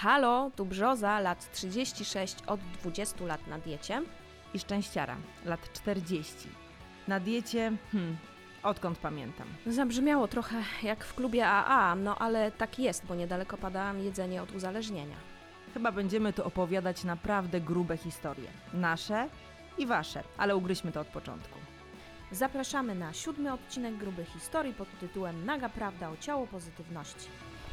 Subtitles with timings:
[0.00, 4.02] Halo, tu Brzoza, lat 36, od 20 lat na diecie.
[4.54, 6.48] I szczęściara, lat 40.
[7.08, 8.16] Na diecie, hmm,
[8.62, 9.46] odkąd pamiętam.
[9.66, 14.52] Zabrzmiało trochę jak w klubie AA, no ale tak jest, bo niedaleko pada jedzenie od
[14.52, 15.16] uzależnienia.
[15.74, 18.48] Chyba będziemy tu opowiadać naprawdę grube historie.
[18.72, 19.28] Nasze
[19.78, 21.58] i wasze, ale ugryźmy to od początku.
[22.32, 27.28] Zapraszamy na siódmy odcinek grubych historii pod tytułem Naga Prawda o ciało pozytywności.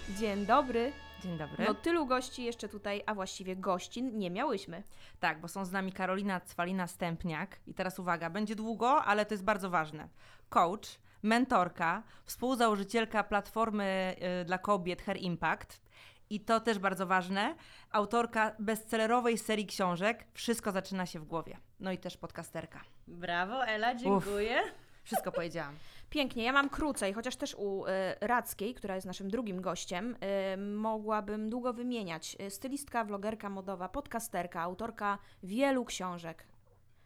[0.10, 0.92] Dzień dobry.
[1.26, 1.66] Dzień dobry.
[1.66, 4.84] No tylu gości jeszcze tutaj, a właściwie gościn nie miałyśmy.
[5.20, 9.44] Tak, bo są z nami Karolina Cwalina-Stępniak i teraz uwaga, będzie długo, ale to jest
[9.44, 10.10] bardzo ważne.
[10.50, 15.82] Coach, mentorka, współzałożycielka platformy y, dla kobiet Her Impact
[16.30, 17.56] i to też bardzo ważne,
[17.92, 21.58] autorka bestsellerowej serii książek Wszystko zaczyna się w głowie.
[21.80, 22.82] No i też podcasterka.
[23.08, 24.62] Brawo, Ela, dziękuję.
[25.04, 25.76] Wszystko powiedziałam.
[26.16, 27.90] Pięknie, ja mam krócej, chociaż też u y,
[28.22, 30.16] Radzkiej, która jest naszym drugim gościem,
[30.54, 32.38] y, mogłabym długo wymieniać.
[32.42, 36.48] Y, Stylistka, vlogerka modowa, podcasterka, autorka wielu książek.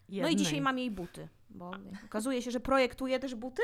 [0.10, 0.36] No i Jednej.
[0.36, 1.72] dzisiaj mam jej buty, bo
[2.06, 3.62] okazuje się, że projektuje też buty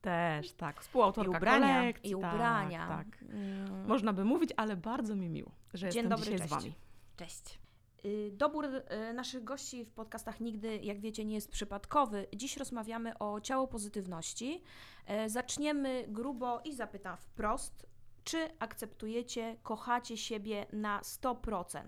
[0.00, 0.80] Też, tak.
[0.80, 1.78] Współautorka i ubrania.
[1.80, 2.10] kolekcji.
[2.10, 2.88] I ubrania.
[2.88, 3.22] Tak, tak.
[3.22, 3.86] Mm.
[3.86, 6.50] Można by mówić, ale bardzo mi miło, że Dzień jestem dobry, dzisiaj cześć.
[6.50, 6.74] z Wami.
[7.16, 7.58] Cześć.
[8.04, 12.26] Y, Dobór y, naszych gości w podcastach nigdy, jak wiecie, nie jest przypadkowy.
[12.36, 14.62] Dziś rozmawiamy o ciało pozytywności.
[15.06, 17.86] E, Zaczniemy grubo i zapytam wprost,
[18.24, 21.82] czy akceptujecie, kochacie siebie na 100%?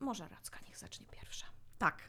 [0.00, 1.46] Może Racka niech zacznie pierwsza.
[1.78, 2.02] Tak,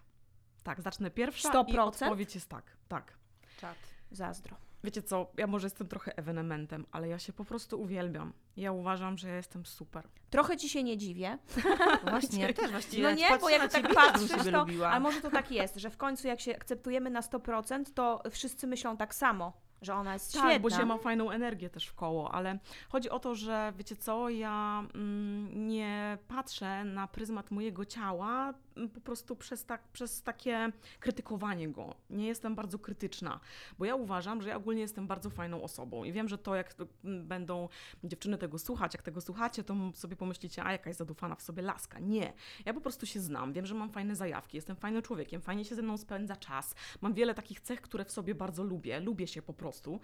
[0.64, 0.82] tak.
[0.82, 1.70] Zacznę pierwsza 100%?
[1.70, 3.18] i odpowiedź jest tak, tak.
[3.58, 3.78] Czad.
[4.12, 4.67] Zazdro.
[4.84, 8.34] Wiecie co, ja może jestem trochę ewenementem, ale ja się po prostu uwielbiam.
[8.58, 10.08] Ja uważam, że ja jestem super.
[10.30, 11.38] Trochę ci się nie dziwię.
[12.10, 14.60] Właśnie, ja też właściwie No nie, bo jak tak patrzysz, to...
[14.60, 14.90] lubiła.
[14.90, 18.68] Ale może to tak jest, że w końcu jak się akceptujemy na 100%, to wszyscy
[18.68, 20.60] myślą tak samo, że ona jest Tak, świetna.
[20.60, 24.30] bo się ma fajną energię też w koło, ale chodzi o to, że wiecie co,
[24.30, 28.54] ja mm, nie patrzę na pryzmat mojego ciała
[28.94, 31.96] po prostu przez, tak, przez takie krytykowanie go.
[32.10, 33.40] Nie jestem bardzo krytyczna,
[33.80, 36.76] bo ja uważam, że ja ogólnie jestem bardzo fajną osobą i wiem, że to jak
[37.04, 37.70] będą
[38.04, 42.00] dziewczyny tego słuchać, jak tego słuchacie, to sobie pomyślicie, a jakaś zadufana w sobie laska.
[42.00, 42.34] Nie.
[42.66, 45.76] Ja po prostu się znam, wiem, że mam fajne zajawki, jestem fajnym człowiekiem, fajnie się
[45.76, 46.76] ze mną spędza czas.
[47.02, 50.00] Mam wiele takich cech, które w sobie bardzo lubię, lubię się po prostu.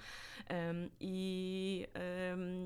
[0.99, 1.87] I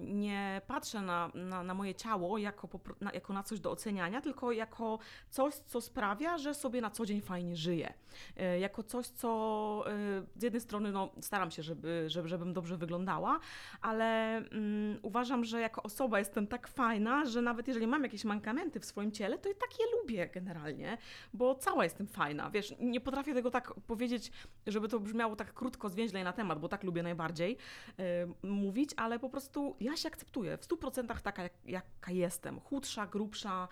[0.03, 2.69] nie patrzę na, na, na moje ciało jako,
[3.13, 5.97] jako na coś do oceniania, tylko jako coś, co sprawia,
[6.38, 7.94] że sobie na co dzień fajnie żyję.
[8.38, 12.78] E, Jako coś, co e, z jednej strony no, staram się, żeby, żeby, żebym dobrze
[12.78, 13.40] wyglądała,
[13.81, 18.80] ale mm, uważam, że jako osoba jestem tak fajna, że nawet jeżeli mam jakieś mankamenty
[18.80, 20.97] w swoim ciele, to i tak je lubię generalnie,
[21.34, 22.50] bo cała jestem fajna.
[22.50, 24.31] Wiesz, nie potrafię tego tak powiedzieć,
[24.68, 27.58] żeby to brzmiało tak krótko, zwięźlej na temat, bo tak lubię najbardziej
[28.00, 32.59] e, mówić, ale po prostu ja się akceptuję w 100% taka, jak, jaka jestem.
[32.59, 33.68] Chudsza, grubsza,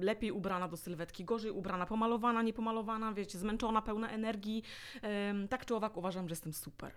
[0.00, 4.62] lepiej ubrana do sylwetki, gorzej ubrana, pomalowana, niepomalowana, wiecie, zmęczona, pełna energii.
[5.50, 6.92] Tak czy owak uważam, że jestem super.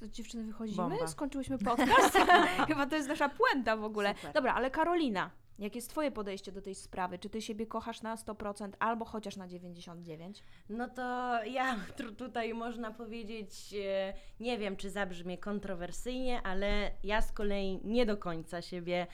[0.00, 0.76] To dziewczyny wychodzimy?
[0.76, 1.06] Bomba.
[1.06, 2.18] Skończyłyśmy podcast?
[2.68, 4.14] Chyba to jest nasza puenta w ogóle.
[4.14, 4.32] Super.
[4.32, 7.18] Dobra, ale Karolina, jakie jest Twoje podejście do tej sprawy?
[7.18, 10.32] Czy Ty siebie kochasz na 100% albo chociaż na 99%?
[10.68, 11.02] No to
[11.44, 11.76] ja
[12.18, 18.16] tutaj można powiedzieć, e, nie wiem czy zabrzmie kontrowersyjnie, ale ja z kolei nie do
[18.16, 19.06] końca siebie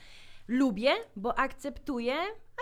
[0.47, 2.15] lubię, bo akceptuję,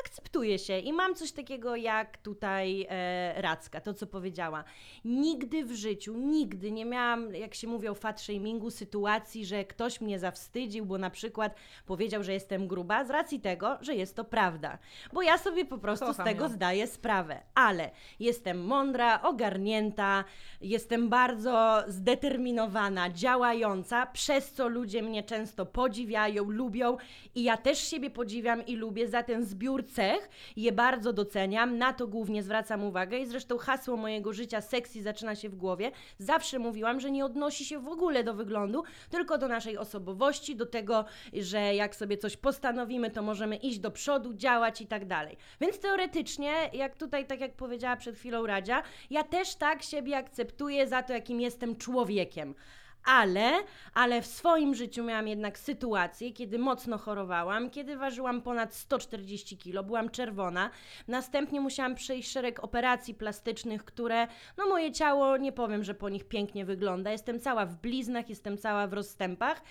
[0.05, 4.63] akceptuję się i mam coś takiego jak tutaj e, Racka, to co powiedziała.
[5.05, 10.01] Nigdy w życiu, nigdy nie miałam, jak się mówi o fat shamingu, sytuacji, że ktoś
[10.01, 11.55] mnie zawstydził, bo na przykład
[11.85, 14.77] powiedział, że jestem gruba, z racji tego, że jest to prawda.
[15.13, 16.49] Bo ja sobie po prostu Kocham z tego ją.
[16.49, 20.23] zdaję sprawę, ale jestem mądra, ogarnięta,
[20.61, 26.97] jestem bardzo zdeterminowana, działająca, przez co ludzie mnie często podziwiają, lubią
[27.35, 31.93] i ja też siebie podziwiam i lubię za ten zbiór cech, je bardzo doceniam, na
[31.93, 35.91] to głównie zwracam uwagę i zresztą hasło mojego życia sexy zaczyna się w głowie.
[36.17, 40.65] Zawsze mówiłam, że nie odnosi się w ogóle do wyglądu, tylko do naszej osobowości, do
[40.65, 45.37] tego, że jak sobie coś postanowimy, to możemy iść do przodu, działać i tak dalej.
[45.61, 50.87] Więc teoretycznie, jak tutaj, tak jak powiedziała przed chwilą Radzia, ja też tak siebie akceptuję
[50.87, 52.55] za to, jakim jestem człowiekiem.
[53.09, 53.51] Ale,
[53.93, 59.87] ale w swoim życiu miałam jednak sytuację, kiedy mocno chorowałam, kiedy ważyłam ponad 140 kg,
[59.87, 60.69] byłam czerwona.
[61.07, 64.27] Następnie musiałam przejść szereg operacji plastycznych, które,
[64.57, 67.11] no moje ciało, nie powiem, że po nich pięknie wygląda.
[67.11, 69.61] Jestem cała w bliznach, jestem cała w rozstępach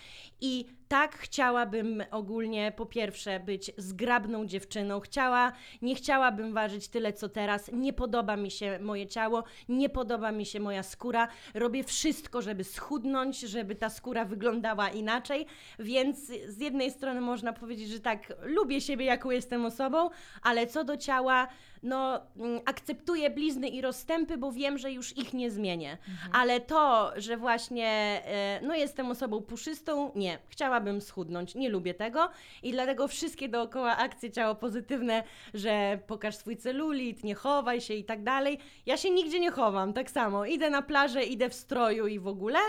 [0.41, 4.99] i tak chciałabym ogólnie po pierwsze być zgrabną dziewczyną.
[4.99, 5.51] Chciała,
[5.81, 7.71] nie chciałabym ważyć tyle co teraz.
[7.73, 11.27] Nie podoba mi się moje ciało, nie podoba mi się moja skóra.
[11.53, 15.45] Robię wszystko, żeby schudnąć, żeby ta skóra wyglądała inaczej.
[15.79, 20.09] Więc z jednej strony można powiedzieć, że tak, lubię siebie, jaką jestem osobą,
[20.41, 21.47] ale co do ciała,
[21.83, 25.97] no mm, akceptuję blizny i rozstępy, bo wiem, że już ich nie zmienię.
[26.33, 27.87] Ale to, że właśnie
[28.25, 30.39] e, no jestem osobą puszystą, nie.
[30.49, 32.29] Chciałabym schudnąć, nie lubię tego
[32.63, 35.23] i dlatego wszystkie dookoła akcje ciało pozytywne,
[35.53, 38.59] że pokaż swój celulit, nie chowaj się i tak dalej.
[38.85, 40.45] Ja się nigdzie nie chowam, tak samo.
[40.45, 42.59] Idę na plażę, idę w stroju i w ogóle,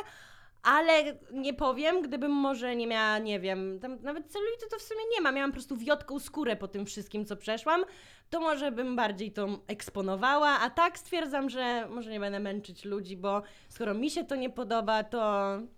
[0.62, 0.92] ale
[1.32, 5.20] nie powiem, gdybym może nie miała, nie wiem, tam nawet celulitu to w sumie nie
[5.20, 5.32] ma.
[5.32, 7.84] Miałam po prostu wiotką skórę po tym wszystkim, co przeszłam,
[8.30, 13.16] to może bym bardziej to eksponowała, a tak stwierdzam, że może nie będę męczyć ludzi,
[13.16, 15.18] bo skoro mi się to nie podoba, to,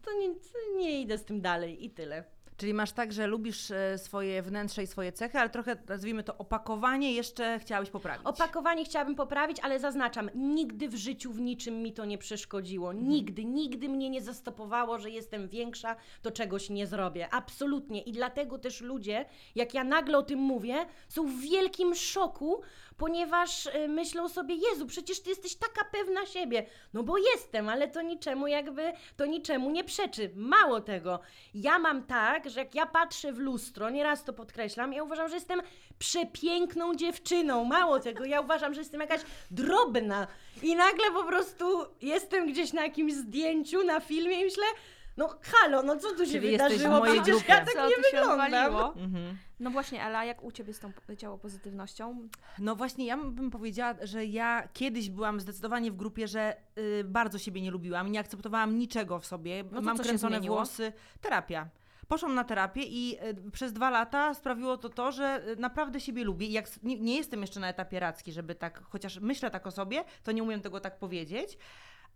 [0.03, 0.29] to, nie,
[0.77, 2.25] nie idę z tym dalej i tyle.
[2.57, 6.39] Czyli masz tak, że lubisz e, swoje wnętrze i swoje cechy, ale trochę, nazwijmy to,
[6.39, 8.27] opakowanie jeszcze chciałabyś poprawić.
[8.27, 12.93] Opakowanie chciałabym poprawić, ale zaznaczam, nigdy w życiu w niczym mi to nie przeszkodziło.
[12.93, 17.29] Nigdy, nigdy mnie nie zastopowało, że jestem większa, to czegoś nie zrobię.
[17.31, 18.03] Absolutnie.
[18.03, 19.25] I dlatego też ludzie,
[19.55, 22.61] jak ja nagle o tym mówię, są w wielkim szoku,
[23.03, 26.67] ponieważ y, myślą sobie, Jezu, przecież ty jesteś taka pewna siebie.
[26.95, 30.31] No bo jestem, ale to niczemu jakby, to niczemu nie przeczy.
[30.37, 31.21] Mało tego,
[31.55, 35.35] ja mam tak, że jak ja patrzę w lustro, nieraz to podkreślam, ja uważam, że
[35.35, 35.63] jestem
[35.99, 37.65] przepiękną dziewczyną.
[37.65, 39.21] Mało tego, ja uważam, że jestem jakaś
[39.51, 40.27] drobna.
[40.63, 41.65] I nagle po prostu
[42.03, 44.65] jestem gdzieś na jakimś zdjęciu, na filmie i myślę,
[45.17, 46.99] no halo, no co tu się Czyli jesteś w wydarzyło?
[46.99, 47.53] mojej Przecież grupie.
[47.53, 48.41] ja tak Co nie tu się wyglądam.
[48.75, 48.95] odwaliło?
[48.97, 49.37] Mhm.
[49.61, 52.29] No właśnie, ale a jak u Ciebie z tą p- ciało pozytywnością?
[52.59, 57.39] No właśnie, ja bym powiedziała, że ja kiedyś byłam zdecydowanie w grupie, że y, bardzo
[57.39, 59.65] siebie nie lubiłam nie akceptowałam niczego w sobie.
[59.73, 60.57] No to Mam co się kręcone zmieniło?
[60.57, 60.93] włosy.
[61.21, 61.69] Terapia.
[62.09, 63.17] Poszłam na terapię i
[63.47, 66.47] y, przez dwa lata sprawiło to to, że y, naprawdę siebie lubię.
[66.47, 69.67] I jak s- nie, nie jestem jeszcze na etapie racki, żeby tak, chociaż myślę tak
[69.67, 71.59] o sobie, to nie umiem tego tak powiedzieć.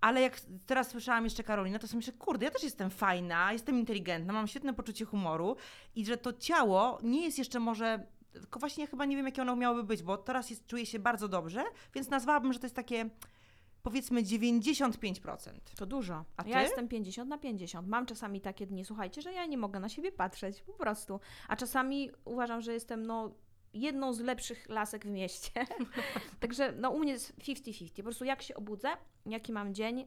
[0.01, 3.79] Ale jak teraz słyszałam jeszcze Karolinę, to sobie myślę, kurde, ja też jestem fajna, jestem
[3.79, 5.57] inteligentna, mam świetne poczucie humoru
[5.95, 9.57] i że to ciało nie jest jeszcze może, tylko właśnie chyba nie wiem, jakie ono
[9.57, 11.65] miałoby być, bo teraz jest, czuję się bardzo dobrze,
[11.95, 13.11] więc nazwałabym, że to jest takie
[13.83, 15.51] powiedzmy 95%.
[15.77, 16.25] To dużo.
[16.37, 16.63] A Ja ty?
[16.63, 17.89] jestem 50 na 50.
[17.89, 21.21] Mam czasami takie dni, słuchajcie, że ja nie mogę na siebie patrzeć, po prostu.
[21.49, 23.31] A czasami uważam, że jestem no
[23.77, 25.51] jedną z lepszych lasek w mieście.
[26.41, 27.97] Także no u mnie jest 50-50.
[27.97, 28.89] Po prostu jak się obudzę,
[29.27, 30.05] jaki mam dzień, yy,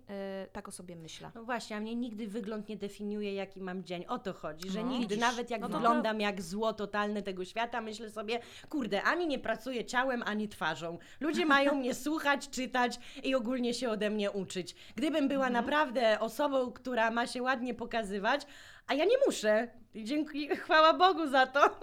[0.52, 1.32] tak o sobie myślę.
[1.36, 4.06] No właśnie, a mnie nigdy wygląd nie definiuje, jaki mam dzień.
[4.08, 4.90] O to chodzi, że No.
[4.90, 5.20] nigdy, Widzisz?
[5.20, 8.40] nawet jak No to- wyglądam jak zło totalne tego świata, myślę sobie,
[8.70, 10.98] kurde, ani nie pracuję ciałem, ani twarzą.
[11.20, 14.76] Ludzie mają mnie słuchać, czytać i ogólnie się ode mnie uczyć.
[14.96, 15.64] Gdybym była Mhm.
[15.66, 18.42] naprawdę osobą, która ma się ładnie pokazywać,
[18.90, 19.68] a ja nie muszę.
[19.94, 21.80] I dziękuję, chwała Bogu za to.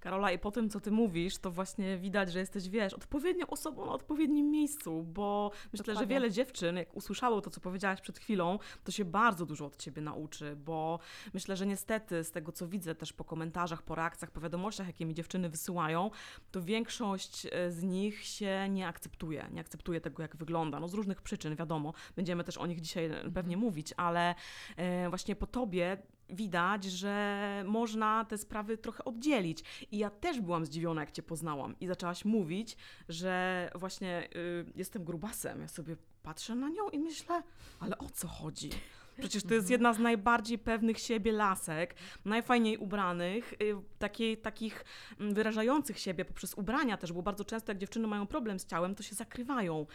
[0.00, 3.86] Karola, i po tym, co ty mówisz, to właśnie widać, że jesteś, wiesz, odpowiednią osobą
[3.86, 6.14] na odpowiednim miejscu, bo myślę, że Dokładnie.
[6.14, 10.02] wiele dziewczyn, jak usłyszało to, co powiedziałaś przed chwilą, to się bardzo dużo od ciebie
[10.02, 10.98] nauczy, bo
[11.34, 15.06] myślę, że niestety z tego, co widzę też po komentarzach, po reakcjach, po wiadomościach, jakie
[15.06, 16.10] mi dziewczyny wysyłają,
[16.50, 20.94] to większość e, z nich się nie akceptuje, nie akceptuje tego, jak wygląda, no z
[20.94, 24.34] różnych przyczyn, wiadomo, będziemy też o nich dzisiaj e, pewnie mówić, ale
[24.76, 29.86] e, właśnie po tobie widać, że można te sprawy trochę oddzielić.
[29.92, 32.76] I ja też byłam zdziwiona, jak Cię poznałam i zaczęłaś mówić,
[33.08, 35.60] że właśnie y, jestem grubasem.
[35.60, 37.42] Ja sobie patrzę na nią i myślę,
[37.80, 38.70] ale o co chodzi?
[39.18, 41.94] Przecież to jest jedna z najbardziej pewnych siebie lasek,
[42.24, 44.84] najfajniej ubranych, y, takiej, takich
[45.20, 48.94] mm, wyrażających siebie poprzez ubrania też, bo bardzo często jak dziewczyny mają problem z ciałem,
[48.94, 49.86] to się zakrywają.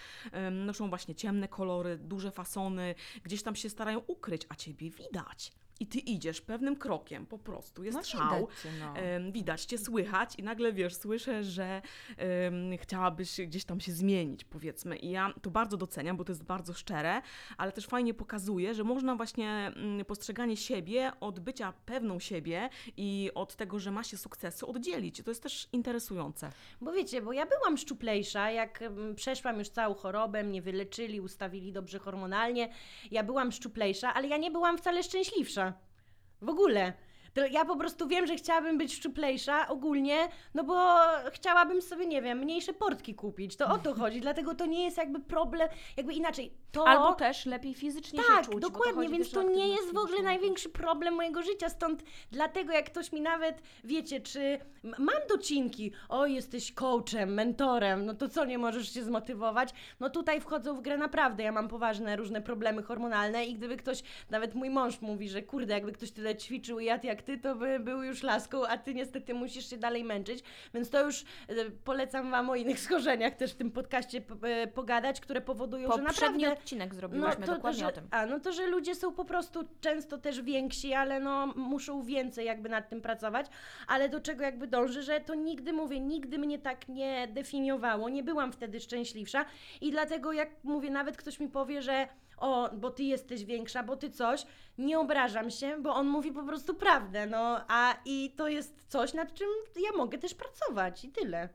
[0.51, 5.51] Noszą właśnie ciemne kolory, duże fasony, gdzieś tam się starają ukryć, a ciebie widać.
[5.79, 8.21] I ty idziesz pewnym krokiem, po prostu jest No szał.
[8.47, 8.93] widać cię, no.
[9.31, 11.81] Widać cię, słychać i nagle wiesz, słyszę, że
[12.77, 14.97] chciałabyś gdzieś tam się zmienić, powiedzmy.
[14.97, 17.21] I ja to bardzo doceniam, bo to jest bardzo szczere,
[17.57, 23.31] ale też fajnie pokazuje, że można właśnie mm, postrzeganie siebie od bycia pewną siebie i
[23.35, 25.21] od tego, że ma się sukcesy, oddzielić.
[25.23, 26.49] To jest też interesujące.
[26.81, 31.71] Bo wiecie, bo ja byłam szczuplejsza, jak mm, przeszłam już całą chorobę, mnie wyleczyli, ustawili
[31.71, 32.69] dobrze hormonalnie,
[33.11, 35.64] ja byłam szczuplejsza, ale ja nie byłam wcale szczęśliwsza.
[36.45, 36.93] W ogóle.
[37.35, 40.17] To ja po prostu wiem, że chciałabym być szczuplejsza ogólnie,
[40.53, 40.97] no bo
[41.31, 43.55] chciałabym sobie, nie wiem, mniejsze portki kupić.
[43.57, 46.51] To o to chodzi, dlatego to nie jest jakby problem, jakby inaczej.
[46.71, 46.87] To...
[46.87, 48.53] Albo też lepiej fizycznie Tak, się czuć.
[48.53, 52.73] to dokładnie, chodzi więc to nie jest w ogóle największy problem mojego życia, stąd dlatego
[52.73, 58.45] jak ktoś mi nawet, wiecie, czy mam docinki, o jesteś coachem, mentorem, no to co,
[58.45, 59.69] nie możesz się zmotywować?
[59.99, 64.03] No tutaj wchodzą w grę naprawdę, ja mam poważne różne problemy hormonalne i gdyby ktoś,
[64.29, 67.55] nawet mój mąż mówi, że kurde, jakby ktoś tyle ćwiczył i jadł jak efekty, to
[67.55, 70.43] by był już laską, a ty niestety musisz się dalej męczyć.
[70.73, 71.25] Więc to już e,
[71.83, 76.43] polecam wam o innych schorzeniach też w tym podcaście e, pogadać, które powodują, że Poprzedni
[76.43, 76.61] naprawdę...
[76.61, 78.07] odcinek zrobiłyśmy dokładnie że, o tym.
[78.11, 82.45] A, no to, że ludzie są po prostu często też więksi, ale no muszą więcej
[82.45, 83.47] jakby nad tym pracować,
[83.87, 88.23] ale do czego jakby dąży, że to nigdy, mówię, nigdy mnie tak nie definiowało, nie
[88.23, 89.45] byłam wtedy szczęśliwsza
[89.81, 93.95] i dlatego jak mówię, nawet ktoś mi powie, że o, bo ty jesteś większa, bo
[93.95, 94.45] ty coś,
[94.77, 99.13] nie obrażam się, bo on mówi po prostu prawdę, no, a i to jest coś,
[99.13, 101.49] nad czym ja mogę też pracować i tyle.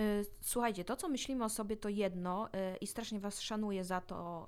[0.00, 4.00] Y, Słuchajcie, to co myślimy o sobie to jedno y, i strasznie Was szanuję za
[4.00, 4.46] to,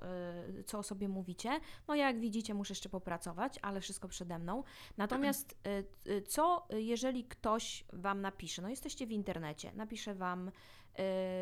[0.59, 1.59] y, co o sobie mówicie.
[1.87, 4.63] No ja jak widzicie muszę jeszcze popracować, ale wszystko przede mną.
[4.97, 5.57] Natomiast
[6.27, 10.51] co jeżeli ktoś Wam napisze, no jesteście w internecie, napisze Wam,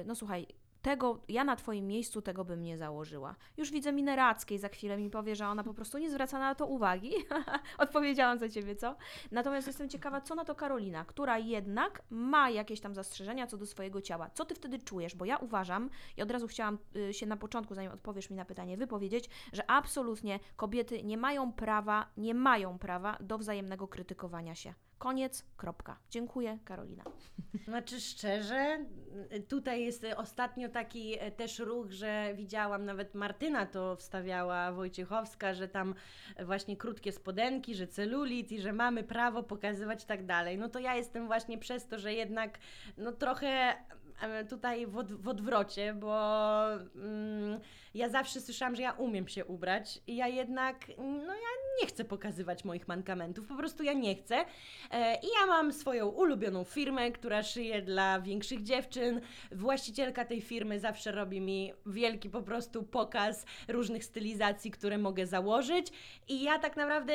[0.05, 0.47] no słuchaj,
[0.85, 3.35] tego, ja na Twoim miejscu tego bym nie założyła.
[3.57, 6.55] Już widzę minę Rackiej, za chwilę mi powie, że ona po prostu nie zwraca na
[6.55, 7.11] to uwagi.
[7.77, 8.95] Odpowiedziałam za Ciebie, co?
[9.31, 13.65] Natomiast jestem ciekawa, co na to Karolina, która jednak ma jakieś tam zastrzeżenia co do
[13.65, 14.29] swojego ciała.
[14.29, 15.15] Co Ty wtedy czujesz?
[15.15, 18.45] Bo ja uważam, i od razu chciałam y, się na początku, zanim odpowiesz mi na
[18.45, 24.73] pytanie, wypowiedzieć, że absolutnie kobiety nie mają prawa, nie mają prawa do wzajemnego krytykowania się.
[24.97, 25.97] Koniec, kropka.
[26.09, 27.03] Dziękuję, Karolina.
[27.67, 28.85] Znaczy szczerze,
[29.49, 35.67] tutaj jest ostatnio taki e, też ruch, że widziałam, nawet Martyna to wstawiała Wojciechowska, że
[35.67, 35.95] tam
[36.45, 40.57] właśnie krótkie spodenki, że celulit i że mamy prawo pokazywać tak dalej.
[40.57, 42.59] No to ja jestem właśnie przez to, że jednak
[42.97, 43.75] no trochę
[44.49, 46.17] tutaj w, od, w odwrocie, bo
[46.95, 47.59] mm,
[47.93, 51.49] ja zawsze słyszałam, że ja umiem się ubrać i ja jednak, no ja
[51.81, 54.35] nie chcę pokazywać moich mankamentów, po prostu ja nie chcę.
[54.91, 59.21] E, I ja mam swoją ulubioną firmę, która szyje dla większych dziewczyn.
[59.51, 65.87] Właścicielka tej firmy zawsze robi mi wielki po prostu pokaz różnych stylizacji, które mogę założyć.
[66.27, 67.13] I ja tak naprawdę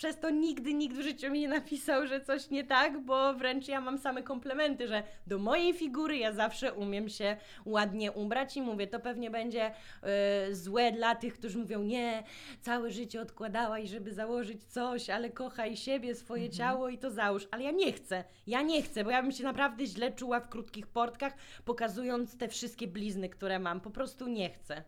[0.00, 3.68] przez to nigdy nikt w życiu mi nie napisał, że coś nie tak, bo wręcz
[3.68, 8.62] ja mam same komplementy, że do mojej figury ja zawsze umiem się ładnie ubrać i
[8.62, 9.70] mówię, to pewnie będzie
[10.02, 12.22] e, złe dla tych, którzy mówią, nie,
[12.60, 17.48] całe życie odkładałaś, żeby założyć coś, ale kochaj siebie, swoje ciało i to załóż.
[17.50, 20.48] Ale ja nie chcę, ja nie chcę, bo ja bym się naprawdę źle czuła w
[20.48, 21.32] krótkich portkach,
[21.64, 23.80] pokazując te wszystkie blizny, które mam.
[23.80, 24.84] Po prostu nie chcę.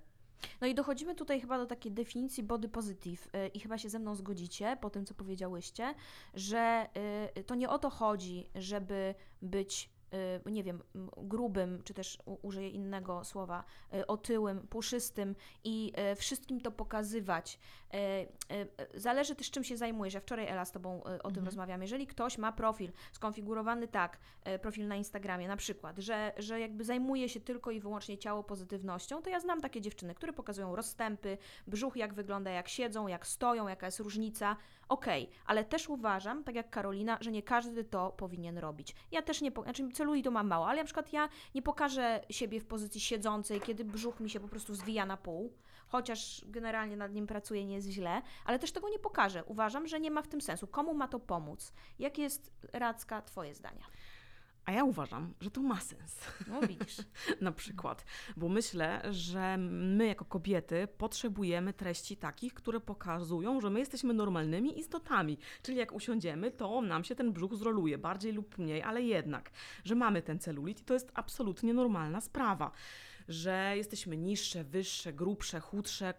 [0.61, 3.99] No i dochodzimy tutaj chyba do takiej definicji body positive y, i chyba się ze
[3.99, 5.95] mną zgodzicie po tym, co powiedziałyście,
[6.35, 6.87] że
[7.37, 9.91] y, to nie o to chodzi, żeby być
[10.47, 10.83] y, nie wiem,
[11.17, 13.65] grubym, czy też użyję innego słowa,
[14.07, 15.35] otyłym, puszystym
[15.65, 17.59] i wszystkim to pokazywać.
[17.95, 20.15] Y, y, Zależy też, czym się zajmujesz.
[20.15, 21.83] Ja wczoraj, Ela, z Tobą o tym rozmawiam.
[21.83, 24.19] Jeżeli ktoś ma profil skonfigurowany tak,
[24.63, 29.23] profil na Instagramie na przykład, że, że jakby zajmuje się tylko i wyłącznie ciało pozytywnością,
[29.23, 33.69] to ja znam takie dziewczyny, które pokazują rozstępy, brzuch jak wygląda, jak siedzą, jak stoją,
[33.69, 34.57] jaka jest różnica.
[34.89, 38.95] Okej, ale też uważam, tak jak Karolina, że nie każdy to powinien robić.
[39.13, 42.61] Ja też nie, po, znaczy celulitu mam mało, ale na przykład ja nie pokażę siebie
[42.61, 45.53] w pozycji siedzącej, kiedy brzuch mi się po prostu zwija na pół,
[45.93, 49.45] chociaż generalnie nad nim pracuję, nie jest źle, ale też tego nie pokażę.
[49.45, 50.67] Uważam, że nie ma w tym sensu.
[50.67, 51.73] Komu ma to pomóc?
[51.99, 53.85] Jakie jest, Radzka, Twoje zdania?
[54.65, 56.21] A ja uważam, że to ma sens.
[56.47, 56.97] No widzisz.
[57.41, 58.05] na przykład,
[58.37, 64.79] bo myślę, że my jako kobiety potrzebujemy treści takich, które pokazują, że my jesteśmy normalnymi
[64.79, 69.51] istotami, czyli jak usiądziemy, to nam się ten brzuch zroluje, bardziej lub mniej, ale jednak,
[69.85, 72.71] że mamy ten celulit i to jest absolutnie normalna sprawa,
[73.29, 76.15] że jesteśmy niższe, wyższe, grubsze, chudsze,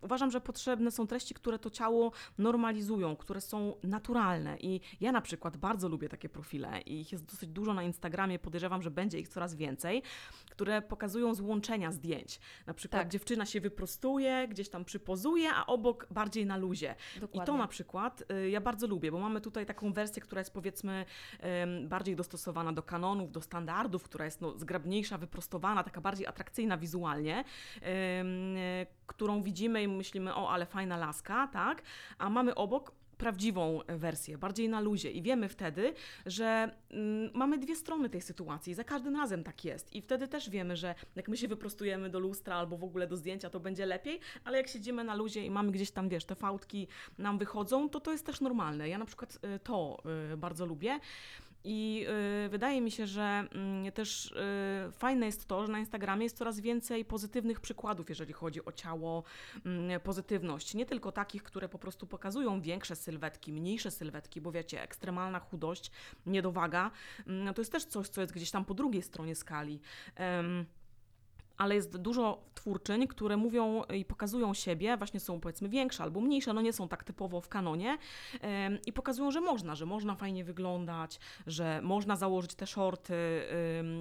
[0.00, 4.56] Uważam, że potrzebne są treści, które to ciało normalizują, które są naturalne.
[4.58, 8.38] I ja na przykład bardzo lubię takie profile i ich jest dosyć dużo na Instagramie,
[8.38, 10.02] podejrzewam, że będzie ich coraz więcej,
[10.50, 12.40] które pokazują złączenia zdjęć.
[12.66, 13.08] Na przykład Tak.
[13.08, 16.94] dziewczyna się wyprostuje, gdzieś tam przypozuje, a obok bardziej na luzie.
[17.16, 17.46] I Dokładnie.
[17.46, 21.04] to na przykład y, ja bardzo lubię, bo mamy tutaj taką wersję, która jest powiedzmy
[21.40, 26.78] em, bardziej dostosowana do kanonów, do standardów, która jest no, zgrabniejsza, wyprostowana, taka bardziej atrakcyjna
[26.78, 27.44] wizualnie,
[27.82, 31.82] e, którą widzimy myślimy, o, ale fajna laska, tak?
[32.18, 35.94] A mamy obok prawdziwą wersję, bardziej na luzie i wiemy wtedy,
[36.26, 40.50] że mm, mamy dwie strony tej sytuacji, za każdym razem tak jest i wtedy też
[40.50, 43.86] wiemy, że jak my się wyprostujemy do lustra albo w ogóle do zdjęcia, to będzie
[43.86, 47.88] lepiej, ale jak siedzimy na luzie i mamy gdzieś tam, wiesz, te fałdki nam wychodzą,
[47.88, 48.88] to to jest też normalne.
[48.88, 50.02] Ja na przykład y, to
[50.32, 51.00] y, bardzo lubię.
[51.64, 52.06] I
[52.46, 54.26] y, wydaje mi się, że mm, też
[54.88, 58.72] y, fajne jest to, że na Instagramie jest coraz więcej pozytywnych przykładów, jeżeli chodzi o
[58.72, 59.24] ciało,
[59.66, 60.74] mm, pozytywność.
[60.74, 65.90] Nie tylko takich, które po prostu pokazują większe sylwetki, mniejsze sylwetki, bo wiecie, ekstremalna chudość,
[66.26, 66.90] niedowaga,
[67.26, 69.80] mm, to jest też coś, co jest gdzieś tam po drugiej stronie skali.
[71.58, 76.52] Ale jest dużo twórczyń, które mówią i pokazują siebie, właśnie są powiedzmy większe albo mniejsze,
[76.52, 77.98] no nie są tak typowo w kanonie
[78.86, 83.14] i pokazują, że można, że można fajnie wyglądać, że można założyć te shorty,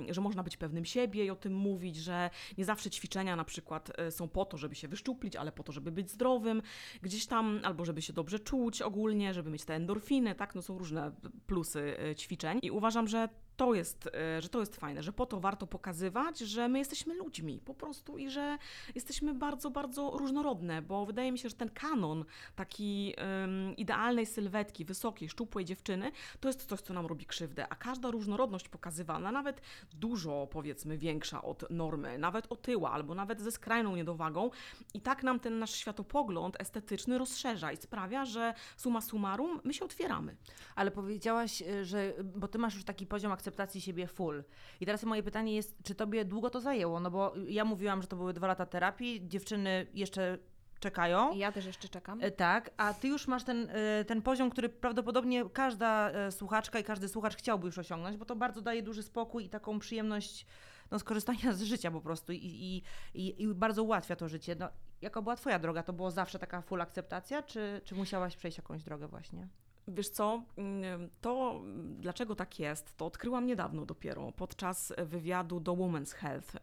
[0.10, 3.92] że można być pewnym siebie i o tym mówić, że nie zawsze ćwiczenia na przykład
[3.98, 6.62] e, są po to, żeby się wyszczuplić, ale po to, żeby być zdrowym
[7.02, 10.78] gdzieś tam, albo żeby się dobrze czuć ogólnie, żeby mieć te endorfiny, tak, no są
[10.78, 11.12] różne
[11.48, 12.60] plusy e, ćwiczeń.
[12.62, 16.40] I uważam, że to jest, e, że to jest fajne, że po to warto pokazywać,
[16.40, 18.58] że my jesteśmy ludźmi po prostu i że
[18.96, 24.86] jesteśmy bardzo, bardzo różnorodne, bo wydaje mi się, że ten kanon takiej um, idealnej sylwetki,
[24.86, 29.62] wysokiej, szczupłej dziewczyny, to jest coś, co nam robi krzywdę, a każda różnorodność pokazywana, nawet
[29.94, 34.50] dużo powiedzmy większa od normy, nawet otyła albo nawet ze skrajną niedowagą
[34.94, 39.86] i tak nam ten nasz światopogląd estetyczny rozszerza i sprawia, że summa summarum my się
[39.86, 40.36] otwieramy.
[40.76, 43.47] Ale powiedziałaś, y, że, bo ty masz już taki poziom akceptacji
[43.80, 44.44] siebie full.
[44.82, 47.00] I teraz moje pytanie jest, czy tobie długo to zajęło?
[47.00, 50.38] No bo ja mówiłam, że to były dwa lata terapii, dziewczyny jeszcze
[50.80, 51.36] czekają.
[51.36, 52.20] Ja też jeszcze czekam.
[52.22, 56.80] E, Tak, a ty już masz ten, e, ten poziom, który prawdopodobnie każda e, słuchaczka
[56.80, 60.46] i każdy słuchacz chciałby już osiągnąć, bo to bardzo daje duży spokój i taką przyjemność
[60.92, 64.56] no, skorzystania z życia po prostu i, i, i, i bardzo ułatwia to życie.
[64.60, 64.70] No,
[65.01, 65.84] jaka była twoja droga?
[65.84, 69.48] To było zawsze taka full akceptacja, czy, czy musiałaś przejść jakąś drogę właśnie?
[69.88, 71.62] Wiesz co, mm, to
[72.00, 76.53] dlaczego tak jest, to odkryłam niedawno dopiero, podczas wywiadu do Women's Health,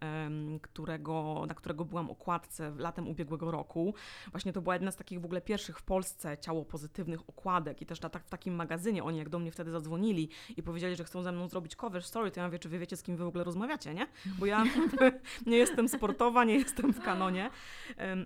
[0.62, 3.94] którego, na którego byłam okładce latem ubiegłego roku.
[4.30, 7.86] Właśnie to była jedna z takich w ogóle pierwszych w Polsce ciało pozytywnych okładek i
[7.86, 11.04] też na, tak, w takim magazynie oni jak do mnie wtedy zadzwonili i powiedzieli, że
[11.04, 13.24] chcą ze mną zrobić cover story, to ja mówię, czy wy wiecie, z kim wy
[13.24, 14.06] w ogóle rozmawiacie, nie?
[14.38, 14.64] Bo ja
[15.46, 17.50] nie jestem sportowa, nie jestem w kanonie.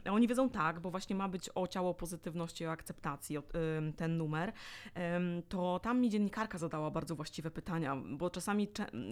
[0.04, 3.38] A oni wiedzą tak, bo właśnie ma być o ciało pozytywności, o akceptacji
[3.96, 4.52] ten numer
[5.48, 8.68] to tam mi dziennikarka zadała bardzo właściwe pytania, bo czasami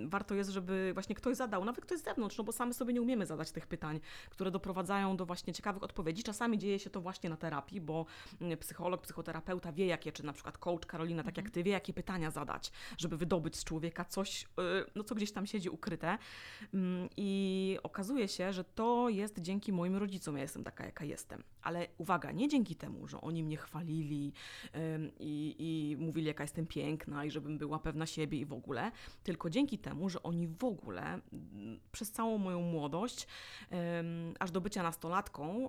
[0.06, 3.02] warto jest, żeby właśnie ktoś zadał, nawet ktoś z zewnątrz, no bo same sobie nie
[3.02, 6.22] umiemy zadać tych pytań, które doprowadzają do właśnie ciekawych odpowiedzi.
[6.22, 8.06] Czasami dzieje się to właśnie na terapii, bo
[8.40, 11.92] mm, psycholog, psychoterapeuta wie jakie, czy na przykład coach Karolina, tak jak ty, wie jakie
[11.92, 14.46] pytania zadać, żeby wydobyć z człowieka coś, y,
[14.94, 16.18] no co gdzieś tam siedzi ukryte.
[16.74, 21.42] Mm, I okazuje się, że to jest dzięki moim rodzicom, ja jestem taka, jaka jestem.
[21.62, 24.32] Ale uwaga, nie dzięki temu, że oni mnie chwalili
[24.94, 28.92] ym, i, i mówili, jaka jestem piękna i żebym była pewna siebie i w ogóle,
[29.22, 31.20] tylko dzięki temu, że oni w ogóle
[31.92, 33.26] przez całą moją młodość,
[34.38, 35.68] aż do bycia nastolatką,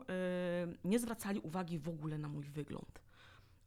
[0.83, 3.01] nie zwracali uwagi w ogóle na mój wygląd.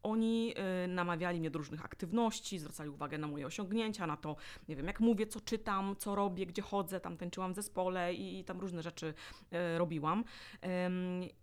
[0.03, 0.55] Oni
[0.89, 4.37] namawiali mnie do różnych aktywności, zwracali uwagę na moje osiągnięcia, na to,
[4.69, 8.39] nie wiem, jak mówię, co czytam, co robię, gdzie chodzę, tam tańczyłam w zespole i,
[8.39, 9.15] i tam różne rzeczy
[9.53, 10.25] y, robiłam.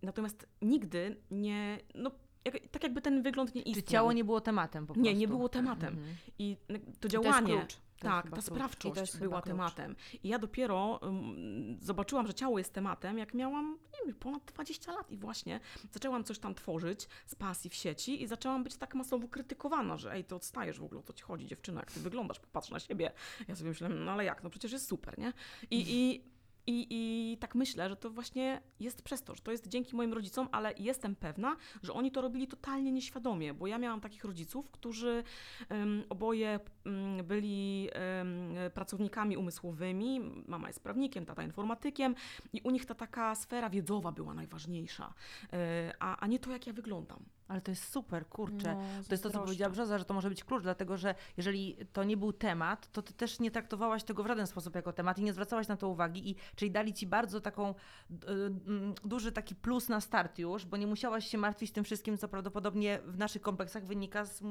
[0.02, 2.12] Natomiast nigdy nie, no,
[2.46, 3.86] jak, tak jakby ten wygląd nie Czy istniał.
[3.92, 5.10] ciało nie było tematem po prostu?
[5.10, 5.94] Nie, nie było tematem.
[5.94, 6.16] Mhm.
[6.40, 7.54] I to To działanie.
[7.54, 7.78] jest klucz.
[8.00, 9.96] To tak, ta to sprawczość była tematem.
[10.24, 14.92] I ja dopiero um, zobaczyłam, że ciało jest tematem, jak miałam nie wiem, ponad 20
[14.92, 15.60] lat i właśnie
[15.92, 20.12] zaczęłam coś tam tworzyć z pasji w sieci i zaczęłam być tak masowo krytykowana, że
[20.14, 22.80] ej, ty odstajesz w ogóle, o co ci chodzi, dziewczyna, jak ty wyglądasz, popatrz na
[22.80, 23.12] siebie.
[23.48, 25.34] Ja sobie myślałem, no ale jak, no przecież jest super, nie?
[25.72, 26.24] I, i
[26.68, 30.14] i, I tak myślę, że to właśnie jest przez to, że to jest dzięki moim
[30.14, 34.72] rodzicom, ale jestem pewna, że oni to robili totalnie nieświadomie, bo ja miałam takich rodziców,
[34.72, 35.24] którzy
[35.70, 40.22] em, oboje em, byli em, pracownikami umysłowymi.
[40.48, 42.16] Mama jest prawnikiem, tata informatykiem
[42.54, 45.14] i u nich ta taka sfera wiedzowa była najważniejsza,
[45.54, 47.37] e, a, a nie to, jak ja wyglądam.
[47.48, 48.76] Ale to jest super, kurczę.
[48.76, 51.78] No, To jest to, co powiedziała Brzoza, że to może być klucz, dlatego że jeżeli
[51.94, 55.20] to nie był temat, to ty też nie traktowałaś tego w żaden sposób jako temat
[55.20, 57.74] i nie zwracałaś na to uwagi, i, czyli dali ci bardzo taką
[58.10, 62.18] d- mm, duży taki plus na start już, bo nie musiałaś się martwić tym wszystkim,
[62.18, 64.44] co prawdopodobnie w naszych kompleksach wynika z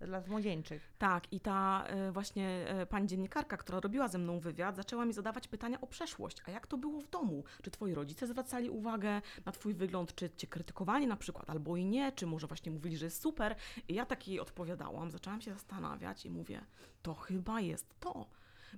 [0.00, 0.92] lat młodzieńczych.
[0.98, 5.12] Tak, i ta e, właśnie e, pani dziennikarka, która robiła ze mną wywiad, zaczęła mi
[5.12, 6.36] zadawać pytania o przeszłość.
[6.46, 7.44] A jak to było w domu?
[7.62, 10.14] Czy twoi rodzice zwracali uwagę na twój wygląd?
[10.14, 12.12] Czy cię krytykowali na przykład, albo i nie?
[12.12, 13.56] Czy może właśnie mówili, że jest super?
[13.88, 16.64] I ja tak jej odpowiadałam, zaczęłam się zastanawiać i mówię,
[17.02, 18.26] to chyba jest to.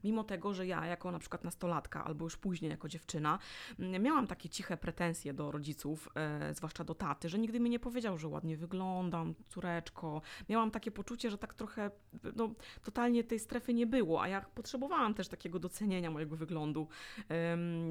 [0.05, 3.39] Mimo tego, że ja jako na przykład nastolatka, albo już później jako dziewczyna,
[3.79, 7.79] m, miałam takie ciche pretensje do rodziców, e, zwłaszcza do taty, że nigdy mi nie
[7.81, 10.23] powiedział, że ładnie wyglądam, córeczko.
[10.49, 11.91] Miałam takie poczucie, że tak trochę,
[12.37, 16.89] no, totalnie tej strefy nie było, a ja potrzebowałam też takiego docenienia mojego wyglądu.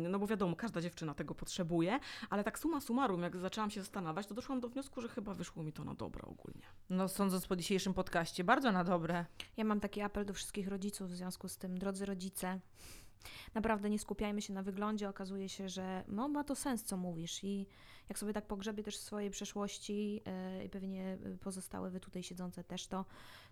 [0.10, 4.28] No bo wiadomo, każda dziewczyna tego potrzebuje, ale tak suma summarum, jak zaczęłam się zastanawiać,
[4.28, 6.62] to doszłam do wniosku, że chyba wyszło mi to na dobre ogólnie.
[6.90, 9.26] No sądząc po dzisiejszym podcaście, bardzo na dobre.
[9.58, 12.60] Ja mam taki apel do wszystkich rodziców w związku z tym, drodzy rodzice,
[13.54, 15.10] naprawdę nie skupiajmy się na wyglądzie.
[15.10, 17.44] Okazuje się, że no, ma to sens, co mówisz.
[17.44, 17.68] I
[18.10, 20.22] jak sobie tak pogrzebię też w swojej przeszłości
[20.58, 23.06] yy, i pewnie pozostałe wy tutaj siedzące też, to,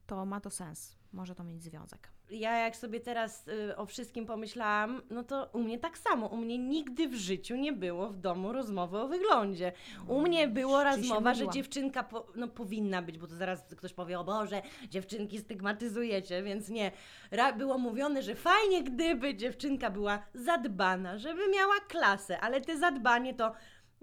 [0.08, 1.03] to ma to sens.
[1.14, 2.10] Może to mieć związek.
[2.30, 6.28] Ja jak sobie teraz y, o wszystkim pomyślałam, no to u mnie tak samo.
[6.28, 9.72] U mnie nigdy w życiu nie było w domu rozmowy o wyglądzie.
[10.08, 13.64] U mnie było czyli się rozmowa, że dziewczynka po, no, powinna być, bo to zaraz
[13.78, 16.92] ktoś powie, o Boże, dziewczynki stygmatyzujecie, więc nie.
[17.32, 23.34] Ra, było mówione, że fajnie gdyby dziewczynka była zadbana, żeby miała klasę, ale te zadbanie
[23.34, 23.54] to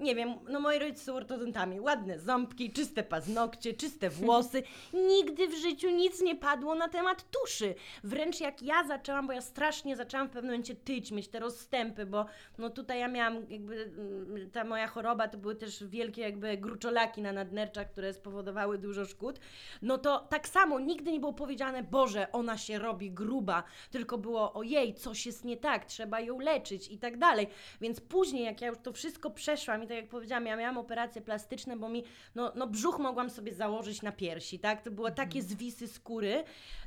[0.01, 4.63] nie wiem, no moi rodzice są ortodontami, ładne ząbki, czyste paznokcie, czyste włosy.
[4.93, 7.75] Nigdy w życiu nic nie padło na temat tuszy.
[8.05, 12.07] Wręcz jak ja zaczęłam, bo ja strasznie zaczęłam w pewnym momencie tyć, mieć te rozstępy,
[12.07, 12.27] bo
[12.59, 17.23] no tutaj ja miałam jakby, mm, ta moja choroba to były też wielkie jakby gruczolaki
[17.23, 19.41] na nadnerczach, które spowodowały dużo szkód.
[19.83, 24.53] No to tak samo nigdy nie było powiedziane, Boże, ona się robi gruba, tylko było,
[24.53, 27.47] ojej, coś jest nie tak, trzeba ją leczyć i tak dalej.
[27.81, 31.77] Więc później, jak ja już to wszystko przeszłam tak jak powiedziałam, ja miałam operacje plastyczne,
[31.77, 34.83] bo mi, no, no brzuch mogłam sobie założyć na piersi, tak?
[34.83, 36.45] To były takie zwisy skóry,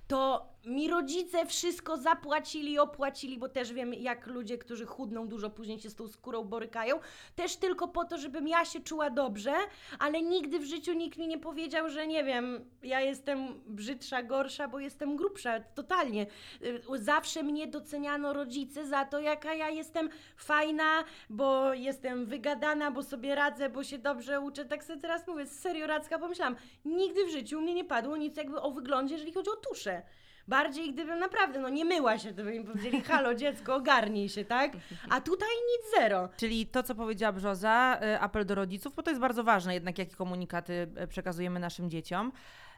[0.08, 5.80] to mi rodzice wszystko zapłacili, opłacili, bo też wiem, jak ludzie, którzy chudną dużo później
[5.80, 7.00] się z tą skórą borykają,
[7.36, 9.54] też tylko po to, żebym ja się czuła dobrze,
[10.00, 14.68] ale nigdy w życiu nikt mi nie powiedział, że nie wiem, ja jestem brzydsza, gorsza,
[14.68, 16.28] bo jestem grubsza, totalnie.
[16.62, 23.04] Y, Zawsze mnie doceniano rodzice za to, jaka ja jestem fajna, bo jestem wygadana, bo
[23.04, 24.66] sobie radzę, bo się dobrze uczę.
[24.66, 28.62] Tak sobie teraz mówię, serio Radzka, pomyślałam, nigdy w życiu mnie nie padło nic jakby
[28.62, 30.02] o wyglądzie, jeżeli chodzi o tuszę.
[30.48, 34.46] Bardziej gdybym naprawdę, no nie myła się, to by mi powiedzieli, halo dziecko, ogarnij się,
[34.46, 34.72] tak?
[35.10, 36.30] A tutaj nic zero.
[36.38, 39.98] Czyli to, co powiedziała Brzoza, y, apel do rodziców, bo to jest bardzo ważne jednak,
[39.98, 42.32] jakie komunikaty y, przekazujemy naszym dzieciom.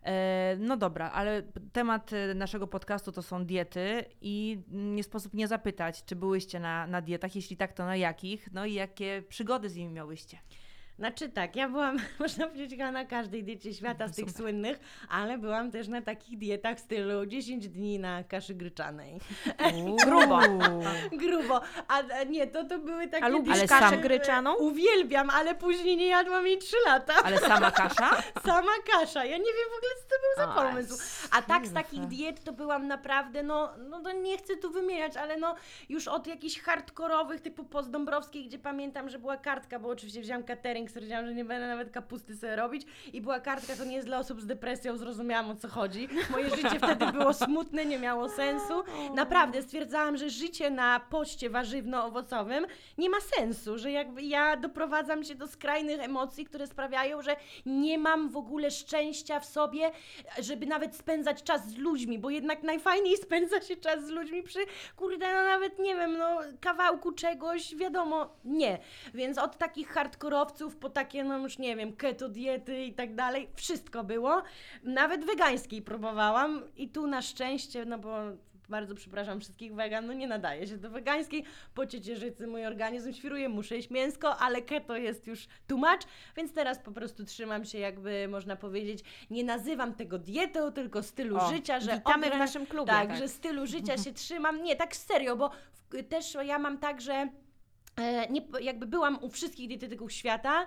[0.04, 6.06] E, No dobra, ale temat naszego podcastu to są diety i nie sposób nie zapytać,
[6.06, 9.75] czy byłyście na, na dietach, jeśli tak, to na jakich, no i jakie przygody z
[9.75, 10.38] nimi miałyście.
[10.99, 14.41] Znaczy tak, ja byłam, można powiedzieć, na każdej diecie świata z tych Super.
[14.41, 14.79] słynnych,
[15.10, 19.19] ale byłam też na takich dietach w stylu 10 dni na kaszy gryczanej.
[20.05, 20.39] Grubo.
[21.21, 21.62] Grubo.
[21.88, 24.55] A, nie, to to były takie A lubisz Ale kaszę sam- gryczaną?
[24.55, 27.13] Uwielbiam, ale później nie jadłam jej 3 lata.
[27.23, 28.21] Ale sama kasza?
[28.45, 29.25] Sama kasza.
[29.25, 31.03] Ja nie wiem w ogóle, co to był za pomysł.
[31.31, 35.17] A tak z takich diet to byłam naprawdę, no, no to nie chcę tu wymieniać,
[35.17, 35.55] ale no
[35.89, 40.43] już od jakichś hardkorowych typu post Dąbrowskiej, gdzie pamiętam, że była kartka, bo oczywiście wziąłam
[40.43, 44.08] catering, stwierdziłam, że nie będę nawet kapusty sobie robić i była kartka, to nie jest
[44.08, 46.08] dla osób z depresją, zrozumiałam o co chodzi.
[46.32, 48.84] Moje życie wtedy było smutne, nie miało sensu.
[49.15, 52.65] Naprawdę stwierdzałam, że życie na poście warzywno-owocowym
[52.98, 57.98] nie ma sensu, że jakby ja doprowadzam się do skrajnych emocji, które sprawiają, że nie
[57.98, 59.91] mam w ogóle szczęścia w sobie,
[60.39, 64.60] żeby nawet spędzać czas z ludźmi, bo jednak najfajniej spędza się czas z ludźmi przy,
[64.95, 68.80] kurde, no nawet nie wiem, no kawałku czegoś, wiadomo, nie.
[69.13, 73.49] Więc od takich hardkorowców po takie, no już nie wiem, keto diety i tak dalej,
[73.55, 74.43] wszystko było.
[74.83, 78.17] Nawet wegańskiej próbowałam i tu na szczęście, no bo
[78.69, 81.43] bardzo przepraszam wszystkich wegan, no nie nadaje się do wegańskiej.
[81.73, 85.99] Po ciecierzycy mój organizm świruje, muszę jeść mięsko, ale keto jest już much,
[86.38, 91.38] więc teraz po prostu trzymam się jakby, można powiedzieć, nie nazywam tego dietą, tylko stylu
[91.38, 92.91] O, życia, że Witamy w ogra- naszym klubie.
[92.91, 94.63] tak, że stylu życia się trzymam.
[94.63, 95.49] Nie, tak serio, bo
[95.89, 97.27] w, też ja mam tak, że
[98.29, 100.65] nie, jakby byłam u wszystkich dietetyków świata.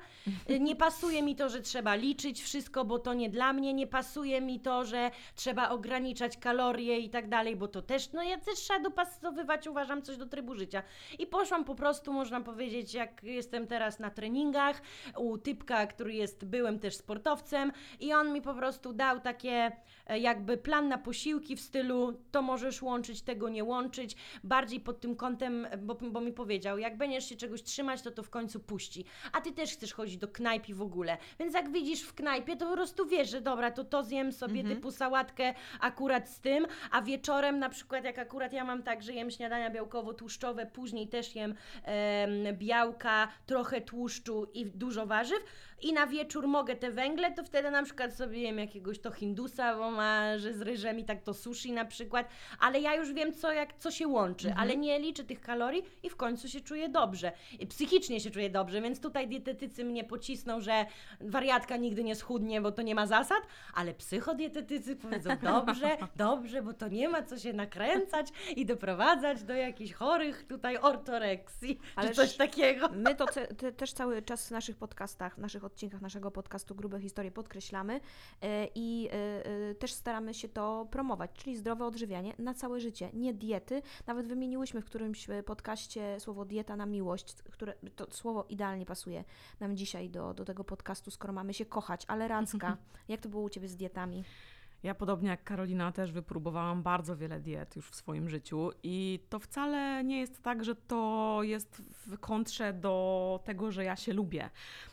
[0.49, 3.75] E, Nie pasuje mi to, że trzeba liczyć wszystko, bo to nie dla mnie.
[3.75, 8.23] Nie pasuje mi to, że trzeba ograniczać kalorie i tak dalej, bo to też, no
[8.23, 10.83] ja też trzeba dopasowywać, uważam, coś do trybu życia.
[11.19, 14.83] I poszłam po prostu, można powiedzieć, jak jestem teraz na treningach,
[15.19, 19.73] u typka, który jest byłym też sportowcem i on mi po prostu dał takie
[20.07, 25.01] e, jakby plan na posiłki w stylu to możesz łączyć, tego nie łączyć, bardziej pod
[25.01, 28.61] tym kątem, bo, bo mi powiedział, jak będziesz się czegoś trzymać, to to w końcu
[28.61, 29.05] puści.
[29.33, 32.67] A ty też chcesz chodzić do knajpi w ogóle, więc jak widzisz w knajpie, to
[32.67, 37.03] po prostu wiesz, że dobra, to to zjem sobie typu sałatkę akurat z tym, a
[37.03, 41.55] wieczorem na przykład jak akurat ja mam tak, że jem śniadania białkowo-tłuszczowe, później też jem
[41.83, 45.45] em, białka, trochę tłuszczu i dużo warzyw
[45.83, 49.77] i na wieczór mogę te węgle, to wtedy na przykład sobie jem jakiegoś to hindusa,
[49.77, 52.29] bo ma, że z ryżem i tak to sushi na przykład,
[52.61, 56.11] ale ja już wiem co, jak, co się łączy, ale nie liczę tych kalorii i
[56.11, 57.33] w końcu się czuję dobrze.
[57.61, 60.87] I psychicznie się czuję dobrze, więc tutaj dietetycy mnie pocisną, że
[61.21, 63.43] wariatka nigdy nie schudnie, bo to nie ma zasad,
[63.75, 69.55] ale psychodietetycy powiedzą dobrze, dobrze, bo to nie ma co się nakręcać i doprowadzać do
[69.55, 72.89] jakichś chorych tutaj ortoreksji, Ależ czy coś takiego.
[72.89, 76.75] My to ce- te, też cały czas w naszych podcastach, w naszych odcinkach naszego podcastu
[76.75, 78.01] Grube Historie podkreślamy
[78.43, 83.11] e, i e, e, też staramy się to promować, czyli zdrowe odżywianie na całe życie,
[83.13, 83.83] nie diety.
[84.07, 89.25] Nawet wymieniłyśmy w którymś podcaście słowo dieta na miłość, które to słowo idealnie pasuje
[89.61, 92.05] nam dzisiaj do, do tego podcastu, skoro mamy się kochać.
[92.09, 92.77] Ale Radzka,
[93.09, 94.25] jak to było u Ciebie z dietami?
[94.83, 99.39] Ja podobnie jak Karolina też wypróbowałam bardzo wiele diet już w swoim życiu i to
[99.39, 104.51] wcale nie jest tak, że to jest w kontrze do tego, że ja się lubię,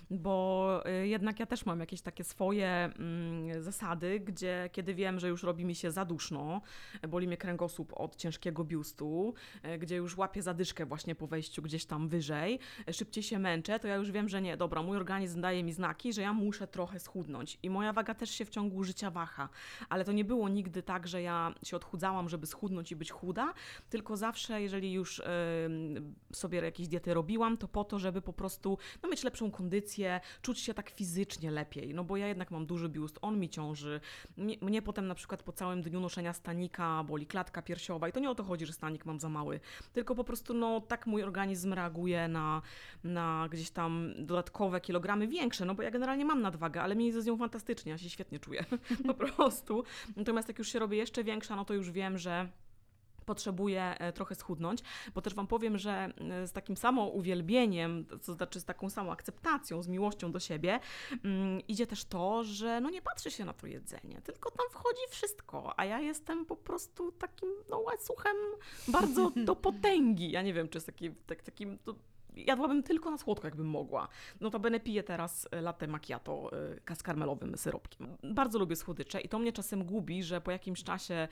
[0.10, 5.30] bo y, jednak ja też mam jakieś takie swoje mm, zasady, gdzie kiedy wiem, że
[5.30, 6.62] już robi mi się za duszno,
[7.08, 9.34] boli mnie kręgosłup od ciężkiego biustu,
[9.65, 12.60] y, gdzie już łapię zadyszkę właśnie po wejściu gdzieś tam wyżej,
[12.91, 16.13] szybciej się męczę, to ja już wiem, że nie, dobra, mój organizm daje mi znaki,
[16.13, 17.60] że ja muszę trochę schudnąć.
[17.63, 19.50] I moja waga też się w ciągu życia waha.
[19.89, 23.54] Ale to nie było nigdy tak, że ja się odchudzałam, żeby schudnąć i być chuda,
[23.89, 25.22] tylko zawsze, jeżeli już
[26.34, 29.94] sobie jakieś diety robiłam, to po to, żeby po prostu no, mieć lepszą kondycję,
[30.41, 33.99] czuć się tak fizycznie lepiej, no bo ja jednak mam duży biust, on mi ciąży,
[34.38, 38.19] mnie, mnie potem na przykład po całym dniu noszenia stanika boli klatka piersiowa i to
[38.19, 39.60] nie o to chodzi, że stanik mam za mały,
[39.93, 42.62] tylko po prostu no tak mój organizm reaguje na,
[43.03, 47.19] na gdzieś tam dodatkowe kilogramy większe, no bo ja generalnie mam nadwagę, ale mi jest
[47.19, 48.65] z nią fantastycznie, ja się świetnie czuję,
[49.08, 49.84] po prostu.
[50.15, 52.49] Natomiast jak już się robię jeszcze większa, no to już wiem, że
[53.26, 54.80] potrzebuję e, trochę schudnąć,
[55.14, 59.12] bo też Wam powiem, że e, z takim samo uwielbieniem, to znaczy z taką samą
[59.12, 60.80] akceptacją, z miłością do siebie,
[61.12, 65.02] um, idzie też to, że no nie patrzy się na to jedzenie, tylko tam wchodzi
[65.10, 68.36] wszystko, a ja jestem po prostu takim no łańcuchem
[68.88, 70.32] bardzo do potęgi.
[70.32, 71.78] Ja nie wiem, czy jest taki, tak, takim...
[71.78, 71.96] To,
[72.38, 74.08] jadłabym tylko na słodko, jakbym mogła.
[74.41, 76.52] Notabene piję teraz e, latte macchiato
[76.95, 78.08] z karmelowym syropkiem.
[78.24, 81.28] Bardzo lubię słodycze i to mnie czasem gubi, że po jakimś czasie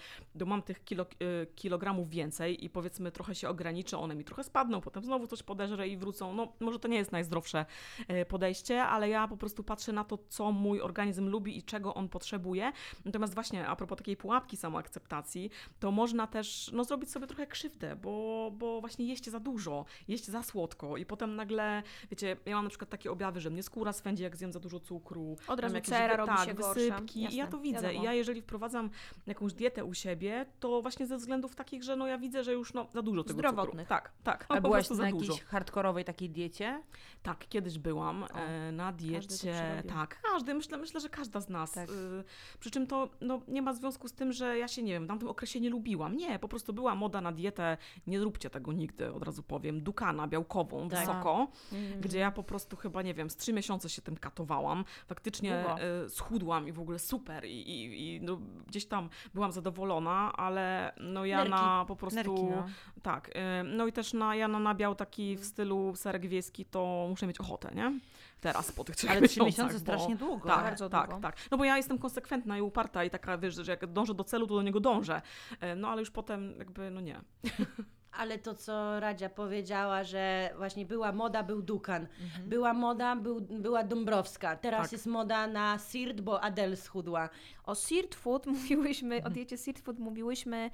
[0.45, 4.81] mam tych kilo, e, kilogramów więcej i powiedzmy trochę się ograniczę, one mi trochę spadną,
[4.81, 6.33] potem znowu coś podeżrę i wrócą.
[6.33, 7.65] No może to nie jest najzdrowsze
[8.07, 11.93] e, podejście, ale ja po prostu patrzę na to, co mój organizm lubi i czego
[11.93, 12.71] on potrzebuje.
[13.05, 17.95] Natomiast właśnie a propos takiej pułapki samoakceptacji, to można też no, zrobić sobie trochę krzywdę,
[17.95, 22.63] bo, bo właśnie jeść za dużo, jeść za słodko, i potem nagle, wiecie, ja mam
[22.65, 25.35] na przykład takie objawy, że mnie skóra swędzi, jak zjem za dużo cukru.
[25.47, 27.21] Od razu cera robi tak, się wysypki.
[27.21, 27.33] gorsza.
[27.33, 27.81] I ja to widzę.
[27.81, 28.01] wiadomo.
[28.01, 28.89] I ja jeżeli wprowadzam
[29.27, 32.73] jakąś dietę u siebie, to właśnie ze względów takich, że no ja widzę, że już
[32.73, 33.87] no, za dużo tego Zdrowotnych.
[33.87, 33.89] cukru.
[33.89, 34.45] Tak, tak.
[34.49, 35.25] A byłaś na za dużo.
[35.25, 36.83] jakiejś hardkorowej takiej diecie?
[37.23, 39.27] Tak, kiedyś byłam O, e, na każdy diecie.
[39.37, 39.91] przerobił.
[39.91, 40.53] Tak, każdy.
[40.53, 41.71] Myślę, myślę, że każda z nas.
[41.71, 41.89] Tak.
[41.89, 42.23] Y,
[42.59, 45.07] przy czym to no, nie ma związku z tym, że ja się, nie wiem, w
[45.07, 46.15] tamtym okresie nie lubiłam.
[46.17, 47.77] Nie, po prostu była moda na dietę.
[48.07, 49.83] Nie róbcie tego nigdy, od razu powiem.
[49.83, 50.99] Dukana, białkową, Tak.
[50.99, 51.47] wysoko.
[51.71, 52.01] Mhm.
[52.01, 54.85] Gdzie ja po prostu chyba, nie wiem, z trzy miesiące się tym katowałam.
[55.07, 55.81] Faktycznie Długo.
[56.05, 57.45] y, schudłam i w ogóle super.
[57.45, 61.51] I, i, i no, gdzieś tam byłam zadowolona, ale no ja Nerki.
[61.51, 62.15] na po prostu...
[62.15, 62.65] Nerki, no.
[63.01, 63.31] Tak, y,
[63.63, 67.39] no i też na, ja na nabiał taki w stylu serek wiejski, to muszę mieć
[67.39, 67.99] ochotę, nie?
[68.41, 70.47] Teraz po tych trzech Ale trzy miesiącach, miesiące bo- strasznie długo.
[70.49, 71.21] Tak, Bardzo tak, długo.
[71.21, 71.35] tak.
[71.51, 74.47] No bo ja jestem konsekwentna i uparta i taka, wiesz, że jak dążę do celu,
[74.47, 75.21] to do niego dążę.
[75.59, 77.21] E, No ale już potem jakby, no nie.
[78.17, 82.07] Ale to, co Radzia powiedziała, że właśnie była moda, był Dukan.
[82.21, 82.49] Mhm.
[82.49, 84.55] Była moda, był, była Dąbrowska.
[84.55, 84.91] Teraz Tak.
[84.91, 87.29] jest moda na Sirt, bo Adele schudła.
[87.63, 90.69] O Seared Food mówiłyśmy, o diecie Seared Food mówiłyśmy e,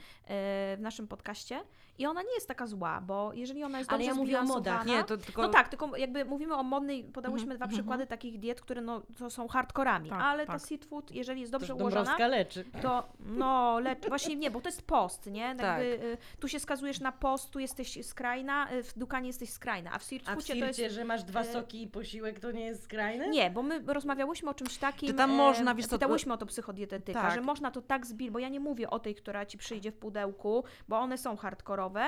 [0.77, 1.61] w naszym podcaście
[1.97, 4.43] i ona nie jest taka zła, bo jeżeli ona jest Ale dobrze ja mówię o
[4.43, 4.85] modach.
[4.85, 5.41] Nie, to tylko...
[5.41, 7.77] No tak, tylko jakby mówimy o modnej, podałyśmy Mhm, dwa mhm.
[7.77, 10.55] przykłady takich diet, które no, to są hardkorami, Tak, ale tak.
[10.55, 12.65] ta seed food, jeżeli jest dobrze ułożona, Dąbrowska leczy.
[12.81, 15.41] to no, lecz, właśnie nie, bo to jest post, nie?
[15.41, 15.81] Jakby, Tak.
[15.81, 19.99] y, tu się skazujesz na post, tu jesteś skrajna, y, w Dukanie jesteś skrajna, a
[19.99, 20.95] w w foodzie to jest...
[20.95, 23.29] że masz dwa e, soki i posiłek, to nie jest skrajne?
[23.29, 25.09] Nie, bo my rozmawiałyśmy o czymś takim.
[25.09, 26.45] Czy tam e, można, wiesz co, Pytałyśmy o to
[26.79, 27.35] psychodietetyka, Tak.
[27.35, 29.97] że można to tak zbić, bo ja nie mówię o tej, która ci przyjdzie w
[29.97, 32.05] pudełku, bo one są hardkorowe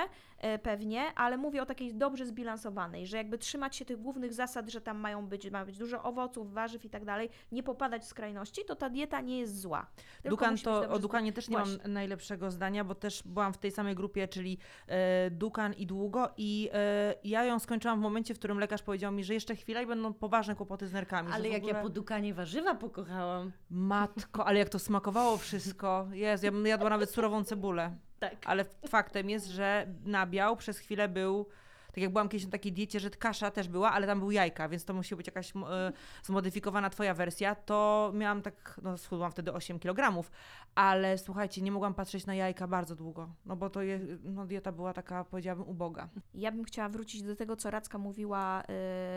[0.62, 4.80] pewnie, ale mówię o takiej dobrze zbilansowanej, że jakby trzymać się tych głównych zasad, że
[4.80, 8.64] tam mają być, ma być dużo owoców, warzyw i tak dalej, nie popadać w skrajności,
[8.64, 9.86] to ta dieta nie jest zła.
[10.22, 11.78] Tylko Dukan to, o Dukanie też nie Właśnie.
[11.82, 16.28] mam najlepszego zdania, bo też byłam w tej samej grupie, czyli e, Dukan i długo
[16.36, 19.82] i e, ja ją skończyłam w momencie, w którym lekarz powiedział mi, że jeszcze chwila
[19.82, 21.32] i będą poważne kłopoty z nerkami.
[21.32, 21.74] Ale jak ogóle...
[21.74, 23.52] ja po Dukanie warzywa pokochałam.
[23.70, 26.08] Matko, ale jak to smakowało wszystko.
[26.12, 27.96] Jezu, ja bym jadła nawet surową cebulę.
[28.30, 28.36] Tak.
[28.44, 31.46] Ale faktem jest, że nabiał przez chwilę był.
[31.92, 34.68] Tak jak byłam kiedyś na takiej diecie, że kasza też była, ale tam był jajka,
[34.68, 37.54] więc to musi być jakaś e, zmodyfikowana twoja wersja.
[37.54, 40.28] To miałam tak, no schudłam wtedy 8 kg,
[40.74, 44.72] ale słuchajcie, nie mogłam patrzeć na jajka bardzo długo, no bo to je, no, dieta
[44.72, 46.08] była taka, powiedziałabym, uboga.
[46.34, 48.62] Ja bym chciała wrócić do tego, co Racka mówiła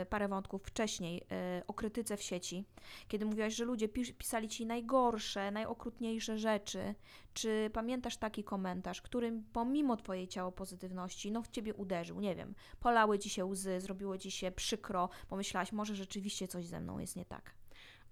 [0.01, 1.21] y, parę wątków wcześniej
[1.59, 2.65] y, o krytyce w sieci,
[3.07, 6.95] kiedy mówiłaś, że ludzie pis pisali ci najgorsze, najokrutniejsze rzeczy.
[7.35, 12.55] Czy pamiętasz taki komentarz, którym pomimo twojej ciało pozytywności, no w ciebie uderzył, nie wiem,
[12.79, 17.15] polały ci się łzy, zrobiło ci się przykro, pomyślałaś, może rzeczywiście coś ze mną jest
[17.15, 17.55] nie tak.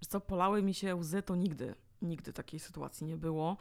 [0.10, 1.76] Co, polały mi się łzy, to nigdy.
[2.02, 3.58] Nigdy takiej sytuacji nie było.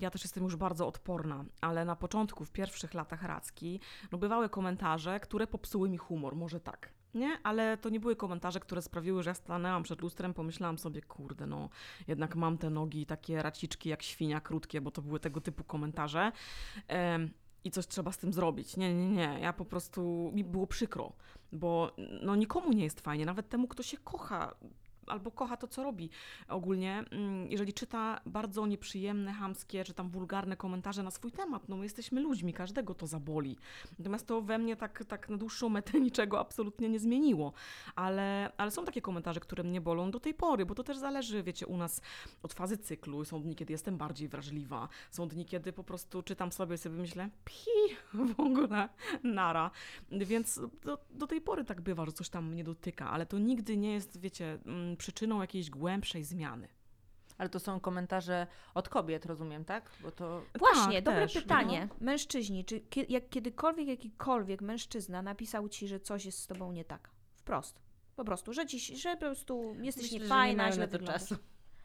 [0.00, 3.80] Ja też jestem już bardzo odporna, ale na początku, w pierwszych latach Racki,
[4.12, 6.95] no bywały komentarze, które popsuły mi humor, może tak.
[7.16, 7.38] Nie?
[7.42, 11.46] Ale to nie były komentarze, które sprawiły, że ja stanęłam przed lustrem, pomyślałam sobie, kurde,
[11.46, 11.68] no
[12.08, 16.32] jednak mam te nogi takie raciczki jak świnia, krótkie, bo to były tego typu komentarze.
[16.88, 17.30] Em,
[17.64, 18.76] i coś trzeba z tym zrobić.
[18.76, 19.38] Nie, nie, nie.
[19.40, 21.12] Ja po prostu, mi było przykro,
[21.52, 24.54] bo no nikomu nie jest fajnie, nawet temu, kto się kocha
[25.06, 26.10] albo kocha to, co robi
[26.48, 31.76] ogólnie, mm, jeżeli czyta bardzo nieprzyjemne, hamskie, czy tam wulgarne komentarze na swój temat, no
[31.76, 33.56] my jesteśmy ludźmi, każdego to zaboli.
[33.98, 37.52] Natomiast to we mnie tak, tak na dłuższą metę niczego absolutnie nie zmieniło.
[37.94, 41.42] Ale, ale są takie komentarze, które mnie bolą do tej pory, bo to też zależy,
[41.42, 42.00] wiecie, u nas
[42.42, 43.24] od fazy cyklu.
[43.24, 44.88] Są dni, kiedy jestem bardziej wrażliwa.
[45.10, 47.96] Są dni, kiedy po prostu czytam sobie i sobie myślę, pi,
[48.34, 48.88] w ogóle,
[49.22, 49.70] nara.
[50.10, 53.76] Więc do, do tej pory tak bywa, że coś tam mnie dotyka, ale to nigdy
[53.76, 56.68] nie jest, wiecie, mm, przyczyną jakiejś głębszej zmiany.
[57.38, 59.90] Ale to są komentarze od kobiet, rozumiem, tak?
[60.02, 60.42] Bo to...
[60.58, 61.88] Właśnie, Tak, dobre też, pytanie.
[62.00, 67.10] Mężczyźni, czy jak kiedykolwiek jakikolwiek mężczyzna napisał ci, że coś jest z tobą nie tak?
[67.34, 67.80] Wprost.
[68.16, 71.20] Po prostu, że, ci, że po prostu jesteś Myślę, niefajna, nie źle wyglądasz.
[71.20, 71.36] czasu.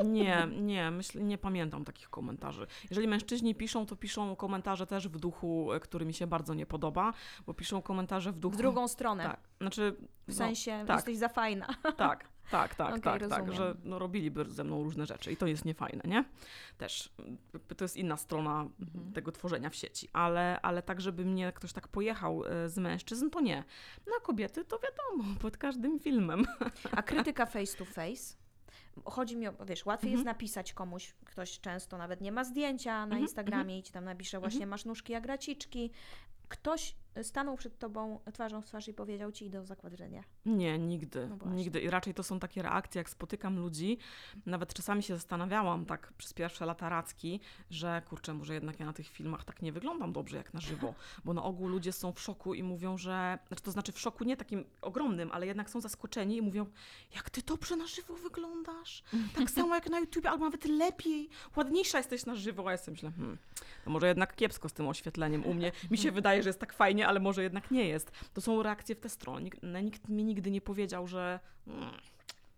[0.06, 2.68] Nie, nie, myślę, nie pamiętam takich komentarzy.
[2.90, 6.66] Jeżeli mężczyźni piszą, to piszą komentarze też w duchu, e, który mi się bardzo nie
[6.66, 7.14] podoba,
[7.46, 8.56] bo piszą komentarze w duchu...
[8.56, 9.24] W drugą stronę.
[9.24, 9.96] Tak, znaczy...
[10.28, 10.98] W sensie, tak.
[10.98, 11.68] jesteś za fajna.
[11.98, 15.48] Tak, tak, tak, Okej, tak, tak, że no, robiliby ze mną różne rzeczy i to
[15.48, 16.26] jest niefajne, nie?
[16.78, 17.14] Też
[17.78, 19.14] to jest inna strona Mhm.
[19.14, 23.30] tego tworzenia w sieci, ale, ale tak, żeby mnie ktoś tak pojechał e, z mężczyzn,
[23.30, 23.64] to nie.
[24.08, 26.46] No a kobiety to wiadomo, pod każdym filmem.
[26.92, 28.36] A krytyka face to face?
[29.06, 30.36] Chodzi mi o, wiesz, łatwiej jest Mhm.
[30.36, 34.40] napisać komuś, ktoś często nawet nie ma zdjęcia na Mhm, Instagramie i ci tam napisze
[34.40, 35.92] właśnie masz nóżki jak raciczki.
[36.52, 40.24] Ktoś stanął przed tobą twarzą w twarz i powiedział ci idę o zakładrzenie.
[40.46, 41.30] Nie, nigdy.
[41.46, 41.82] No nigdy.
[41.82, 43.98] I raczej to są takie reakcje, jak spotykam ludzi.
[44.46, 48.94] Nawet czasami się zastanawiałam tak przez pierwsze lata racki, że kurczę, może jednak ja na
[48.94, 50.94] tych filmach tak nie wyglądam dobrze jak na żywo.
[51.26, 53.40] Bo na ogół ludzie są w szoku i mówią, że.
[53.48, 56.66] Znaczy, to znaczy w szoku nie takim ogromnym, ale jednak są zaskoczeni i mówią,
[57.16, 59.04] jak ty dobrze na żywo wyglądasz.
[59.36, 61.30] Tak samo jak na YouTube, albo nawet lepiej.
[61.56, 62.68] Ładniejsza jesteś na żywo.
[62.68, 63.38] A ja sobie myślę, hmm,
[63.86, 65.72] to może jednak kiepsko z tym oświetleniem u mnie.
[65.92, 68.12] Mi się wydaje, że jest tak fajnie, ale może jednak nie jest.
[68.34, 69.42] To są reakcje w tę stronę.
[69.42, 71.80] Nikt, nikt mi nigdy nie powiedział, że mm,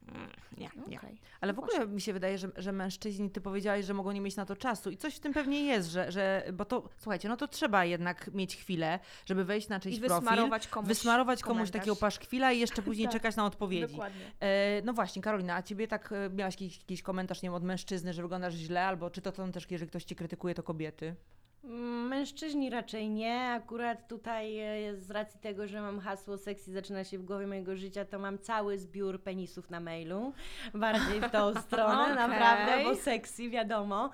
[0.07, 0.97] mm, nie, nie.
[0.97, 1.17] Okej.
[1.41, 4.35] Ale w ogóle mi się wydaje, że, że mężczyźni, ty powiedziałaś, że mogą nie mieć
[4.35, 7.37] na to czasu i coś w tym pewnie jest, że, że bo to, słuchajcie, no
[7.37, 11.57] to trzeba jednak mieć chwilę, żeby wejść na czyjś I profil, wysmarować komuś wysmarować komuś
[11.57, 11.71] komentarz.
[11.71, 13.93] takiego paszkwila i jeszcze później Tak, czekać na odpowiedzi.
[13.93, 14.31] Dokładnie.
[14.39, 17.63] E, no właśnie, Karolina, a ciebie tak e, miałaś jakiś, jakiś komentarz, nie wiem, od
[17.63, 21.15] mężczyzny, że wyglądasz źle, albo czy to są też, jeżeli ktoś ci krytykuje, to kobiety?
[21.63, 23.39] Mężczyźni raczej nie.
[23.39, 27.75] Akurat tutaj e, z racji tego, że mam hasło sexy zaczyna się w głowie mojego
[27.75, 30.33] życia, to mam cały zbiór penisów na mailu.
[30.73, 32.15] Bardziej w tą stronę, Okej.
[32.15, 34.09] naprawdę, bo sexy, wiadomo.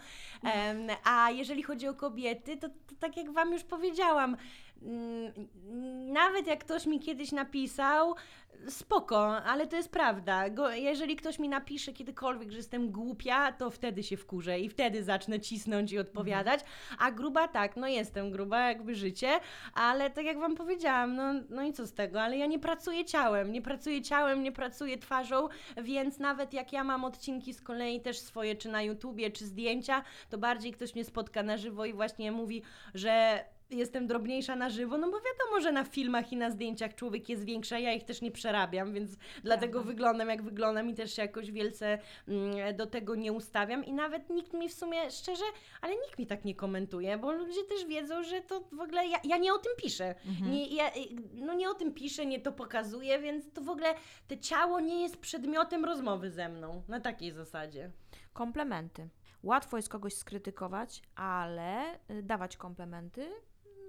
[1.03, 4.37] A jeżeli chodzi o kobiety, to, to tak jak Wam już powiedziałam,
[6.13, 8.15] nawet jak ktoś mi kiedyś napisał,
[8.67, 10.49] spoko, ale to jest prawda.
[10.49, 15.03] Go, jeżeli ktoś mi napisze kiedykolwiek, że jestem głupia, to wtedy się wkurzę i wtedy
[15.03, 16.59] zacznę cisnąć i odpowiadać.
[16.99, 19.29] A gruba tak, no jestem gruba, jakby życie,
[19.73, 23.05] ale tak jak wam powiedziałam, no, no i co z tego, ale ja nie pracuję
[23.05, 28.01] ciałem, nie pracuję ciałem, nie pracuję twarzą, więc nawet jak ja mam odcinki z kolei
[28.01, 31.93] też swoje, czy na YouTubie, czy zdjęcia, to bardziej ktoś mnie spotka na żywo i
[31.93, 32.61] właśnie mówi,
[32.93, 37.29] że jestem drobniejsza na żywo, no bo wiadomo, że na filmach i na zdjęciach człowiek
[37.29, 41.15] jest większy, a ja ich też nie przerabiam, więc dlatego wyglądam jak wyglądam i też
[41.15, 45.43] się jakoś wielce mm, do tego nie ustawiam i nawet nikt mi w sumie, szczerze,
[45.81, 49.17] ale nikt mi tak nie komentuje, bo ludzie też wiedzą, że to w ogóle, ja,
[49.23, 50.15] ja nie o tym piszę,
[50.51, 50.91] nie, ja,
[51.33, 53.95] no nie o tym piszę, nie to pokazuję, więc to w ogóle,
[54.27, 57.91] te ciało nie jest przedmiotem rozmowy ze mną, na takiej zasadzie.
[58.33, 59.09] Komplementy.
[59.43, 63.29] Łatwo jest kogoś skrytykować, ale y, dawać komplementy.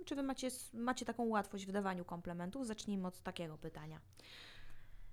[0.04, 2.66] Czy wy macie, macie taką łatwość w dawaniu komplementów?
[2.66, 4.00] Zacznijmy od takiego pytania.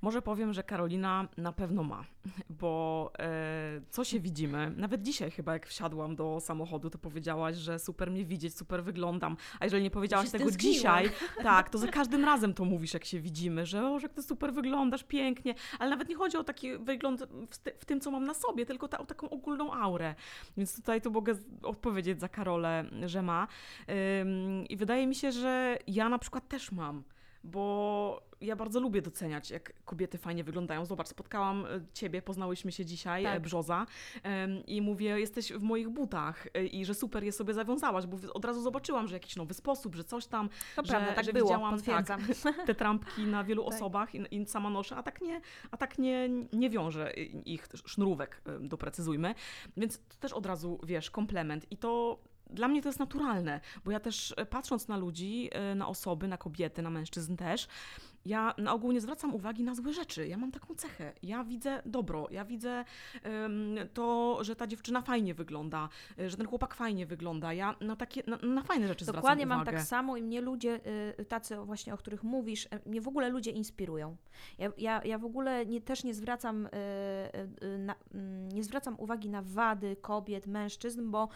[0.01, 2.03] Może powiem, że Karolina na pewno ma,
[2.49, 4.71] bo e, co się widzimy?
[4.77, 9.37] Nawet dzisiaj chyba jak wsiadłam do samochodu, to powiedziałaś, że super mnie widzieć, super wyglądam.
[9.59, 11.09] A jeżeli nie powiedziałaś tego dzisiaj,
[11.43, 14.53] tak, to za każdym razem to mówisz, jak się widzimy, że o, że ty super
[14.53, 15.55] wyglądasz, pięknie.
[15.79, 18.65] Ale nawet nie chodzi o taki wygląd w, ty- w tym, co mam na sobie,
[18.65, 20.15] tylko ta, o taką ogólną aurę.
[20.57, 23.47] Więc tutaj to mogę odpowiedzieć za Karolę, że ma.
[24.21, 27.03] Ym, I wydaje mi się, że ja na przykład też mam
[27.47, 30.85] bo ja bardzo lubię doceniać, jak kobiety fajnie wyglądają.
[30.85, 33.33] Zobacz, spotkałam e, ciebie, poznałyśmy się dzisiaj, Tak.
[33.33, 33.41] tak.
[33.41, 33.85] Brzoza,
[34.67, 38.45] i mówię, jesteś w moich butach e, i że super je sobie zawiązałaś, bo od
[38.45, 41.49] razu zobaczyłam, że jakiś nowy sposób, że coś tam, To że, prawda, tak że było,
[41.49, 41.81] widziałam.
[41.81, 42.05] Tak,
[42.67, 43.73] te trampki na wielu Tak.
[43.73, 47.11] osobach i, i sama noszę, a tak nie, a tak nie, nie wiążę
[47.45, 49.35] ich sznurówek, e, doprecyzujmy.
[49.77, 51.71] Więc to też od razu, wiesz, komplement.
[51.71, 52.19] I to
[52.49, 56.27] dla mnie to jest naturalne, bo ja też e, patrząc na ludzi, e, na osoby,
[56.27, 57.67] na kobiety, na mężczyzn też,
[58.27, 60.27] ja na ogół nie zwracam uwagi na złe rzeczy.
[60.27, 61.13] Ja mam taką cechę.
[61.23, 62.85] Ja widzę dobro, ja widzę
[63.23, 67.53] em, to, że ta dziewczyna fajnie wygląda, e, że ten chłopak fajnie wygląda.
[67.53, 69.77] Ja na takie, na, na fajne rzeczy Dokładnie zwracam mam uwagę.
[69.77, 70.79] tak samo i mnie ludzie,
[71.19, 74.15] y, tacy właśnie, o których mówisz, y, mnie w ogóle ludzie inspirują.
[74.57, 76.69] Ja, ja, ja w ogóle nie, też nie zwracam, y,
[77.77, 81.29] na, mm, nie zwracam uwagi na wady kobiet, mężczyzn, bo,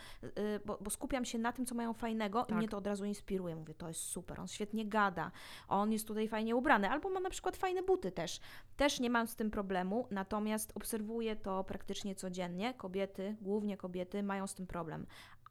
[0.66, 2.58] bo, bo skupiam się na tym, co mają fajnego i Tak.
[2.58, 3.56] mnie to od razu inspiruje.
[3.56, 5.32] Mówię, to jest super, on świetnie gada,
[5.68, 8.40] on jest tutaj fajnie ubrany, albo ma na przykład fajne buty też.
[8.78, 12.74] Też nie mam z tym problemu, natomiast obserwuję to praktycznie codziennie.
[12.74, 15.06] Kobiety, głównie kobiety, mają z tym problem.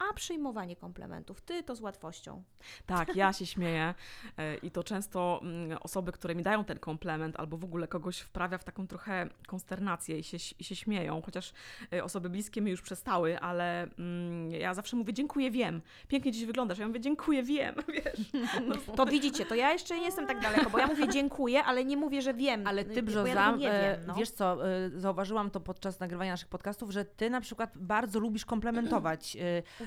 [0.09, 2.43] A przyjmowanie komplementów, ty to z łatwością.
[2.87, 3.95] Tak, ja się śmieję
[4.39, 8.19] e, i to często mm, osoby, które mi dają ten komplement albo w ogóle kogoś
[8.19, 11.53] wprawia w taką trochę konsternację i się, i się śmieją, chociaż
[11.93, 16.45] e, osoby bliskie mi już przestały, ale mm, ja zawsze mówię dziękuję, wiem, pięknie dziś
[16.45, 17.75] wyglądasz, ja mówię dziękuję, wiem,
[18.05, 18.31] wiesz.
[18.97, 21.97] To widzicie, to ja jeszcze nie jestem tak daleko, bo ja mówię dziękuję, ale nie
[21.97, 22.67] mówię, że wiem.
[22.67, 24.15] Ale ty, ja Brzoza, tego nie e, wiem, no.
[24.15, 24.59] wiesz co,
[24.97, 29.37] zauważyłam to podczas nagrywania naszych podcastów, że ty na przykład bardzo lubisz komplementować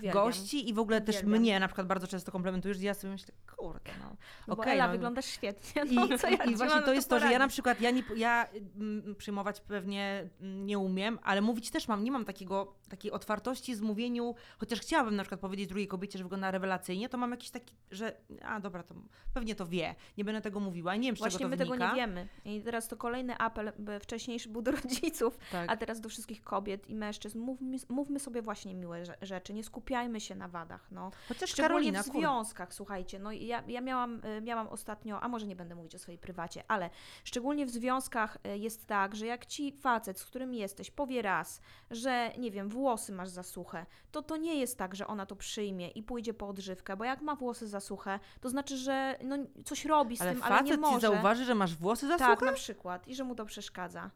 [0.10, 0.26] Uwielbiam.
[0.26, 1.41] gości i w ogóle też Uwielbiam.
[1.41, 4.16] mnie na przykład bardzo często komplementujesz i ja sobie myślę, kurde, no.
[4.47, 4.91] No bo okej, Ela, no.
[4.93, 5.84] wyglądasz świetnie.
[5.91, 8.04] I, No, co ja i właśnie to jest to, że ja na przykład, ja, nie,
[8.16, 13.76] ja mm, przyjmować pewnie nie umiem, ale mówić też mam, nie mam takiego, takiej otwartości
[13.76, 17.49] z mówieniu, chociaż chciałabym na przykład powiedzieć drugiej kobiecie, że wygląda rewelacyjnie, to mam jakiś
[17.49, 18.95] taki, że a dobra, to
[19.34, 21.76] pewnie to wie, nie będę tego mówiła, nie wiem, z Właśnie czego to my tego
[21.76, 22.28] nie wiemy.
[22.45, 25.72] I teraz to kolejny apel, wcześniejszy był do rodziców, Tak.
[25.72, 27.39] a teraz do wszystkich kobiet i mężczyzn.
[27.39, 29.64] Mówmy, mówmy sobie właśnie miłe rze- rzeczy, nie
[29.94, 30.91] skupiajmy się na wadach.
[30.91, 31.12] No.
[31.28, 35.48] Chociaż Szczególnie Karolina, w związkach, słuchajcie, no ja, ja miałam, y, miałam ostatnio, a może
[35.48, 36.89] nie będę mówić o swojej prywacie, ale
[37.24, 41.62] szczególnie w związkach y, jest tak, że jak ci facet, z którym jesteś, powie raz,
[41.91, 45.36] że nie wiem, włosy masz za suche, to to nie jest tak, że ona to
[45.36, 49.38] przyjmie i pójdzie po odżywkę, bo jak ma włosy za suche, to znaczy, że no,
[49.66, 51.08] coś robi z ale tym, ale nie facet ci może.
[51.08, 52.52] zauważy, że masz włosy za tak, suche?
[52.52, 54.12] na przykład, i że mu to przeszkadza.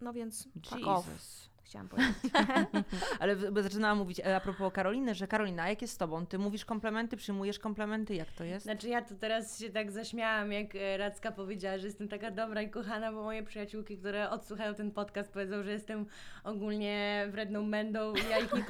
[0.00, 1.53] No więc, Jesus.
[1.64, 2.14] Chciałam powiedzieć.
[3.20, 6.26] Ale zaczynałam mówić e, a propos Karoliny, że Karolina, jak jest z tobą?
[6.26, 8.64] Ty mówisz komplementy, przyjmujesz komplementy, jak to jest?
[8.64, 12.62] Znaczy ja tu teraz się tak zaśmiałam, jak e, Radzka powiedziała, że jestem taka dobra
[12.62, 16.06] i kochana, bo moje przyjaciółki, które odsłuchają ten podcast, powiedzą, że jestem
[16.44, 18.64] ogólnie wredną mędą i ja ich nie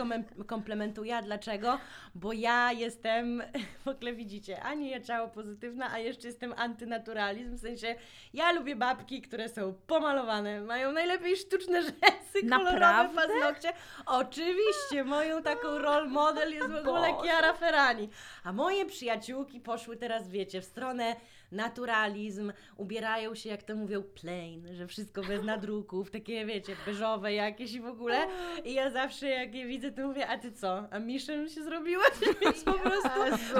[0.47, 1.17] komplementuję.
[1.17, 1.79] A dlaczego?
[2.15, 3.43] Bo ja jestem,
[3.85, 7.95] w ogóle widzicie, ani ja ciało pozytywna, a jeszcze jestem antynaturalizm, w sensie
[8.35, 13.33] ja lubię babki, które są pomalowane, mają najlepiej sztuczne rzęsy, kolorowe Naprawdę?
[13.35, 13.73] paznokcie.
[14.07, 17.23] Oczywiście, moją taką role model jest w ogóle Boże.
[17.29, 18.09] Chiara Ferrani.
[18.45, 21.17] A moje przyjaciółki poszły teraz, wiecie, w stronę
[21.55, 27.73] naturalizm, ubierają się, jak to mówią, plain, że wszystko bez nadruków, takie, wiecie, beżowe jakieś
[27.73, 28.27] i w ogóle.
[28.65, 32.13] I ja zawsze, jak je widzę, to mówię, a ty co, a Mission się zrobiłaś?
[32.41, 33.09] Więc po prostu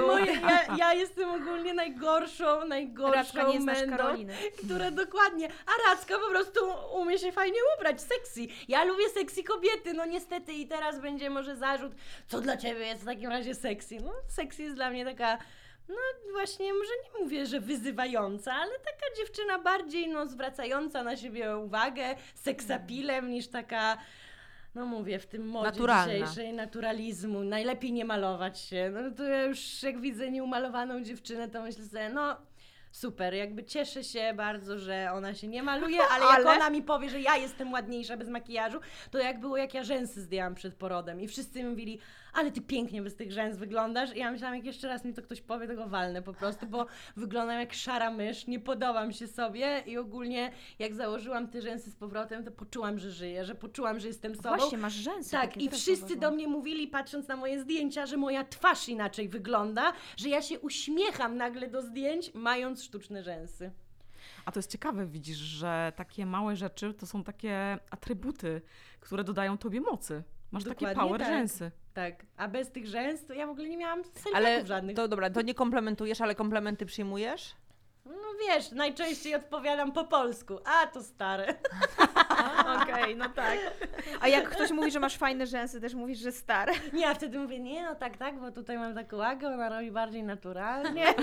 [0.07, 4.33] moje, ja, ja jestem ogólnie najgorszą, najgorszą nie znasz mędą Karoliny.
[4.63, 6.59] która dokładnie, a Radzka po prostu
[6.93, 8.47] umie się fajnie ubrać, sexy.
[8.67, 11.91] Ja lubię sexy kobiety, no niestety i teraz będzie może zarzut,
[12.27, 13.97] co dla Ciebie jest w takim razie sexy?
[14.01, 15.37] No sexy jest dla mnie taka,
[15.89, 15.95] no
[16.31, 22.15] właśnie, może nie mówię, że wyzywająca, ale taka dziewczyna bardziej, no zwracająca na siebie uwagę,
[22.35, 23.97] seksapilem niż taka...
[24.75, 26.13] No mówię, w tym modzie Naturalna.
[26.13, 28.91] dzisiejszej naturalizmu, najlepiej nie malować się.
[28.93, 32.37] No to ja już jak widzę nieumalowaną dziewczynę, to myślę sobie, no
[32.91, 36.81] super, jakby cieszę się bardzo, że ona się nie maluje, ale jak Ale- ona mi
[36.81, 38.79] powie, że ja jestem ładniejsza bez makijażu,
[39.11, 41.99] to jak było, jak ja rzęsy zdjęłam przed porodem i wszyscy mi mówili,
[42.35, 45.21] ale ty pięknie bez tych rzęs wyglądasz i ja myślałam, jak jeszcze raz mi to
[45.21, 49.27] ktoś powie, to go walnę po prostu, bo wyglądam jak szara mysz, nie podobam się
[49.27, 53.99] sobie i ogólnie jak założyłam te rzęsy z powrotem, to poczułam, że żyję, że poczułam,
[53.99, 54.57] że jestem sobą.
[54.57, 55.31] Właśnie, masz rzęsy.
[55.31, 59.29] Tak, takie, i wszyscy do mnie mówili, patrząc na moje zdjęcia, że moja twarz inaczej
[59.29, 63.71] wygląda, że ja się uśmiecham nagle do zdjęć, mając sztuczne rzęsy.
[64.45, 68.61] A to jest ciekawe, widzisz, że takie małe rzeczy to są takie atrybuty,
[68.99, 70.23] które dodają tobie mocy.
[70.51, 71.29] Masz takie Dokładnie power tak.
[71.29, 71.71] rzęsy.
[71.93, 74.95] Tak, a bez tych rzęs to ja w ogóle nie miałam Ale żadnych.
[74.95, 77.55] to dobra, to nie komplementujesz, ale komplementy przyjmujesz?
[78.05, 78.13] No
[78.47, 81.45] wiesz, najczęściej odpowiadam po polsku, a to stare.
[82.81, 83.57] Okej, no tak.
[84.21, 86.73] A jak ktoś mówi, że masz fajne rzęsy, też mówisz, że stare.
[86.93, 89.91] Nie, a wtedy mówię, nie no tak, tak, bo tutaj mam taką łagę, ona robi
[89.91, 91.05] bardziej naturalnie.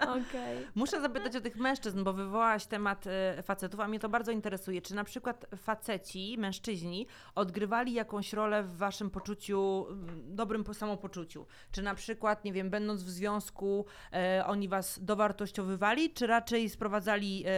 [0.00, 0.66] Okej.
[0.74, 4.82] Muszę zapytać o tych mężczyzn, bo wywołałaś temat e, facetów, a mnie to bardzo interesuje.
[4.82, 11.46] Czy na przykład faceci, mężczyźni odgrywali jakąś rolę w waszym poczuciu, mm, dobrym po- samopoczuciu?
[11.72, 17.44] Czy na przykład, nie wiem, będąc w związku, e, oni was dowartościowywali, czy raczej sprowadzali
[17.46, 17.50] e,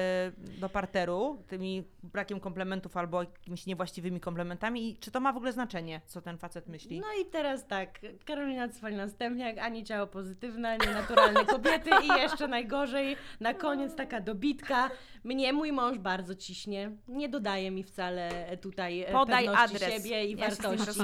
[0.60, 5.52] do parteru tymi brakiem komplementów albo jakimiś niewłaściwymi komplementami i czy to ma w ogóle
[5.52, 7.00] znaczenie, co ten facet myśli?
[7.00, 12.48] No i teraz tak, Karolina Cwalina Stępniak, ani ciało pozytywne, ani naturalne kobiety i jeszcze
[12.48, 14.90] najgorzej, na koniec taka dobitka.
[15.24, 19.94] Mnie mój mąż bardzo ciśnie, nie dodaje mi wcale tutaj e, Podaj pewności adres.
[19.94, 21.00] siebie i ja wartości.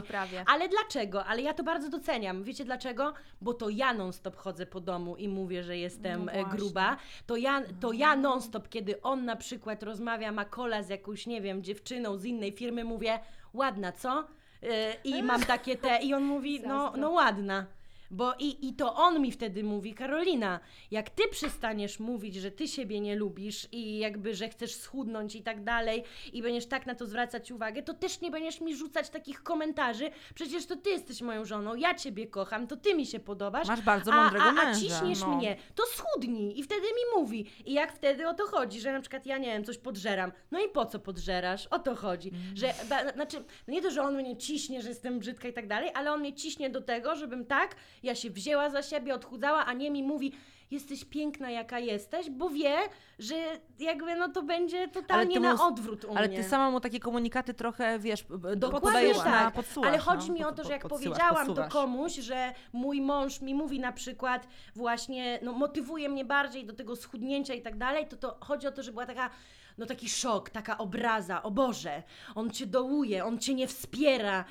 [0.47, 1.25] Ale dlaczego?
[1.25, 2.43] Ale ja to bardzo doceniam.
[2.45, 3.13] Wiecie dlaczego?
[3.41, 6.97] Bo to ja non-stop chodzę po domu i mówię, że jestem No e, gruba.
[7.27, 11.41] To ja, to ja non-stop, kiedy on na przykład rozmawia, ma kola z jakąś, nie
[11.41, 13.19] wiem, dziewczyną z innej firmy, mówię,
[13.55, 14.27] ładna, co?
[14.63, 17.67] E, I mam takie te, i on mówi, no, no ładna.
[18.11, 22.69] Bo i, i to on mi wtedy mówi, Karolina, jak ty przestaniesz mówić, że ty
[22.69, 26.95] siebie nie lubisz i jakby, że chcesz schudnąć i tak dalej i będziesz tak na
[26.95, 31.23] to zwracać uwagę, to też nie będziesz mi rzucać takich komentarzy, przecież to ty jesteś
[31.23, 33.69] moją żoną, ja ciebie kocham, to ty mi się podobasz.
[33.69, 34.81] Masz bardzo a, mądrego a, a męża.
[34.81, 35.37] ciśniesz no.
[35.37, 37.47] mnie, to schudnij i wtedy mi mówi.
[37.65, 40.33] I jak wtedy o to chodzi, że na przykład ja nie wiem, coś podżeram.
[40.51, 41.67] No i po co podżerasz?
[41.67, 42.29] O to chodzi.
[42.29, 42.57] Mm.
[42.57, 43.37] Że, da, znaczy,
[43.67, 46.21] no nie to, że on mnie ciśnie, że jestem brzydka i tak dalej, ale on
[46.21, 50.03] mnie ciśnie do tego, żebym tak, ja się wzięła za siebie, odchudzała, a nie mi
[50.03, 50.33] mówi,
[50.71, 52.77] jesteś piękna jaka jesteś, bo wie,
[53.19, 53.35] że
[53.79, 56.37] jakby no to będzie totalnie na mu- odwrót u Ale mnie.
[56.37, 58.25] ty sama mu takie komunikaty trochę, wiesz,
[58.57, 59.25] Dokładnie tak.
[59.25, 59.89] na podsuwasz.
[59.91, 61.73] Ale chodzi no, mi o to, że jak powiedziałam podsuwasz.
[61.73, 66.73] to komuś, że mój mąż mi mówi na przykład właśnie, no motywuje mnie bardziej do
[66.73, 69.31] tego schudnięcia i tak dalej, to to chodzi o to, że była taka
[69.79, 72.03] no taki szok, taka obraza, o Boże,
[72.35, 74.45] on cię dołuje, on cię nie wspiera,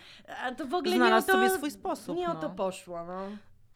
[0.43, 2.39] a to w ogóle Znalazł nie o to, sobie swój sposób, nie o no.
[2.39, 3.29] to poszło, no.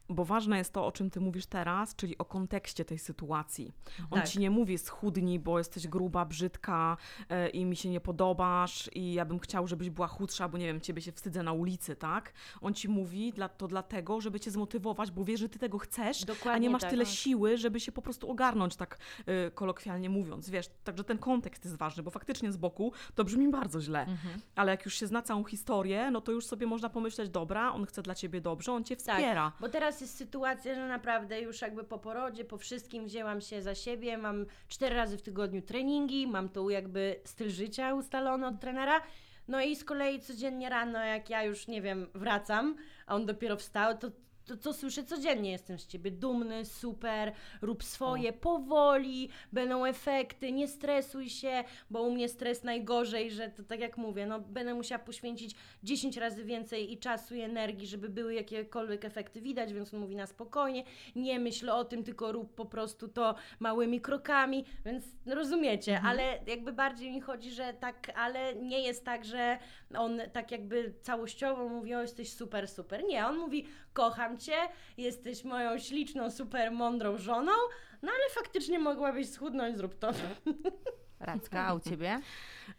[0.10, 3.72] Bo ważne jest to, o czym ty mówisz teraz, czyli o kontekście tej sytuacji.
[4.12, 4.30] On Tak.
[4.30, 6.98] ci nie mówi schudnij, bo jesteś gruba, brzydka
[7.30, 10.66] e, i mi się nie podobasz i ja bym chciał, żebyś była chudsza, bo nie
[10.66, 12.34] wiem, ciebie się wstydzę na ulicy, tak?
[12.62, 16.24] On ci mówi dla, to dlatego, żeby cię zmotywować, bo wie, że ty tego chcesz,
[16.24, 16.90] a Dokładnie nie masz tak.
[16.92, 17.14] tyle Tak.
[17.14, 20.70] siły, żeby się po prostu ogarnąć, tak e, kolokwialnie mówiąc, wiesz.
[20.84, 24.00] Także ten kontekst jest ważny, bo faktycznie z boku to brzmi bardzo źle.
[24.02, 24.40] Mhm.
[24.56, 27.86] Ale jak już się zna całą historię, no to już sobie można pomyśleć, dobra, on
[27.86, 29.52] chce dla ciebie dobrze, on cię wspiera.
[29.60, 33.76] Bo teraz jest sytuacja, że naprawdę już jakby po porodzie, po wszystkim wzięłam się za
[33.76, 39.02] siebie, mam cztery razy w tygodniu treningi, mam tu jakby styl życia ustalony od trenera.
[39.48, 42.76] No i z kolei codziennie rano, jak ja już, nie wiem, wracam,
[43.08, 44.12] a on dopiero wstał, to
[44.50, 50.68] to co słyszę codziennie, jestem z ciebie dumny, super, rób swoje, powoli, będą efekty, nie
[50.68, 55.00] stresuj się, bo u mnie stres najgorzej, że to tak jak mówię, no będę musiała
[55.00, 60.00] poświęcić 10 razy więcej i czasu i energii, żeby były jakiekolwiek efekty widać, więc on
[60.00, 60.84] mówi na spokojnie,
[61.16, 66.74] nie myśl o tym, tylko rób po prostu to małymi krokami, więc rozumiecie, ale jakby
[66.74, 69.58] bardziej mi chodzi, że tak, ale nie jest tak, że
[69.98, 73.04] on tak jakby całościowo mówi, o jesteś super, super.
[73.04, 74.58] Nie, on mówi, kocham cię,
[74.98, 77.52] jesteś moją śliczną, super mądrą żoną,
[78.02, 80.12] no ale faktycznie mogłabyś schudnąć, zrób to.
[81.20, 82.22] Racka, a u ciebie?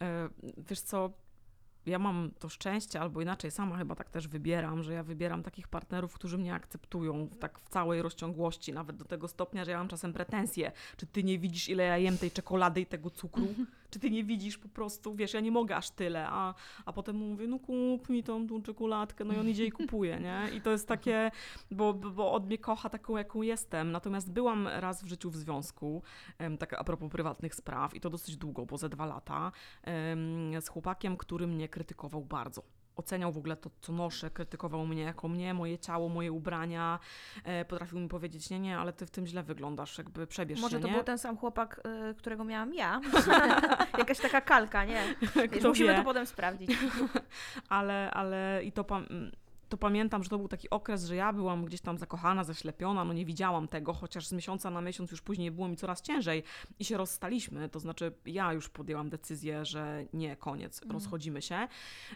[0.02, 1.10] E, Wiesz co,
[1.86, 5.68] ja mam to szczęście, albo inaczej, sama chyba tak też wybieram, że ja wybieram takich
[5.68, 9.78] partnerów, którzy mnie akceptują w, tak w całej rozciągłości, nawet do tego stopnia, że ja
[9.78, 10.72] mam czasem pretensje.
[10.96, 13.46] Czy ty nie widzisz, ile ja jem tej czekolady i tego cukru?
[13.90, 17.16] Czy ty nie widzisz po prostu, wiesz, ja nie mogę aż tyle, a, a potem
[17.16, 20.56] mówię, no kup mi tą, tą czekoladkę, no i on idzie i kupuje, nie?
[20.56, 21.30] I to jest takie,
[21.70, 23.92] bo, bo on mnie kocha taką, jaką jestem.
[23.92, 26.02] Natomiast byłam raz w życiu w związku,
[26.58, 29.52] tak a propos prywatnych spraw i to dosyć długo, bo ze dwa lata,
[30.60, 32.79] z chłopakiem, który mnie krytykował bardzo.
[33.00, 36.98] Oceniał w ogóle to, co noszę, krytykował mnie jako mnie, moje ciało, moje ubrania.
[37.44, 40.76] E, potrafił mi powiedzieć, nie, nie, ale ty w tym źle wyglądasz, jakby przebierz Może
[40.76, 40.94] się, to nie?
[40.94, 41.80] był ten sam chłopak,
[42.10, 43.00] y, którego miałam ja.
[43.98, 45.14] Jakaś taka kalka, nie?
[45.52, 45.98] Wiesz, musimy wie?
[45.98, 46.70] to potem sprawdzić.
[47.68, 49.30] ale, ale i to, pam-
[49.70, 53.12] to pamiętam, że to był taki okres, że ja byłam gdzieś tam zakochana, zaślepiona, no
[53.12, 56.42] nie widziałam tego, chociaż z miesiąca na miesiąc już później było mi coraz ciężej
[56.78, 61.68] i się rozstaliśmy, to znaczy ja już podjęłam decyzję, że nie, koniec, rozchodzimy się,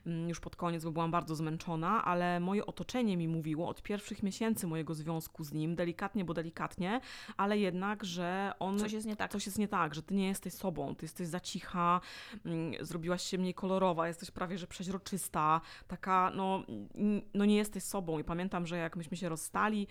[0.06, 4.22] Mm, już pod koniec, bo byłam bardzo zmęczona, ale moje otoczenie mi mówiło od pierwszych
[4.22, 7.00] miesięcy mojego związku z nim, delikatnie, bo delikatnie,
[7.36, 9.30] ale jednak, że on Coś jest nie tak.
[9.32, 12.00] coś jest nie tak, że ty nie jesteś sobą, ty jesteś za cicha,
[12.44, 16.62] mm, zrobiłaś się mniej kolorowa, jesteś prawie że przeźroczysta, taka, no,
[16.94, 18.18] n- no nie jesteś sobą.
[18.18, 19.86] I pamiętam, że jak myśmy się rozstali,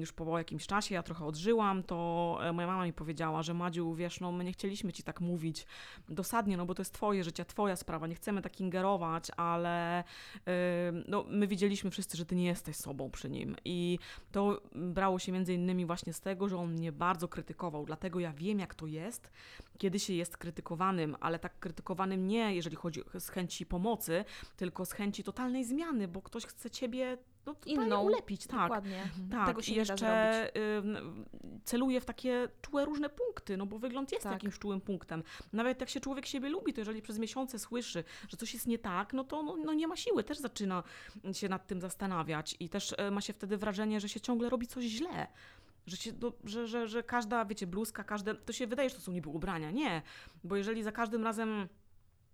[0.00, 3.94] już po jakimś czasie, ja trochę odżyłam, to e, moja mama mi powiedziała, że Madziu,
[3.94, 5.66] wiesz, no my nie chcieliśmy ci tak mówić
[6.08, 10.04] dosadnie, no bo to jest twoje życie, twoja sprawa, nie chcemy tak ingerować, ale
[11.08, 13.56] no, my widzieliśmy wszyscy, że ty nie jesteś sobą przy nim.
[13.64, 13.98] I
[14.32, 18.32] to brało się między innymi właśnie z tego, że on mnie bardzo krytykował, dlatego ja
[18.32, 19.30] wiem, jak to jest,
[19.82, 24.24] kiedy się jest krytykowanym, ale tak krytykowanym nie, jeżeli chodzi z chęci pomocy,
[24.56, 28.02] tylko z chęci totalnej zmiany, bo ktoś chce ciebie no, Inną.
[28.02, 28.62] ulepić, tak.
[28.62, 29.02] Dokładnie.
[29.30, 31.24] Tak, Tego się i jeszcze ym,
[31.64, 34.32] celuję w takie czułe różne punkty, no bo wygląd jest Tak.
[34.32, 35.22] jakimś czułym punktem.
[35.52, 38.78] Nawet jak się człowiek siebie lubi, to jeżeli przez miesiące słyszy, że coś jest nie
[38.78, 40.82] tak, no to no, no nie ma siły, też zaczyna
[41.32, 44.66] się nad tym zastanawiać i też e, ma się wtedy wrażenie, że się ciągle robi
[44.66, 45.26] coś źle.
[45.86, 49.00] Że, się, no, że, że, że każda, wiecie, bluzka, każde, to się wydaje, że to
[49.00, 49.70] są niby ubrania.
[49.70, 50.02] Nie,
[50.44, 51.68] bo jeżeli za każdym razem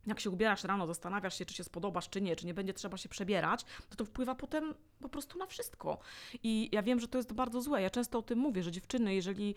[0.09, 2.97] jak się ubierasz rano, zastanawiasz się, czy się spodobasz, czy nie, czy nie będzie trzeba
[2.97, 5.99] się przebierać, to to wpływa potem po prostu na wszystko.
[6.43, 7.83] I ja wiem, że to jest bardzo złe.
[7.83, 9.55] Ja często o tym mówię, że dziewczyny, jeżeli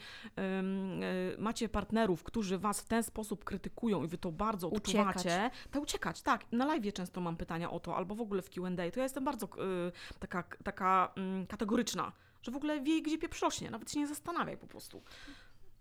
[1.34, 5.08] y, macie partnerów, którzy was w ten sposób krytykują i wy to bardzo Uciekać.
[5.08, 6.52] odczuwacie, to uciekać, tak.
[6.52, 9.24] Na live często mam pytania o to, albo w ogóle w Q&A, to ja jestem
[9.24, 12.12] bardzo y, taka, taka ym, kategoryczna,
[12.42, 15.02] że w ogóle wie, gdzie pieprz rośnie, nawet się nie zastanawiaj po prostu.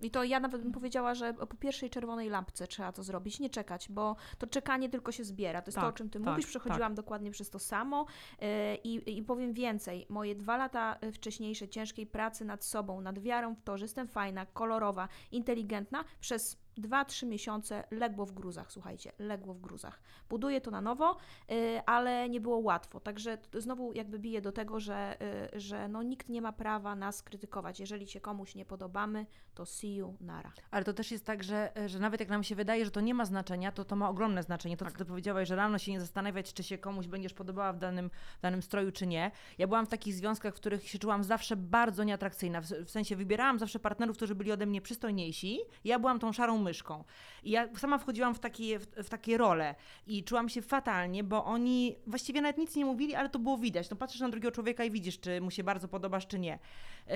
[0.03, 3.51] I to ja nawet bym powiedziała, że po pierwszej czerwonej lampce trzeba to zrobić, nie
[3.51, 5.63] czekać, bo to czekanie tylko się zbiera.
[5.63, 6.47] To jest to, o Tak, czym ty tak, mówisz.
[6.47, 8.07] Przechodziłam dokładnie przez to samo
[8.41, 8.47] yy,
[8.85, 10.07] i, i powiem więcej.
[10.09, 14.09] Moje dwa lata y, wcześniejsze ciężkiej pracy nad sobą, nad wiarą w to, że jestem
[14.09, 20.01] fajna, kolorowa, inteligentna, przez 2-3 miesiące legło w gruzach, słuchajcie, legło w gruzach.
[20.29, 21.17] Buduję to na nowo,
[21.51, 23.01] y, ale nie było łatwo.
[23.01, 25.17] Także znowu jakby biję do tego, że,
[25.55, 27.81] y, że no, nikt nie ma prawa nas krytykować.
[27.81, 30.53] Jeżeli się komuś nie podobamy, to see you, nara.
[30.71, 33.15] Ale to też jest tak, że, że nawet jak nam się wydaje, że to nie
[33.15, 34.77] ma znaczenia, to to ma ogromne znaczenie.
[34.77, 34.93] To, Tak.
[34.93, 38.11] co ty powiedziałaś, że rano się nie zastanawiać, czy się komuś będziesz podobała w danym,
[38.43, 39.31] danym stroju, czy nie.
[39.59, 42.61] Ja byłam w takich związkach, w których się czułam zawsze bardzo nieatrakcyjna.
[42.61, 45.59] W, w sensie wybierałam zawsze partnerów, którzy byli ode mnie przystojniejsi.
[45.85, 47.05] Ja byłam tą szarą myszką.
[47.43, 49.75] I ja sama wchodziłam w takie, w, w takie role
[50.07, 53.91] i czułam się fatalnie, bo oni właściwie nawet nic nie mówili, ale to było widać.
[53.91, 56.59] No patrzysz na drugiego człowieka i widzisz, czy mu się bardzo podobasz, czy nie.
[57.07, 57.15] Yy,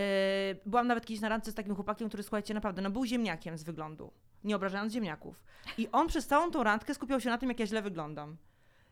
[0.66, 3.62] byłam nawet kiedyś na randce z takim chłopakiem, który słuchajcie, naprawdę, no był ziemniakiem z
[3.62, 4.12] wyglądu,
[4.44, 5.44] nie obrażając ziemniaków.
[5.78, 8.36] I on przez całą tą randkę skupiał się na tym, jak ja źle wyglądam.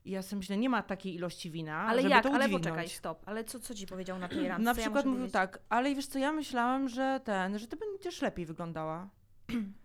[0.04, 2.22] I ja sobie myślę, nie ma takiej ilości wina, Ale żeby jak?
[2.22, 3.22] to Ale poczekaj, stop.
[3.26, 4.64] Ale co, co ci powiedział na tej randce?
[4.64, 7.76] Na ja przykład muszę mówił tak, ale wiesz co, ja myślałam, że ten, że ty
[7.76, 9.08] będziesz lepiej wyglądała.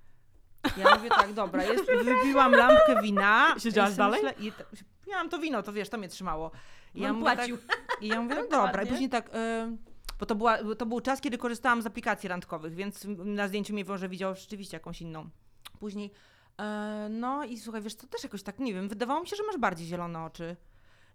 [0.78, 3.56] Ja mówię tak, dobra, jest, wypiłam lampkę wina.
[3.58, 4.22] Siedziałaś sobie dalej?
[4.24, 4.52] Myślę, i
[5.10, 6.52] miałam to wino, to wiesz, to mnie trzymało.
[6.96, 7.58] I On mówię płacił.
[7.58, 8.84] Tak, I ja mówię, no dobra.
[8.84, 9.32] I później tak, y,
[10.20, 13.86] bo to, była, to był czas, kiedy korzystałam z aplikacji randkowych, więc na zdjęciu mnie
[13.86, 15.30] może widział rzeczywiście jakąś inną.
[15.80, 16.12] Później,
[16.60, 19.44] e, no i słuchaj, wiesz, to też jakoś tak, nie wiem, wydawało mi się, że
[19.44, 20.56] masz bardziej zielone oczy.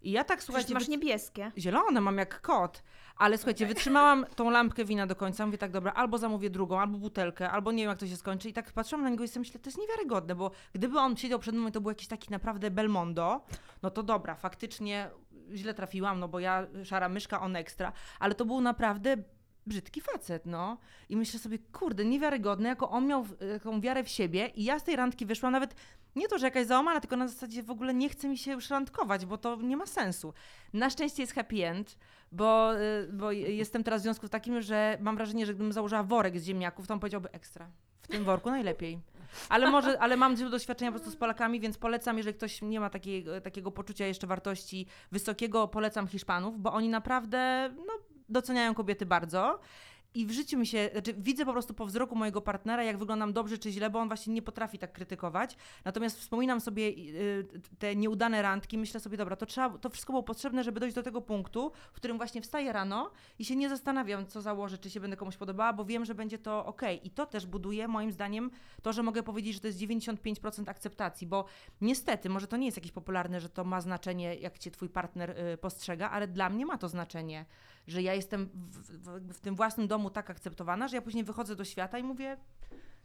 [0.03, 1.53] I ja tak, Przecież słuchajcie, ty masz niebieskie.
[1.59, 2.83] Zielone mam jak kot.
[3.17, 5.47] Ale słuchajcie, wytrzymałam tą lampkę wina do końca.
[5.47, 8.49] Mówię tak, dobra, albo zamówię drugą, albo butelkę, albo nie wiem, jak to się skończy.
[8.49, 11.39] I tak patrzyłam na niego i sobie myślę, to jest niewiarygodne, bo gdyby on siedział
[11.39, 13.47] przed mną i to był jakiś taki naprawdę Belmondo,
[13.83, 15.11] no to dobra, faktycznie
[15.55, 17.93] źle trafiłam, no bo ja szara myszka, on ekstra.
[18.21, 19.17] Ale to był naprawdę
[19.67, 20.79] brzydki facet, no.
[21.09, 24.85] I myślę sobie, kurde, niewiarygodne, jako on miał taką wiarę w siebie i ja z
[24.85, 25.75] tej randki wyszłam nawet
[26.17, 28.71] nie to, że jakaś załamana, tylko na zasadzie w ogóle nie chce mi się już
[28.71, 30.35] randkować, bo to nie ma sensu.
[30.73, 31.99] Na szczęście jest happy end,
[32.33, 36.39] bo, y, bo jestem teraz w związku takim, że mam wrażenie, że gdybym założyła worek
[36.39, 37.71] z ziemniaków, to on powiedziałby ekstra.
[38.03, 38.99] W tym worku najlepiej.
[39.49, 42.81] Ale może, ale mam dużo doświadczenia po prostu z Polakami, więc polecam, jeżeli ktoś nie
[42.81, 47.93] ma takiego, takiego poczucia jeszcze wartości wysokiego, polecam Hiszpanów, bo oni naprawdę no,
[48.33, 49.59] doceniają kobiety bardzo.
[50.15, 53.33] I w życiu mi się, znaczy widzę po prostu po wzroku mojego partnera, jak wyglądam
[53.33, 55.57] dobrze czy źle, bo on właśnie nie potrafi tak krytykować.
[55.85, 57.47] Natomiast wspominam sobie y,
[57.79, 61.03] te nieudane randki, myślę sobie, dobra, to trzeba, to wszystko było potrzebne, żeby dojść do
[61.03, 65.01] tego punktu, w którym właśnie wstaję rano i się nie zastanawiam, co założę, czy się
[65.01, 66.83] będę komuś podobała, bo wiem, że będzie to ok.
[67.03, 68.51] I to też buduje moim zdaniem
[68.83, 71.45] to, że mogę powiedzieć, że to jest 95% akceptacji, bo
[71.81, 75.31] niestety, może to nie jest jakieś popularne, że to ma znaczenie, jak cię twój partner
[75.31, 77.47] y, postrzega, ale dla mnie ma to znaczenie,
[77.87, 81.57] że ja jestem w, w, w tym własnym domu tak akceptowana, że ja później wychodzę
[81.57, 82.37] do świata i mówię,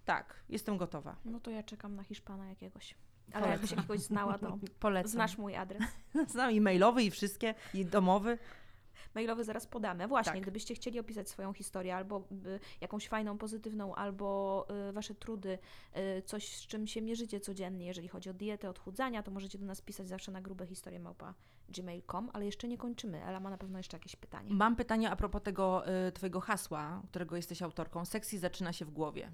[0.06, 1.16] tak, jestem gotowa.
[1.26, 2.96] No to ja czekam na Hiszpana jakiegoś.
[3.34, 3.52] Ale Polecam.
[3.52, 5.12] jakbyś jakiegoś znała, to Polecam.
[5.12, 5.84] znasz mój adres.
[6.34, 8.38] Znam i mailowy, i wszystkie, i domowy.
[9.16, 10.08] Mailowy zaraz podamy.
[10.08, 10.42] Właśnie, Tak.
[10.42, 15.60] gdybyście chcieli opisać swoją historię, albo y, jakąś fajną, pozytywną, albo y, wasze trudy,
[16.18, 19.66] y, coś z czym się mierzycie codziennie, jeżeli chodzi o dietę, odchudzania, to możecie do
[19.66, 21.34] nas pisać zawsze na grube historie małpa
[21.70, 23.24] gmail.com, ale jeszcze nie kończymy.
[23.24, 24.54] Ela ma na pewno jeszcze jakieś pytanie.
[24.54, 28.06] Mam pytanie a propos tego y, twojego hasła, którego jesteś autorką.
[28.06, 29.32] Seksy zaczyna się w głowie.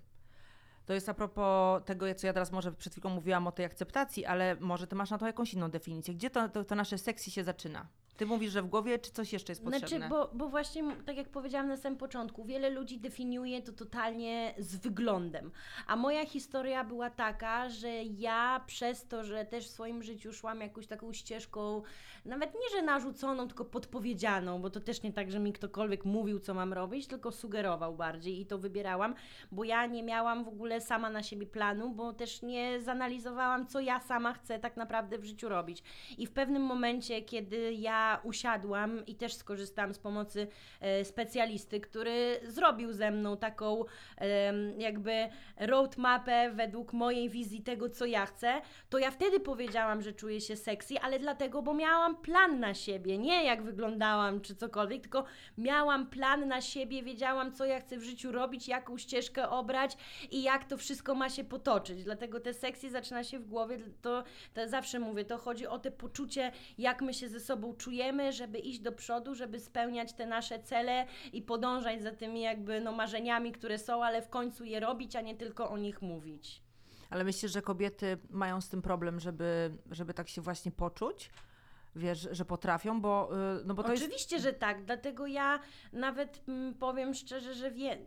[0.86, 4.26] To jest a propos tego, co ja teraz może przed chwilą mówiłam o tej akceptacji,
[4.26, 6.14] ale może ty masz na to jakąś inną definicję.
[6.14, 7.88] Gdzie to, to, to nasze seksy się zaczyna?
[8.18, 9.88] Ty mówisz, że w głowie, czy coś jeszcze jest potrzebne?
[9.88, 14.54] Znaczy, bo, bo właśnie, tak jak powiedziałam na samym początku, wiele ludzi definiuje to totalnie
[14.58, 15.52] z wyglądem.
[15.88, 20.62] A moja historia była taka, że ja przez to, że też w swoim życiu szłam
[20.62, 21.82] jakąś taką ścieżką,
[22.26, 26.40] nawet nie, że narzuconą, tylko podpowiedzianą, bo to też nie tak, że mi ktokolwiek mówił,
[26.40, 29.16] co mam robić, tylko sugerował bardziej i to wybierałam,
[29.52, 33.80] bo ja nie miałam w ogóle sama na siebie planu, bo też nie zanalizowałam, co
[33.80, 35.84] ja sama chcę tak naprawdę w życiu robić.
[36.18, 40.48] I w pewnym momencie, kiedy ja usiadłam i też skorzystałam z pomocy
[40.80, 43.86] e, specjalisty, który zrobił ze mną taką
[44.78, 45.30] jakby
[45.60, 50.56] roadmapę według mojej wizji tego, co ja chcę, to ja wtedy powiedziałam, że czuję się
[50.56, 55.24] sexy, ale dlatego, bo miałam plan na siebie, nie jak wyglądałam czy cokolwiek, tylko
[55.58, 59.98] miałam plan na siebie, wiedziałam, co ja chcę w życiu robić, jaką ścieżkę obrać
[60.32, 62.04] i jak to wszystko ma się potoczyć.
[62.04, 64.24] Dlatego te sexy zaczyna się w głowie, to,
[64.54, 67.93] to zawsze mówię, to chodzi o te poczucie, jak my się ze sobą czujemy,
[68.32, 72.92] żeby iść do przodu, żeby spełniać te nasze cele i podążać za tymi jakby no,
[72.92, 76.62] marzeniami, które są, ale w końcu je robić, a nie tylko o nich mówić.
[77.10, 81.30] Ale myślisz, że kobiety mają z tym problem, żeby, żeby tak się właśnie poczuć?
[81.96, 83.30] Wiesz, że potrafią, bo,
[83.60, 84.04] y, no bo to jest...
[84.04, 85.60] Oczywiście, że tak, dlatego ja
[85.94, 87.98] nawet mm, powiem szczerze, że wie,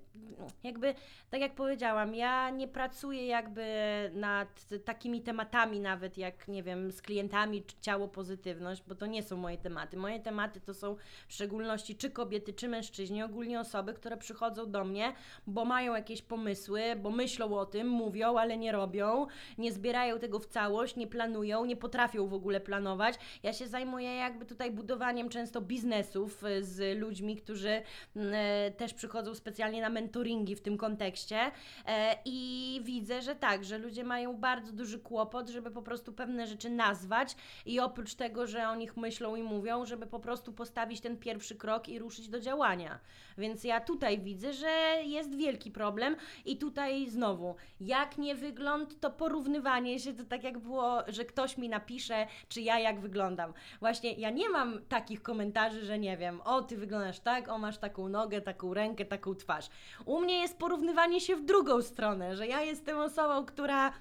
[0.62, 0.94] jakby,
[1.30, 3.66] tak jak powiedziałam, ja nie pracuję jakby
[4.14, 9.22] nad takimi tematami nawet jak, nie wiem, z klientami czy ciało pozytywność, bo to nie
[9.22, 9.96] są moje tematy.
[9.96, 10.96] Moje tematy to są
[11.28, 15.12] w szczególności czy kobiety, czy mężczyźni, ogólnie osoby, które przychodzą do mnie,
[15.46, 19.26] bo mają jakieś pomysły, bo myślą o tym, mówią, ale nie robią,
[19.58, 23.14] nie zbierają tego w całość, nie planują, nie potrafią w ogóle planować.
[23.42, 27.82] Ja się zajmuję jakby tutaj budowaniem często biznesów y, z ludźmi, którzy
[28.16, 31.38] mm, e, też przychodzą specjalnie na mentoringi w tym kontekście
[31.86, 36.46] e, i widzę, że tak, że ludzie mają bardzo duży kłopot, żeby po prostu pewne
[36.46, 41.00] rzeczy nazwać i oprócz tego, że o nich myślą i mówią, żeby po prostu postawić
[41.00, 42.98] ten pierwszy krok i ruszyć do działania.
[43.38, 44.68] Więc ja tutaj widzę, że
[45.04, 50.58] jest wielki problem i tutaj znowu, jak nie wygląd, to porównywanie się, to tak jak
[50.58, 53.52] było, że ktoś mi napisze, czy ja jak wyglądam.
[53.80, 57.78] Właśnie ja nie mam takich komentarzy, że nie wiem, o ty wyglądasz tak, o masz
[57.78, 59.68] taką nogę, taką rękę, taką twarz.
[60.04, 63.92] U mnie jest porównywanie się w drugą stronę, że ja jestem osobą, która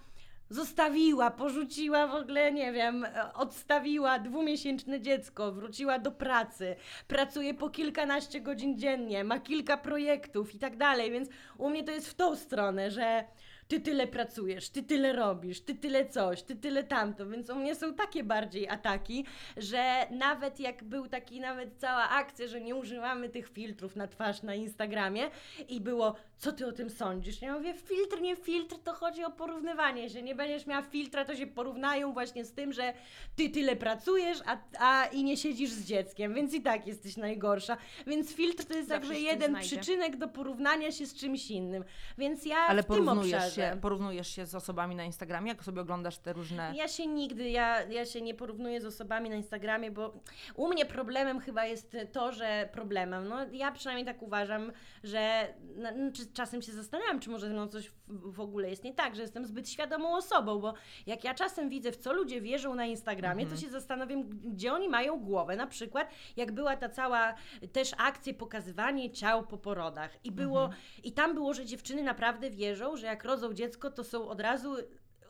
[0.49, 6.75] zostawiła, porzuciła w ogóle, nie wiem, odstawiła dwumiesięczne dziecko, wróciła do pracy,
[7.07, 11.91] pracuje po kilkanaście godzin dziennie, ma kilka projektów i tak dalej, więc u mnie to
[11.91, 13.23] jest w tą stronę, że
[13.67, 17.75] ty tyle pracujesz, ty tyle robisz, ty tyle coś, ty tyle tamto, więc u mnie
[17.75, 19.25] są takie bardziej ataki,
[19.57, 24.43] że nawet jak był taki, nawet cała akcja, że nie używamy tych filtrów na twarz
[24.43, 25.29] na Instagramie
[25.69, 27.41] i było, co ty o tym sądzisz?
[27.41, 30.09] Ja mówię, filtr, nie filtr, to chodzi o porównywanie.
[30.09, 32.93] Się, nie będziesz miała filtra, to się porównają właśnie z tym, że
[33.35, 37.77] ty tyle pracujesz, a, a i nie siedzisz z dzieckiem, więc i tak jesteś najgorsza,
[38.07, 39.77] więc filtr to jest Zawsze jakby jeden znajdzie.
[39.77, 41.83] przyczynek do porównania się z czymś innym,
[42.17, 43.33] więc ja Ale w tym porównujesz.
[43.33, 43.54] obszarze...
[43.55, 46.73] się, porównujesz się z osobami na Instagramie, jak sobie oglądasz te różne...
[46.75, 50.13] Ja się nigdy, ja, ja się nie porównuję z osobami na Instagramie, bo
[50.55, 54.71] u mnie problemem chyba jest to, że problemem, no ja przynajmniej tak uważam,
[55.03, 55.89] że no,
[56.33, 59.69] czasem się zastanawiam, czy może no, coś w, ogóle jest nie tak, że jestem zbyt
[59.69, 60.73] świadomą osobą, bo
[61.07, 64.89] jak ja czasem widzę, w co ludzie wierzą na Instagramie, to się zastanawiam, gdzie oni
[64.89, 65.55] mają głowę.
[65.55, 67.33] Na przykład, jak była ta cała
[67.71, 70.69] też akcja pokazywanie ciał po porodach i było,
[71.03, 74.75] i tam było, że dziewczyny naprawdę wierzą, że jak rodzą dziecko, to są od razu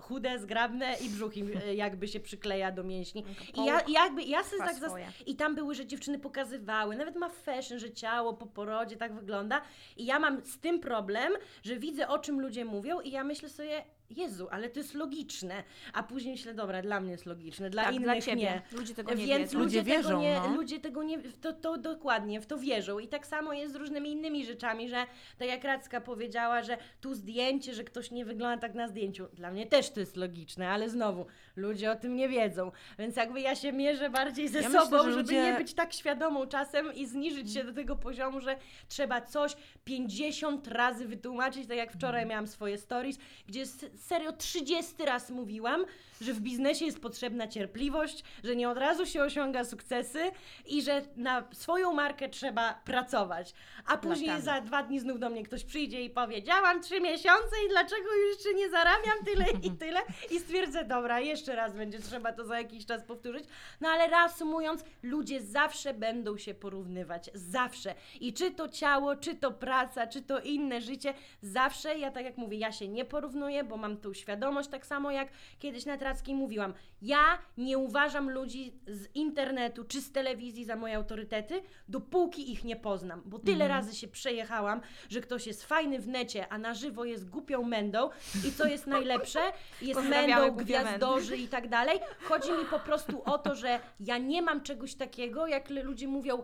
[0.05, 3.25] chude, zgrabne i brzuch im e, jakby się przykleja do mięśni.
[3.57, 5.23] I ja, i jakby, ja sobie Trwa tak zas-.
[5.25, 9.61] I tam były, że dziewczyny pokazywały, nawet ma fashion, że ciało po porodzie tak wygląda.
[9.97, 13.49] I ja mam z tym problem, że widzę o czym ludzie mówią i ja myślę
[13.49, 15.63] sobie, Jezu, ale to jest logiczne.
[15.93, 18.35] A później myślę, dobra, dla mnie jest logiczne, dla tak, innych dla ciebie.
[18.41, 18.61] nie.
[18.71, 19.59] Ludzie tego nie Więc wiedzą.
[19.59, 20.55] ludzie, Ludzie tego wierzą, nie, no.
[20.55, 22.99] ludzie tego nie, to, to dokładnie, w to wierzą.
[22.99, 25.05] I tak samo jest z różnymi innymi rzeczami, że
[25.37, 29.27] tak jak Racka powiedziała, że tu zdjęcie, że ktoś nie wygląda tak na zdjęciu.
[29.33, 31.25] Dla mnie też to jest logiczne, ale znowu,
[31.55, 32.71] ludzie o tym nie wiedzą.
[32.99, 35.73] Więc jakby ja się mierzę bardziej ze Ja sobą, myślę, że żeby ludzie- nie być
[35.73, 41.67] tak świadomą czasem i zniżyć się do tego poziomu, że trzeba coś 50 razy wytłumaczyć,
[41.67, 42.29] tak jak wczoraj Mhm.
[42.29, 45.85] miałam swoje stories, gdzie s- serio 30 raz mówiłam,
[46.21, 50.31] że w biznesie jest potrzebna cierpliwość, że nie od razu się osiąga sukcesy
[50.65, 53.53] i że na swoją markę trzeba pracować.
[53.85, 54.45] A później Latami.
[54.45, 58.15] za dwa dni znów do mnie ktoś przyjdzie i powie, działam trzy miesiące i dlaczego
[58.15, 59.99] już jeszcze nie zarabiam tyle i tyle?
[60.31, 63.45] I stwierdzę, dobra, jeszcze raz będzie trzeba to za jakiś czas powtórzyć.
[63.81, 67.29] No ale reasumując, ludzie zawsze będą się porównywać.
[67.33, 67.95] Zawsze.
[68.21, 72.37] I czy to ciało, czy to praca, czy to inne życie, zawsze, ja tak jak
[72.37, 75.27] mówię, ja się nie porównuję, bo mam tą świadomość, tak samo jak
[75.59, 76.73] kiedyś na Trackiej mówiłam.
[77.01, 82.75] Ja nie uważam ludzi z internetu czy z telewizji za moje autorytety, dopóki ich nie
[82.75, 83.21] poznam.
[83.25, 87.29] Bo tyle razy się przejechałam, że ktoś jest fajny w necie, a na żywo jest
[87.29, 88.09] głupią mędą
[88.47, 89.39] i co jest najlepsze,
[89.81, 91.99] jest mędą, gwiazdorzy i tak dalej.
[92.23, 96.43] Chodzi mi po prostu o to, że ja nie mam czegoś takiego, jak ludzie mówią,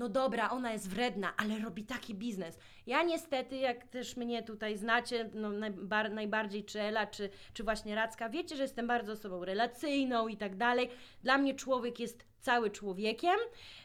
[0.00, 2.58] no dobra, ona jest wredna, ale robi taki biznes.
[2.86, 7.94] Ja niestety, jak też mnie tutaj znacie, no najbar- najbardziej czy Ela, czy, czy właśnie
[7.94, 10.90] Racka, wiecie, że jestem bardzo osobą relacyjną i tak dalej.
[11.22, 13.36] Dla mnie człowiek jest cały człowiekiem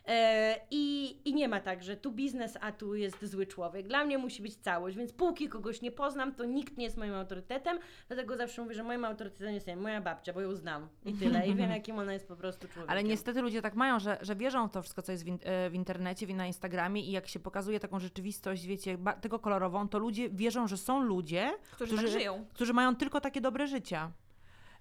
[0.07, 3.87] e, i, i nie ma tak, że tu biznes, a tu jest zły człowiek.
[3.87, 7.13] Dla mnie musi być całość, więc póki kogoś nie poznam, to nikt nie jest moim
[7.13, 11.13] autorytetem, dlatego zawsze mówię, że moim autorytetem jest nie moja babcia, bo ją znam i
[11.13, 12.89] tyle i wiem, jakim ona jest po prostu człowiekiem.
[12.89, 15.39] Ale niestety ludzie tak mają, że, że wierzą w to wszystko, co jest w, in,
[15.43, 19.99] e, w internecie, na Instagramie i jak się pokazuje taką rzeczywistość, wiecie, tylko kolorową, to
[19.99, 22.45] ludzie wierzą, że są ludzie, Którzy tak żyją.
[22.53, 24.11] którzy mają tylko takie dobre życia.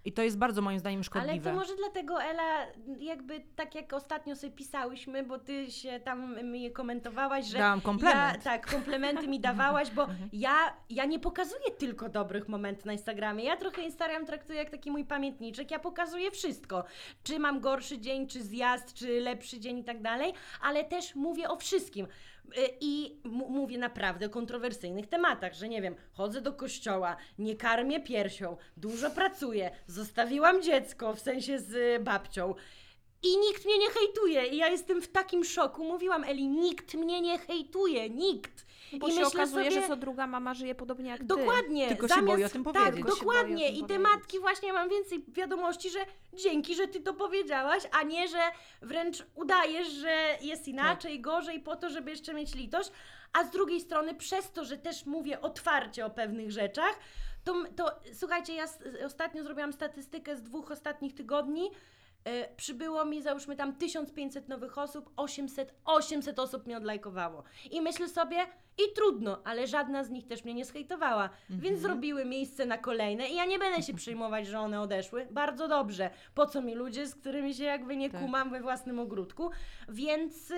[0.05, 1.51] I to jest bardzo moim zdaniem Ale szkodliwe.
[1.51, 2.67] to może dlatego, Ela,
[2.99, 8.37] jakby tak jak ostatnio sobie pisałyśmy, bo ty się tam mi komentowałaś, że Dałam komplement.
[8.37, 13.45] Ja, tak, komplementy mi dawałaś, bo ja, ja nie pokazuję tylko dobrych momentów na Instagramie.
[13.45, 15.71] Ja trochę Instagram traktuję jak taki mój pamiętniczek.
[15.71, 16.85] Ja pokazuję wszystko.
[17.23, 21.49] Czy mam gorszy dzień, czy zjazd, czy lepszy dzień i tak dalej, ale też mówię
[21.49, 22.07] o wszystkim.
[22.59, 28.01] Y, I mówię naprawdę o kontrowersyjnych tematach, że nie wiem, chodzę do kościoła, nie karmię
[28.01, 32.55] piersią, dużo pracuję, zostawiłam dziecko, w sensie z y, babcią.
[33.23, 34.47] I nikt mnie nie hejtuje.
[34.47, 35.85] I ja jestem w takim szoku.
[35.85, 38.67] Mówiłam Eli, nikt mnie nie hejtuje, nikt.
[38.93, 41.27] Bo I się myślę okazuje, sobie, że co druga mama żyje podobnie jak ty.
[41.27, 41.89] Dokładnie.
[41.89, 42.95] Tylko się zamiast, boi o tym Tak, powiedzieć.
[42.95, 43.71] Tylko się boi dokładnie.
[43.71, 44.03] I te powiedzieć.
[44.03, 45.99] matki właśnie mam więcej wiadomości, że
[46.33, 48.41] dzięki, że ty to powiedziałaś, a nie, że
[48.83, 52.91] wręcz udajesz, że jest inaczej, gorzej po to, żeby jeszcze mieć litość.
[53.33, 56.99] A z drugiej strony, przez to, że też mówię otwarcie o pewnych rzeczach,
[57.45, 58.65] to, to słuchajcie, ja
[59.07, 61.71] ostatnio zrobiłam statystykę z dwóch ostatnich tygodni.
[62.25, 67.43] E, przybyło mi, załóżmy tam 1500 nowych osób, 800, 800 osób mnie odlajkowało.
[67.71, 68.37] I myślę sobie,
[68.79, 73.29] i trudno, ale żadna z nich też mnie nie skejtowała, więc zrobiły miejsce na kolejne
[73.29, 75.27] i ja nie będę się przejmować, że one odeszły.
[75.31, 76.11] Bardzo dobrze.
[76.35, 78.21] Po co mi ludzie, z którymi się jakby nie Tak.
[78.21, 79.51] kumam we własnym ogródku?
[79.89, 80.57] Więc y,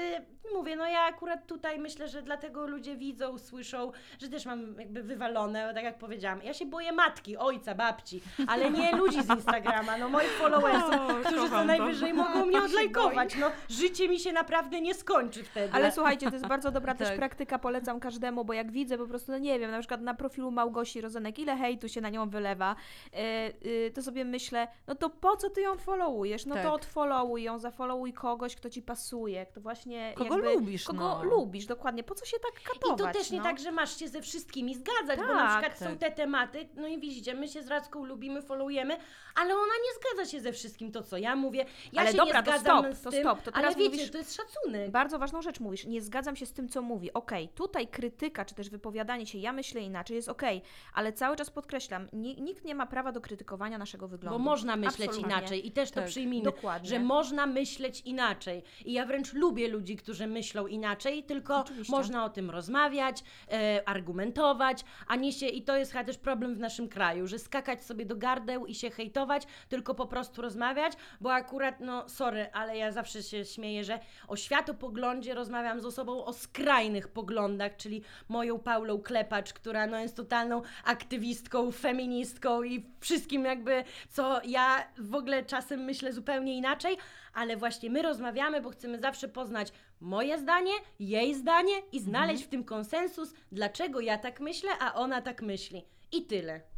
[0.54, 5.02] mówię, no ja akurat tutaj myślę, że dlatego ludzie widzą, słyszą, że też mam jakby
[5.02, 6.42] wywalone, tak jak powiedziałam.
[6.42, 11.14] Ja się boję matki, ojca, babci, ale nie ludzi z Instagrama, no moich followersów, O,
[11.14, 11.64] którzy co kocham to.
[11.64, 13.36] najwyżej mogą mnie odlajkować.
[13.36, 15.72] No życie mi się naprawdę nie skończy wtedy.
[15.74, 17.16] Ale słuchajcie, to jest bardzo dobra też Tak.
[17.16, 20.50] praktyka, polecam każdemu, bo jak widzę po prostu, no nie wiem, na przykład na profilu
[20.50, 22.76] Małgosi Rozenek, ile hejtu się na nią wylewa,
[23.12, 26.46] e, y, to sobie myślę, no to po co ty ją followujesz?
[26.46, 26.64] No Tak.
[26.64, 31.24] to odfollowuj ją, zafollowuj kogoś, kto ci pasuje, kto właśnie Kogo jakby, lubisz, Kogo no.
[31.24, 32.02] lubisz, dokładnie.
[32.02, 33.00] Po co się tak katować?
[33.00, 33.44] I to też nie no?
[33.44, 35.98] tak, że masz się ze wszystkimi zgadzać, bo na Tak, przykład są tak.
[35.98, 38.96] te tematy, no i widzicie, my się z Radzką lubimy, followujemy,
[39.34, 41.64] ale ona nie zgadza się ze wszystkim to, co ja mówię.
[41.92, 43.90] Ja Ale się dobra, nie to zgadzam stop, z to tym, stop, to ale wiecie,
[43.90, 44.90] mówisz- to jest szacunek.
[44.90, 45.84] Bardzo ważną rzecz mówisz.
[45.86, 47.12] Nie zgadzam się z tym, co mówi.
[47.12, 50.62] Okej, tutaj krytyka, czy też wypowiadanie się, ja myślę inaczej, jest okej,
[50.94, 54.38] ale cały czas podkreślam, ni- nikt nie ma prawa do krytykowania naszego wyglądu.
[54.38, 55.32] Bo można myśleć Absolutnie.
[55.36, 56.88] inaczej i też to Tak, przyjmijmy, dokładnie.
[56.88, 58.62] że można myśleć inaczej.
[58.84, 61.92] I ja wręcz lubię ludzi, którzy myślą inaczej, tylko Oczywiście.
[61.92, 66.54] można o tym rozmawiać, e, argumentować, a nie się, i to jest chyba też problem
[66.54, 70.92] w naszym kraju, że skakać sobie do gardeł i się hejtować, tylko po prostu rozmawiać,
[71.20, 76.24] bo akurat, no sorry, ale ja zawsze się śmieję, że o światopoglądzie rozmawiam z osobą
[76.24, 83.44] o skrajnych poglądach, czyli moją Paulą Klepacz, która no jest totalną aktywistką, feministką i wszystkim
[83.44, 86.96] jakby, co ja w ogóle czasem myślę zupełnie inaczej,
[87.34, 92.48] ale właśnie my rozmawiamy, bo chcemy zawsze poznać moje zdanie, jej zdanie i znaleźć w
[92.48, 95.84] tym konsensus, dlaczego ja tak myślę, a ona tak myśli.
[96.12, 96.75] I tyle.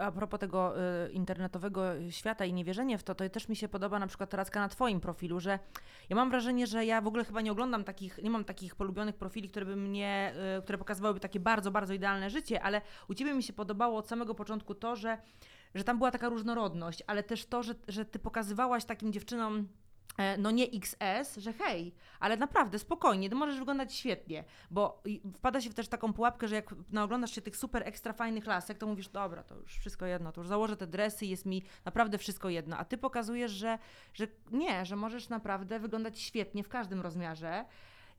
[0.00, 0.74] A propos tego
[1.06, 4.60] y, internetowego świata i niewierzenie w to, to też mi się podoba na przykład Radzka
[4.60, 5.58] na Twoim profilu, że
[6.10, 9.16] ja mam wrażenie, że ja w ogóle chyba nie oglądam takich, nie mam takich polubionych
[9.16, 13.34] profili, które by mnie, y, które pokazywałyby takie bardzo, bardzo idealne życie, ale u Ciebie
[13.34, 15.18] mi się podobało od samego początku to, że,
[15.74, 19.68] że tam była taka różnorodność, ale też to, że, że Ty pokazywałaś takim dziewczynom
[20.38, 25.02] no nie XS, że hej, ale naprawdę spokojnie, ty możesz wyglądać świetnie, bo
[25.34, 28.78] wpada się w też taką pułapkę, że jak naoglądasz się tych super ekstra fajnych lasek,
[28.78, 32.18] to mówisz, dobra, to już wszystko jedno, to już założę te dresy, jest mi naprawdę
[32.18, 33.78] wszystko jedno, a ty pokazujesz, że,
[34.14, 37.64] że nie, że możesz naprawdę wyglądać świetnie w każdym rozmiarze.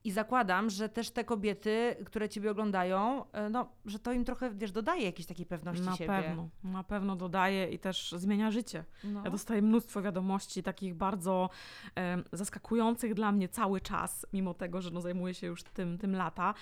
[0.04, 4.50] I zakładam, że też te kobiety, które ciebie oglądają, e, no, że to im trochę,
[4.54, 6.08] wiesz, dodaje jakiejś takiej pewności Na siebie.
[6.08, 8.84] pewno, na pewno dodaje i też zmienia życie.
[9.04, 9.24] No.
[9.24, 11.50] Ja dostaję mnóstwo wiadomości takich bardzo
[11.98, 16.16] e, zaskakujących dla mnie cały czas, mimo tego, że no, zajmuję się już tym, tym
[16.16, 16.54] lata,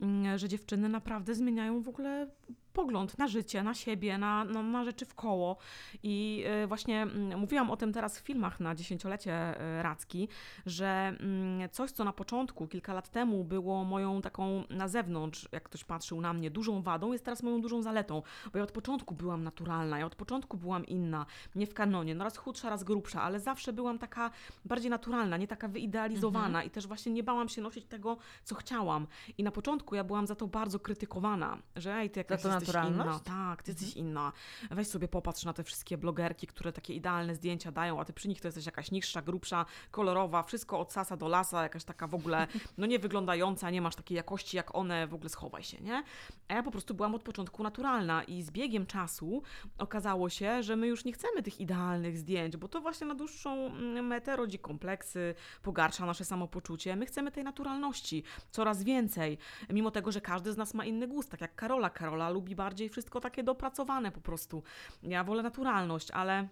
[0.00, 2.30] mm, że dziewczyny naprawdę zmieniają w ogóle
[2.78, 5.56] pogląd na życie, na siebie, na, na, na rzeczy w koło.
[6.02, 10.28] I e, właśnie mm, mówiłam o tym teraz w filmach na dziesięciolecie e, Racki,
[10.66, 10.86] że
[11.20, 15.84] mm, coś, co na początku, kilka lat temu było moją taką na zewnątrz, jak ktoś
[15.84, 18.22] patrzył na mnie, dużą wadą, jest teraz moją dużą zaletą,
[18.52, 22.24] bo ja od początku byłam naturalna, ja od początku byłam inna, nie w kanonie, no
[22.24, 24.30] raz chudsza, raz grubsza, ale zawsze byłam taka
[24.64, 29.06] bardziej naturalna, nie taka wyidealizowana i też właśnie nie bałam się nosić tego, co chciałam.
[29.38, 32.48] I na początku ja byłam za to bardzo krytykowana, że ej, ty Za jakaś to
[32.48, 33.26] jesteś naturalność?
[33.26, 34.32] inna, tak, ty jesteś inna.
[34.70, 38.28] Weź sobie popatrz na te wszystkie blogerki, które takie idealne zdjęcia dają, a ty przy
[38.28, 42.14] nich to jesteś jakaś niższa, grubsza, kolorowa, wszystko od sasa do lasa, jakaś taka w
[42.14, 42.46] ogóle,
[42.78, 46.02] no nie wyglądająca, nie masz takiej jakości jak one, w ogóle schowaj się, nie?
[46.48, 49.42] A ja po prostu byłam od początku naturalna i z biegiem czasu
[49.78, 53.66] okazało się, że my już nie chcemy tych idealnych zdjęć, bo to właśnie na dłuższą
[53.66, 56.96] mm, metę rodzi kompleksy, pogarsza nasze samopoczucie.
[56.96, 59.38] My chcemy tej naturalności coraz więcej,
[59.70, 61.90] mimo tego, że każdy z nas ma inny gust, tak jak Karola.
[61.90, 64.62] Karola lubi bardziej wszystko takie dopracowane po prostu.
[65.02, 66.48] Ja wolę naturalność, ale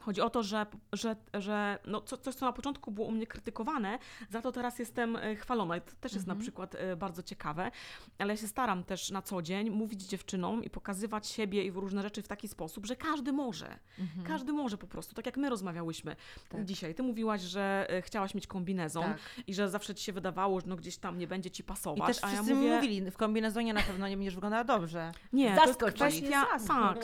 [0.00, 3.26] Chodzi o to, że, że, że no co, coś, co na początku było u mnie
[3.26, 3.98] krytykowane,
[4.30, 5.76] za to teraz jestem e, chwalona.
[5.76, 7.70] I to też jest na przykład e, bardzo ciekawe,
[8.18, 12.02] ale ja się staram też na co dzień mówić dziewczynom i pokazywać siebie i różne
[12.02, 13.78] rzeczy w taki sposób, że każdy może.
[14.26, 16.16] Każdy może po prostu, tak jak my rozmawiałyśmy
[16.48, 16.64] Tak.
[16.64, 16.94] dzisiaj.
[16.94, 19.18] Ty mówiłaś, że e, chciałaś mieć kombinezon Tak.
[19.46, 22.06] i że zawsze ci się wydawało, że no gdzieś tam nie będzie ci I pasować.
[22.06, 25.12] też a ja mówię, mówili, w kombinezonie na pewno nie będziesz wyglądała dobrze.
[25.32, 26.98] nie, to jest kwestia, tak,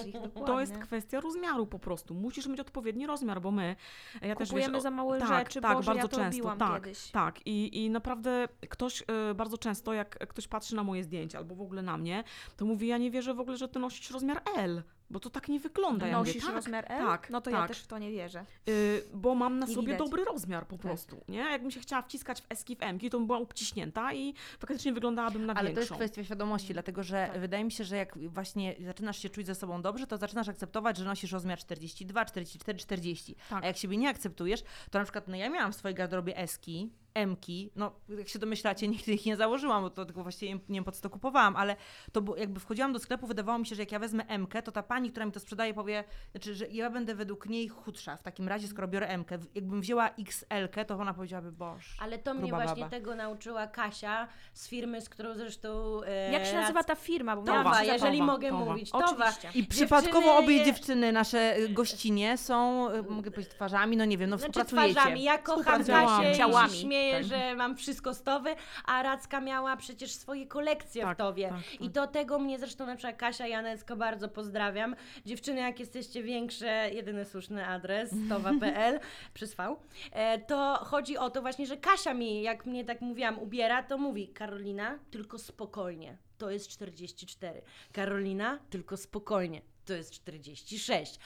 [0.47, 2.14] to jest kwestia rozmiaru po prostu.
[2.14, 3.76] Musisz mieć odpowiedni rozmiar, bo my,
[4.22, 6.82] ja też Kupujemy wiesz, za małe tak, rzeczy, tak, Boże, bardzo ja to często, tak,
[6.82, 7.10] kiedyś.
[7.10, 11.54] Tak, i, i naprawdę ktoś y, bardzo często, jak ktoś patrzy na moje zdjęcia albo
[11.54, 12.24] w ogóle na mnie,
[12.56, 14.82] to mówi, ja nie wierzę w ogóle, że ty nosisz rozmiar L,
[15.12, 16.06] bo to tak nie wygląda.
[16.06, 17.06] Ja Nosisz mówię, tak, rozmiar L?
[17.06, 17.68] Tak, No to ja tak.
[17.68, 18.44] też w to nie wierzę.
[18.68, 19.98] Y, bo mam na Nie sobie widać.
[19.98, 21.38] dobry rozmiar po prostu, nie?
[21.38, 25.46] Jakbym się chciała wciskać w eski w emki, to bym była obciśnięta i faktycznie wyglądałabym
[25.46, 25.94] na Ale to jest większą.
[25.94, 29.82] kwestia świadomości, dlatego że wydaje mi się, że jak właśnie zaczynasz się czuć ze sobą
[29.82, 33.34] dobrze, to zaczynasz akceptować, że nosisz rozmiar 42, 44, 40.
[33.50, 33.64] Tak.
[33.64, 36.90] A jak siebie nie akceptujesz, to na przykład no ja miałam w swojej garderobie eski,
[37.14, 40.84] emki, no jak się domyślacie, nigdy ich nie założyłam, bo to tylko właściwie nie wiem
[40.84, 41.76] po co to kupowałam, ale
[42.12, 44.82] to jakby wchodziłam do sklepu, wydawało mi się, że jak ja wezmę emkę, to ta
[44.82, 48.48] pani, która mi to sprzedaje powie, znaczy, że ja będę według niej chudsza w takim
[48.48, 49.38] razie, skoro biorę emkę.
[49.54, 51.96] Jakbym wzięła XL-kę, to ona powiedziałaby, boż.
[52.00, 52.88] Ale to mnie właśnie baba.
[52.90, 56.00] tego nauczyła Kasia z firmy, z którą zresztą...
[56.06, 57.36] E, Jak się nazywa ta firma?
[57.36, 58.64] Bo Towa, się jeżeli Towa, mogę Towa.
[58.64, 58.90] mówić.
[58.90, 59.06] Towa.
[59.06, 59.50] Oczywiście.
[59.54, 64.04] I przypadkowo Dziewczyny obie je- dziewczyny, nasze y, gościnie są, y, mogę powiedzieć twarzami, no
[64.04, 64.94] nie wiem, no Znaczy współpracujecie.
[64.94, 65.22] twarzami.
[65.22, 65.84] Ja kocham.
[65.84, 66.80] Kasię Ciałami.
[66.80, 67.24] i Tak.
[67.24, 68.50] że mam wszystko z Towy,
[68.84, 71.48] a Racka miała przecież swoje kolekcje Tak, w Towie.
[71.48, 71.80] tak, tak.
[71.80, 74.96] I do tego mnie zresztą na przykład Kasia Janecko bardzo pozdrawiam.
[75.26, 79.00] Dziewczyny, jak jesteście większe, jedyny słuszny adres, towa.pl
[79.34, 79.76] przez V,
[80.12, 83.98] e, to chodzi o to właśnie, że Kasia mi, jak mnie tak mówiłam, ubiera, to
[83.98, 86.16] mówi Karolina, tylko spokojnie.
[86.38, 87.62] To jest 44.
[87.92, 89.62] Karolina, tylko spokojnie.
[89.86, 91.18] To jest 46.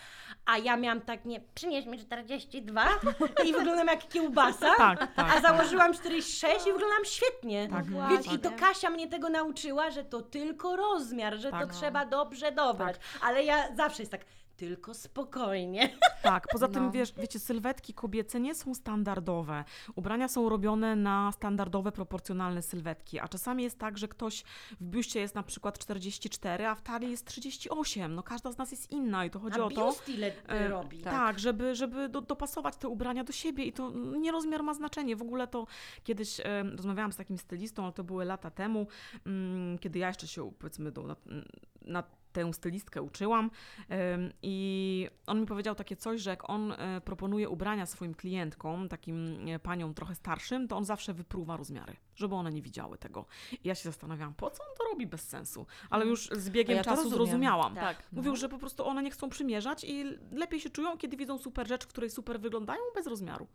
[0.46, 2.88] A ja miałam tak nie, przynieś mi 42
[3.44, 4.74] i wyglądam jak kiełbasa.
[4.76, 5.36] Tak, tak.
[5.36, 7.68] A założyłam 46 i wyglądam świetnie.
[7.68, 8.34] Tak, właśnie.
[8.34, 11.66] i to Kasia mnie tego nauczyła, że to tylko rozmiar, że Tak.
[11.66, 12.96] to trzeba dobrze dobrać.
[13.22, 14.20] Ale ja zawsze jest tak,
[14.56, 15.90] tylko spokojnie.
[16.22, 16.90] Tak, poza tym No.
[16.90, 19.64] wiesz, wiecie, sylwetki kobiece nie są standardowe.
[19.94, 24.44] Ubrania są robione na standardowe, proporcjonalne sylwetki, a czasami jest tak, że ktoś
[24.80, 28.14] w biuście jest na przykład 44, a w talii jest 38.
[28.14, 29.94] No każda z nas jest inna i to chodzi A o to.
[30.08, 30.98] ile ty e, robi?
[30.98, 35.16] Tak, żeby, żeby do, dopasować te ubrania do siebie i to nie rozmiar ma znaczenie.
[35.16, 35.66] W ogóle to
[36.04, 38.86] kiedyś e, rozmawiałam z takim stylistą, ale to były lata temu,
[39.26, 41.16] mm, kiedy ja jeszcze się powiedzmy do, na,
[41.82, 42.02] na
[42.36, 43.50] tę stylistkę uczyłam
[44.42, 49.48] i on mi powiedział takie coś, że jak on e, proponuje ubrania swoim klientkom, takim
[49.48, 53.26] e, paniom trochę starszym, to on zawsze wypruwa rozmiary, żeby one nie widziały tego.
[53.52, 55.66] I ja się zastanawiałam, po co on to robi bez sensu?
[55.90, 57.74] Ale już z biegiem ja czasu zrozumiałam.
[57.74, 58.02] Tak.
[58.12, 61.68] Mówił, że po prostu one nie chcą przymierzać i lepiej się czują, kiedy widzą super
[61.68, 63.46] rzecz, w której super wyglądają bez rozmiaru.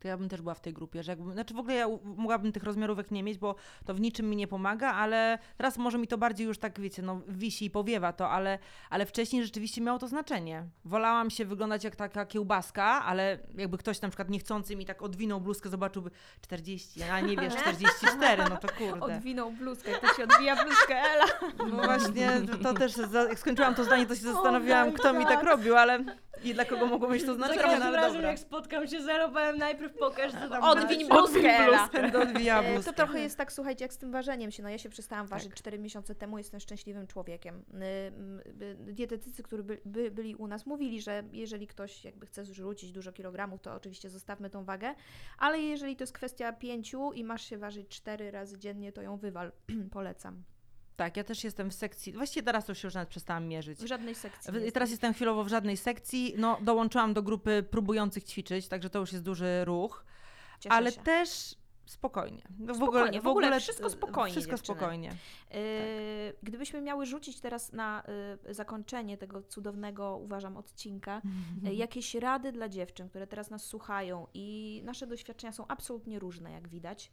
[0.00, 2.62] To ja bym też była w tej grupie, że znaczy w ogóle ja mogłabym tych
[2.62, 3.54] rozmiarówek nie mieć, bo
[3.84, 7.02] to w niczym mi nie pomaga, ale teraz może mi to bardziej już tak, wiecie,
[7.02, 8.58] no wisi i powiewa to, ale,
[8.90, 10.68] ale wcześniej rzeczywiście miało to znaczenie.
[10.84, 15.40] Wolałam się wyglądać jak taka kiełbaska, ale jakby ktoś na przykład niechcący mi tak odwinął
[15.40, 17.54] bluzkę, zobaczyłby 40, a nie wiesz,
[17.98, 19.16] 44, no to kurde.
[19.16, 21.24] Odwinął bluzkę, to się odwija bluzkę Ela.
[21.58, 22.30] No właśnie,
[22.62, 25.48] to też, za, jak skończyłam to zdanie, to się zastanawiałam, my kto mi tak God.
[25.48, 26.04] robił, ale
[26.44, 28.30] i dla kogo mogło mieć to Za znaczenie, no każdym ale razem, dobra.
[28.30, 31.18] jak spotkam się z Elą, powiem najpierw pokaż, co tam Odwiń masz.
[31.18, 31.88] bluzkę Ela.
[31.94, 32.82] E.
[32.82, 34.62] To trochę jest tak, słuchajcie, jak z tym ważeniem się.
[34.62, 35.38] No ja się przestałam Tak.
[35.38, 37.64] ważyć 4 miesiące temu, jestem szczęśliwym człowiekiem.
[38.62, 42.92] Y, Dietetycy, którzy by, by, byli u nas, mówili, że jeżeli ktoś jakby chce zrzucić
[42.92, 44.94] dużo kilogramów, to oczywiście zostawmy tą wagę,
[45.38, 49.16] ale jeżeli to jest kwestia pięciu i masz się ważyć 4 razy dziennie, to ją
[49.16, 49.52] wywal.
[49.92, 50.42] Polecam.
[50.98, 52.12] Tak, ja też jestem w sekcji.
[52.12, 53.78] Właściwie teraz to już się już nawet przestałam mierzyć.
[53.78, 54.52] W żadnej sekcji.
[54.52, 55.14] W- Teraz jestem.
[55.14, 56.34] chwilowo w żadnej sekcji.
[56.38, 60.04] No, dołączyłam do grupy próbujących ćwiczyć, także to już jest duży ruch.
[60.60, 61.00] Cieszę ale się.
[61.00, 61.54] też
[61.86, 62.42] spokojnie.
[62.58, 64.76] No, Spokojnie, w ogóle wszystko e, spokojnie, Wszystko dziewczyny.
[64.78, 65.12] spokojnie.
[65.54, 68.02] Y, Gdybyśmy miały rzucić teraz na
[68.48, 71.22] y, zakończenie tego cudownego, uważam, odcinka,
[71.68, 76.52] y, jakieś rady dla dziewczyn, które teraz nas słuchają i nasze doświadczenia są absolutnie różne,
[76.52, 77.10] jak widać.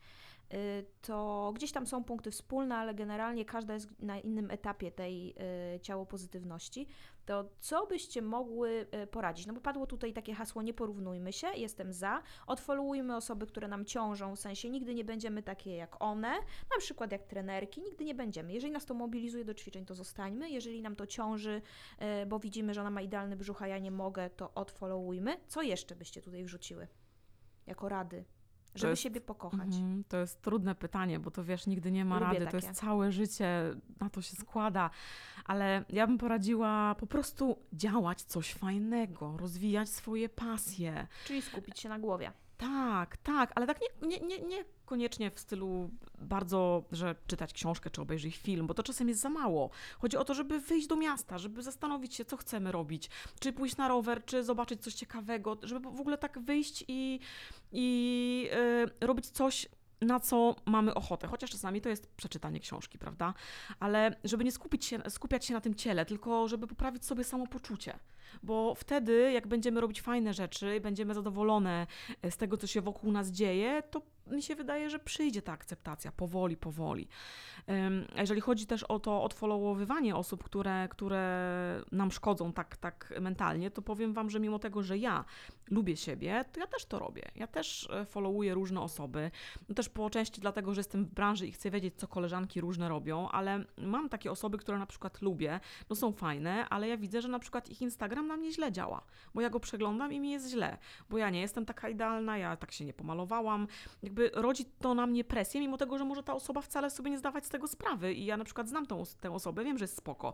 [0.54, 5.36] Y, to gdzieś tam są punkty wspólne, ale generalnie każda jest na innym etapie tej
[5.76, 6.88] y, ciało pozytywności.
[7.26, 9.46] To co byście mogły y, poradzić?
[9.48, 12.22] No bo padło tutaj takie hasło nie porównujmy się, jestem za.
[12.48, 16.32] Odfollowujmy osoby, które nam ciążą, w sensie nigdy nie będziemy takie jak one,
[16.72, 18.54] na przykład jak trenerki, nigdy nie będziemy.
[18.54, 20.50] Jeżeli nas to mobilizuje do ćwiczeń, to zostańmy.
[20.50, 21.62] Jeżeli nam to ciąży,
[22.28, 25.38] bo widzimy, że ona ma idealny brzuch, a ja nie mogę, to odfollowujmy.
[25.48, 26.88] Co jeszcze byście tutaj wrzuciły
[27.68, 28.26] jako rady?
[28.76, 29.59] Żeby jest- siebie pokochać.
[29.76, 32.67] Mhm, to jest trudne pytanie, bo to wiesz, nigdy nie ma Lubię rady, to takie.
[32.67, 34.89] jest całe życie, na to się składa.
[35.45, 41.07] Ale ja bym poradziła po prostu działać coś fajnego, rozwijać swoje pasje.
[41.26, 42.32] Czyli skupić się na głowie.
[42.57, 47.89] Tak, tak, ale tak nie, nie, nie, nie koniecznie w stylu bardzo, że czytać książkę
[47.89, 49.69] czy obejrzeć film, bo to czasem jest za mało.
[49.99, 53.09] Chodzi o to, żeby wyjść do miasta, żeby zastanowić się, co chcemy robić,
[53.39, 57.19] czy pójść na rower, czy zobaczyć coś ciekawego, żeby w ogóle tak wyjść i,
[57.71, 58.49] i
[59.01, 59.67] y, robić coś,
[60.02, 61.28] na co mamy ochotę.
[61.28, 63.34] Chociaż czasami to jest przeczytanie książki, prawda?
[63.80, 68.00] Ale żeby nie skupić się, skupiać się na tym ciele, tylko żeby poprawić sobie samopoczucie.
[68.43, 71.88] Bo wtedy, jak będziemy robić fajne rzeczy, będziemy zadowolone
[72.22, 75.52] e, z tego, co się wokół nas dzieje, to mi się wydaje, że przyjdzie ta
[75.52, 77.08] akceptacja powoli, powoli.
[78.18, 83.82] Jeżeli chodzi też o to odfollowowywanie osób, które, które nam szkodzą tak, tak mentalnie, to
[83.82, 85.26] powiem Wam, że mimo tego, że ja
[85.72, 87.32] lubię siebie, to ja też to robię.
[87.36, 89.32] Ja też e, followuję różne osoby.
[89.70, 92.89] No też po części dlatego, że jestem w branży i chcę wiedzieć, co koleżanki różne
[92.89, 95.59] robią, ale mam takie osoby, które na przykład lubię,
[95.89, 99.01] no są fajne, ale ja widzę, że na przykład ich Instagram na mnie źle działa,
[99.34, 100.78] bo ja go przeglądam i mi jest źle,
[101.09, 103.68] bo ja nie jestem taka idealna, ja tak się nie pomalowałam.
[104.03, 107.18] Jakby rodzi to na mnie presję, mimo tego, że może ta osoba wcale sobie nie
[107.18, 109.97] zdawać z tego sprawy i ja na przykład znam tą, tę osobę, wiem, że jest
[109.97, 110.34] spoko,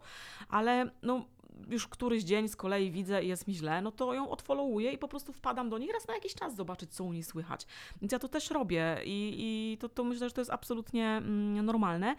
[0.50, 1.26] ale no
[1.70, 4.98] już któryś dzień z kolei widzę i jest mi źle, no to ją odfollowuję i
[4.98, 7.68] po prostu wpadam do niej raz na jakiś czas zobaczyć, co u niej słychać.
[8.02, 11.66] Więc ja to też robię i, i to, to myślę, że to jest absolutnie mm,
[11.66, 12.16] normalne.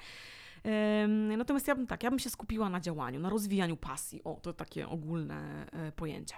[1.36, 4.24] Natomiast ja bym tak, ja bym się skupiła na działaniu, na rozwijaniu pasji.
[4.24, 6.34] O, to takie ogólne e, pojęcie.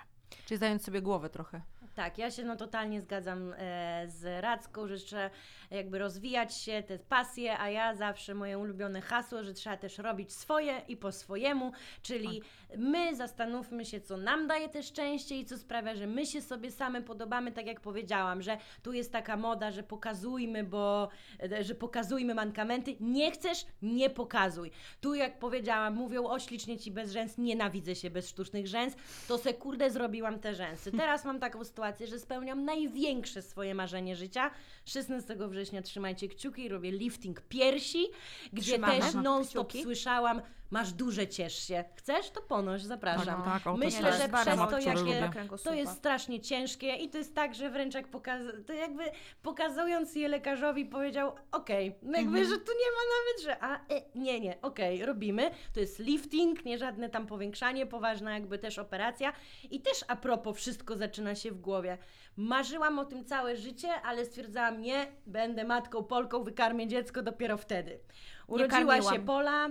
[0.46, 1.60] Czyli zająć sobie głowę trochę.
[1.94, 5.30] Tak, ja się no totalnie zgadzam e, z Radzką, że trzeba
[5.70, 10.32] jakby rozwijać się, te pasje, a ja zawsze moje ulubione hasło, że trzeba też robić
[10.32, 11.72] swoje i po swojemu,
[12.02, 12.42] czyli
[12.76, 16.70] my zastanówmy się, co nam daje te szczęście i co sprawia, że my się sobie
[16.70, 21.08] same podobamy, tak jak powiedziałam, że tu jest taka moda, że pokazujmy, bo,
[21.42, 22.96] e, że pokazujmy mankamenty.
[23.00, 23.66] Nie chcesz?
[23.82, 24.70] Nie pokazuj.
[25.00, 28.96] Tu jak powiedziałam, mówią o ślicznie Ci bez rzęs, nienawidzę się bez sztucznych rzęs,
[29.28, 30.92] to se kurde zrobiłam te rzęsy.
[31.04, 34.50] Teraz mam taką sytuację, że spełniam największe swoje marzenie życia.
[34.84, 38.06] 16 września trzymajcie kciuki, robię lifting piersi,
[38.52, 39.82] gdzie Trzymamy też non-stop kciuki.
[39.82, 40.42] słyszałam,
[40.74, 41.84] masz duże, ciesz się.
[41.96, 42.30] Chcesz?
[42.30, 43.42] To ponoś, zapraszam.
[43.42, 45.30] Tak, tak, o, to Myślę, że przez to, jakie
[45.64, 49.04] to jest strasznie ciężkie i to jest tak, że wręcz jak pokaz- to jakby
[49.42, 52.44] pokazując je lekarzowi powiedział, okej, no jakby, Mhm.
[52.48, 55.50] że tu nie ma nawet, że a, e, nie, nie, okej, robimy.
[55.74, 59.32] To jest lifting, nie żadne tam powiększanie, poważna jakby też operacja
[59.70, 61.98] i też a propos wszystko zaczyna się w głowie.
[62.36, 67.98] Marzyłam o tym całe życie, ale stwierdzałam, nie, będę matką Polką, wykarmię dziecko dopiero wtedy.
[68.46, 69.24] Urodziła się.
[69.26, 69.68] Pola,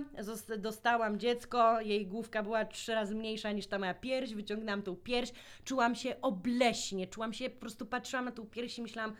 [0.58, 5.32] dostałam dziecko, jej główka była trzy razy mniejsza niż ta moja pierś, wyciągnęłam tą pierś,
[5.64, 9.16] czułam się obleśnie, czułam się, po prostu patrzyłam na tą pierś i myślałam,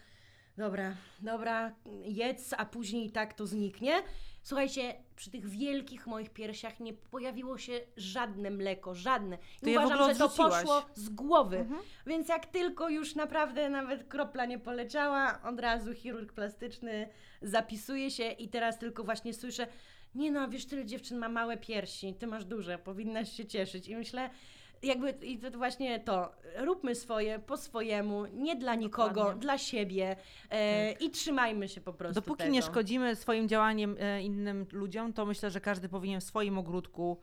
[0.57, 1.75] dobra, dobra,
[2.05, 4.03] jedz, a później i tak to zniknie.
[4.45, 9.39] Słuchajcie, przy tych wielkich moich piersiach nie pojawiło się żadne mleko, żadne.
[9.63, 10.63] I Ty je w uważam, ogóle że to odrzuciłaś.
[10.63, 11.67] poszło z głowy.
[12.07, 17.09] Więc jak tylko już naprawdę nawet kropla nie poleciała, od razu chirurg plastyczny
[17.43, 19.67] zapisuje się i teraz tylko właśnie słyszę,
[20.15, 23.89] nie no, wiesz, tyle dziewczyn ma małe piersi, ty masz duże, powinnaś się cieszyć.
[23.89, 24.31] I myślę,
[24.85, 29.41] jakby i to właśnie to, róbmy swoje po swojemu, nie dla nikogo, Dokładnie.
[29.41, 30.17] dla siebie
[30.51, 32.53] e, i trzymajmy się po prostu Dopóki tego.
[32.53, 37.19] nie szkodzimy swoim działaniem e, innym ludziom, to myślę, że każdy powinien w swoim ogródku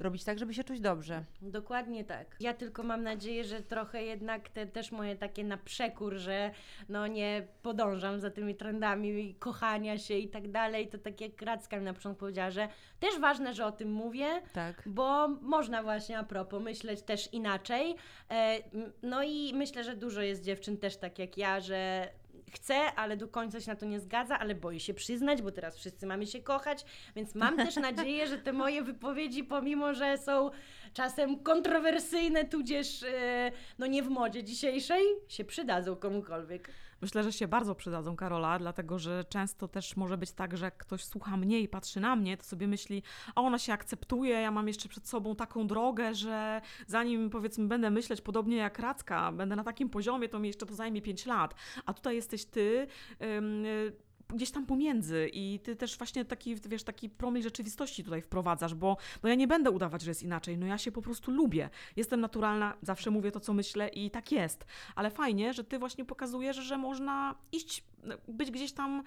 [0.00, 1.24] robić tak, żeby się czuć dobrze.
[1.42, 2.36] Dokładnie tak.
[2.40, 6.50] Ja tylko mam nadzieję, że trochę jednak te też moje takie na przekór, że
[6.88, 11.78] no nie podążam za tymi trendami kochania się i tak dalej, to tak jak Radzka
[11.78, 12.68] mi na początku powiedziała, że
[13.00, 14.82] też ważne, że o tym mówię, Tak.
[14.86, 17.94] bo można właśnie a propos myśleć też inaczej.
[18.30, 18.58] E,
[19.02, 22.08] No i myślę, że dużo jest dziewczyn też tak jak ja, że
[22.48, 25.76] chce, ale do końca się na to nie zgadza, ale boi się przyznać, bo teraz
[25.76, 26.84] wszyscy mamy się kochać,
[27.16, 30.50] więc mam też nadzieję, że te moje wypowiedzi, pomimo że są
[30.92, 36.70] czasem kontrowersyjne, tudzież e, no nie w modzie dzisiejszej, się przydadzą komukolwiek.
[37.00, 40.76] Myślę, że się bardzo przydadzą, Karola, dlatego że często też może być tak, że jak
[40.76, 43.02] ktoś słucha mnie i patrzy na mnie, to sobie myśli,
[43.34, 47.90] a ona się akceptuje, ja mam jeszcze przed sobą taką drogę, że zanim powiedzmy będę
[47.90, 51.54] myśleć podobnie jak Racka, będę na takim poziomie, to mi jeszcze to zajmie 5 lat.
[51.86, 52.86] A tutaj jesteś ty.
[53.22, 58.22] ym, y, gdzieś tam pomiędzy i ty też właśnie taki, wiesz, taki promil rzeczywistości tutaj
[58.22, 61.30] wprowadzasz, bo no ja nie będę udawać, że jest inaczej, no ja się po prostu
[61.30, 61.70] lubię.
[61.96, 64.66] Jestem naturalna, zawsze mówię to, co myślę i tak jest.
[64.94, 67.84] Ale fajnie, że ty właśnie pokazujesz, że można iść,
[68.28, 69.02] być gdzieś tam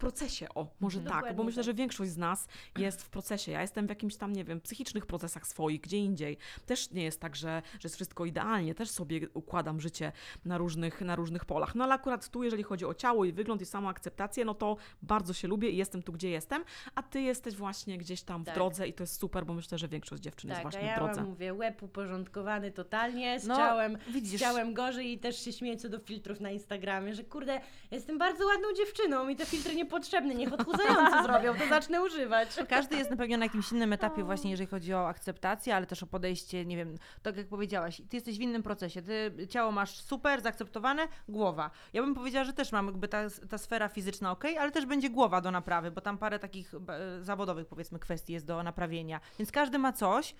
[0.00, 1.64] procesie, o, może tak, bo myślę, tak.
[1.64, 2.48] że większość z nas
[2.78, 3.52] jest w procesie.
[3.52, 6.36] Ja jestem w jakimś tam, nie wiem, psychicznych procesach swoich, gdzie indziej.
[6.66, 10.12] Też nie jest tak, że, że jest wszystko idealnie, też sobie układam życie
[10.44, 11.74] na różnych, na różnych polach.
[11.74, 14.76] No ale akurat tu, jeżeli chodzi o ciało i wygląd i samą akceptację, no to
[15.02, 16.64] bardzo się lubię i jestem tu, gdzie jestem,
[16.94, 18.54] a ty jesteś właśnie gdzieś tam w Tak.
[18.54, 20.96] drodze i to jest super, bo myślę, że większość dziewczyn jest Tak, a właśnie ja
[20.96, 21.20] w drodze.
[21.20, 24.36] mam, mówię, łeb uporządkowany totalnie, z No, ciałem, widzisz.
[24.40, 27.60] z ciałem gorzej i też się śmieję co do filtrów na Instagramie, że kurde,
[27.90, 32.48] jestem bardzo ładną dziewczyną i te filtry niepotrzebne, niech odchudzający zrobią, to zacznę używać.
[32.68, 36.02] Każdy jest na pewno na jakimś innym etapie właśnie, jeżeli chodzi o akceptację, ale też
[36.02, 40.00] o podejście, nie wiem, tak jak powiedziałaś, ty jesteś w innym procesie, ty ciało masz
[40.00, 41.70] super, zaakceptowane, głowa.
[41.92, 45.10] Ja bym powiedziała, że też mam jakby ta, ta sfera fizyczna ok, ale też będzie
[45.10, 49.20] głowa do naprawy, bo tam parę takich e, zawodowych powiedzmy kwestii jest do naprawienia.
[49.38, 50.34] Więc każdy ma coś,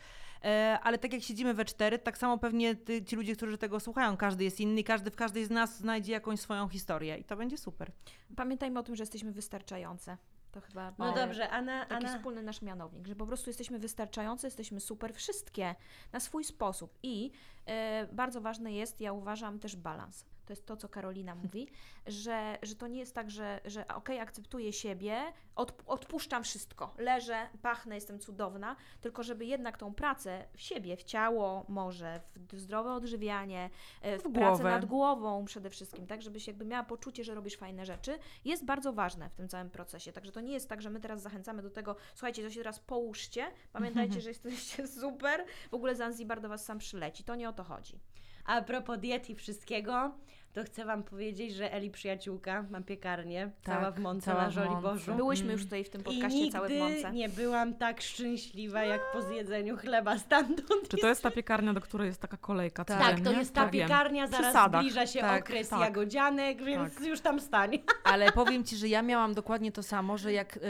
[0.45, 3.81] e, ale tak jak siedzimy we cztery, tak samo pewnie ty, ci ludzie, którzy tego
[3.81, 7.37] słuchają, każdy jest inny, każdy w każdej z nas znajdzie jakąś swoją historię i to
[7.37, 7.91] będzie super.
[8.37, 10.17] Pamiętajmy o tym, że jesteśmy wystarczające.
[10.53, 13.79] To chyba No e, dobrze, Anna, taki Anna, wspólny nasz mianownik, że po prostu jesteśmy
[13.79, 15.75] wystarczające, jesteśmy super, wszystkie
[16.13, 16.99] na swój sposób.
[17.03, 17.31] I
[17.67, 20.25] e, bardzo ważny jest, ja uważam, też balans.
[20.51, 21.69] To jest to, co Karolina mówi,
[22.07, 25.23] że, że to nie jest tak, że, że okej, akceptuję siebie,
[25.57, 31.03] od, odpuszczam wszystko, leżę, pachnę, jestem cudowna, tylko żeby jednak tą pracę w siebie, w
[31.03, 32.21] ciało może,
[32.53, 33.71] w zdrowe odżywianie,
[34.03, 37.57] e, w, W pracę nad głową przede wszystkim, tak, żebyś jakby miała poczucie, że robisz
[37.57, 40.13] fajne rzeczy, jest bardzo ważne w tym całym procesie.
[40.13, 42.81] Także to nie jest tak, że my teraz zachęcamy do tego, słuchajcie, to się teraz
[42.81, 47.25] połóżcie, pamiętajcie, że jesteście super, w ogóle Zanzibar do Was sam przyleci.
[47.25, 48.01] To nie o to chodzi.
[48.45, 50.15] a propos diet i wszystkiego,
[50.53, 54.51] to chcę Wam powiedzieć, że Eli przyjaciółka ma piekarnię, cała Tak, w Mące cała na.
[54.51, 55.15] Żoliborzu.
[55.15, 57.13] Byłyśmy już tutaj w tym I podcaście całe w nigdy Mące.
[57.13, 60.89] nie byłam tak szczęśliwa, jak po zjedzeniu chleba stamtąd.
[60.89, 63.63] Czy to jest ta piekarnia, do której jest taka kolejka Tak, Tak, to jest ta
[63.65, 63.89] Tak, wiem.
[63.89, 64.81] piekarnia, Przy zaraz sadach.
[64.83, 65.81] zbliża się Tak, okres tak.
[65.81, 67.05] jagodzianek, więc Tak.
[67.07, 67.71] już tam stań.
[68.05, 70.61] Ale powiem Ci, że ja miałam dokładnie to samo, że jak y,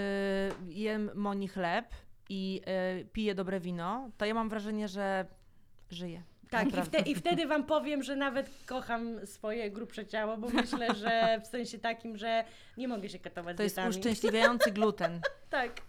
[0.69, 1.87] jem Moni chleb
[2.29, 2.61] i
[3.01, 5.27] y, piję dobre wino, to ja mam wrażenie, że
[5.91, 6.23] żyję.
[6.51, 10.95] Tak, i, wte, i wtedy Wam powiem, że nawet kocham swoje grubsze ciało, bo myślę,
[10.95, 12.45] że w sensie takim, że
[12.77, 13.97] nie mogę się katować To jest dietami.
[13.97, 15.21] uszczęśliwiający gluten.
[15.51, 15.81] Tak.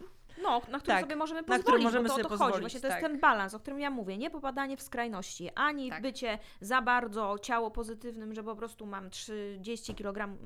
[0.43, 2.29] No, na który Tak, sobie możemy na który pozwolić, możemy bo to sobie o to
[2.29, 2.61] pozwolić, chodzi.
[2.63, 3.01] Właśnie to tak.
[3.01, 4.17] jest ten balans, o którym ja mówię.
[4.17, 6.01] Nie popadanie w skrajności, ani Tak.
[6.01, 10.37] bycie za bardzo ciało pozytywnym, że po prostu mam 30 kg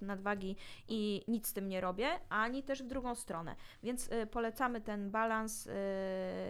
[0.00, 0.56] nadwagi
[0.88, 3.56] i nic z tym nie robię, ani też w drugą stronę.
[3.82, 5.72] Więc y, polecamy ten balans y,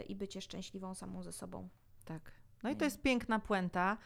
[0.09, 1.69] i bycie szczęśliwą samą ze sobą.
[2.05, 2.42] Tak.
[2.63, 3.97] No i to jest piękna puenta.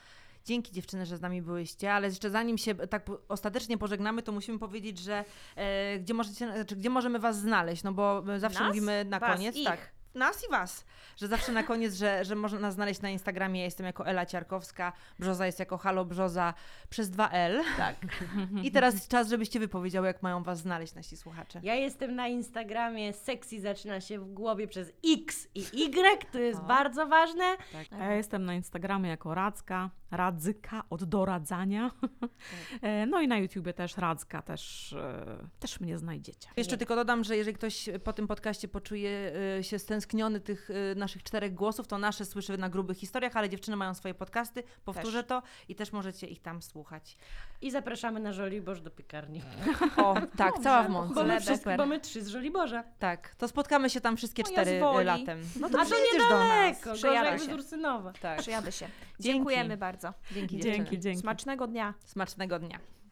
[0.45, 4.59] Dzięki dziewczyny, że z nami byłyście, ale jeszcze zanim się tak ostatecznie pożegnamy, to musimy
[4.59, 5.25] powiedzieć, że
[5.57, 8.69] e, gdzie, możecie, znaczy, gdzie możemy was znaleźć, no bo my zawsze Nas?
[8.69, 9.65] mówimy na Was, koniec, ich.
[9.67, 9.96] tak.
[10.17, 10.85] Nas i was,
[11.17, 13.61] że zawsze na koniec, że, że można nas znaleźć na Instagramie.
[13.61, 16.55] Ja jestem jako Ela Ciarkowska, Brzoza jest jako Halo Brzoza
[16.91, 17.63] przez 2L.
[17.77, 17.97] Tak.
[18.63, 21.61] I teraz czas, żebyście wypowiedziały, jak mają was znaleźć nasi słuchacze.
[21.63, 26.61] Ja jestem na Instagramie, sexy zaczyna się w głowie przez X i Y, to jest
[26.61, 26.63] O.
[26.63, 27.45] bardzo ważne.
[27.73, 27.87] Tak.
[28.01, 31.91] A Ja jestem na Instagramie jako Radzka, Radzyka od doradzania.
[32.83, 36.49] E, No i na YouTubie też Radzka, też, e, też mnie znajdziecie.
[36.57, 41.23] Jeszcze tylko dodam, że jeżeli ktoś po tym podcaście poczuje y, się stęskniony tych naszych
[41.23, 45.43] czterech głosów, to nasze słyszy na grubych historiach, ale dziewczyny mają swoje podcasty, powtórzę to
[45.69, 47.17] i też możecie ich tam słuchać.
[47.63, 49.43] I zapraszamy na Żoliborz do piekarni.
[49.97, 51.15] O, tak, cała w mące.
[51.15, 51.39] Bo my,
[51.77, 52.85] bo my trzy z Żoliborza.
[52.99, 55.41] Tak, to spotkamy się tam wszystkie No cztery latem.
[55.61, 56.49] No to A to przyjedziesz do nas.
[56.49, 57.51] niedaleko, gorzej Przejadę jakby się.
[57.53, 58.13] z Ursynowa.
[58.21, 58.39] Tak.
[58.41, 58.87] Przyjadę się.
[58.87, 59.23] Dzięki.
[59.23, 60.19] Dziękujemy bardzo.
[60.35, 60.61] Dzięki.
[60.61, 61.21] Dzięki, dzięki.
[61.21, 61.95] Smacznego dnia.
[62.05, 62.79] Smacznego dnia.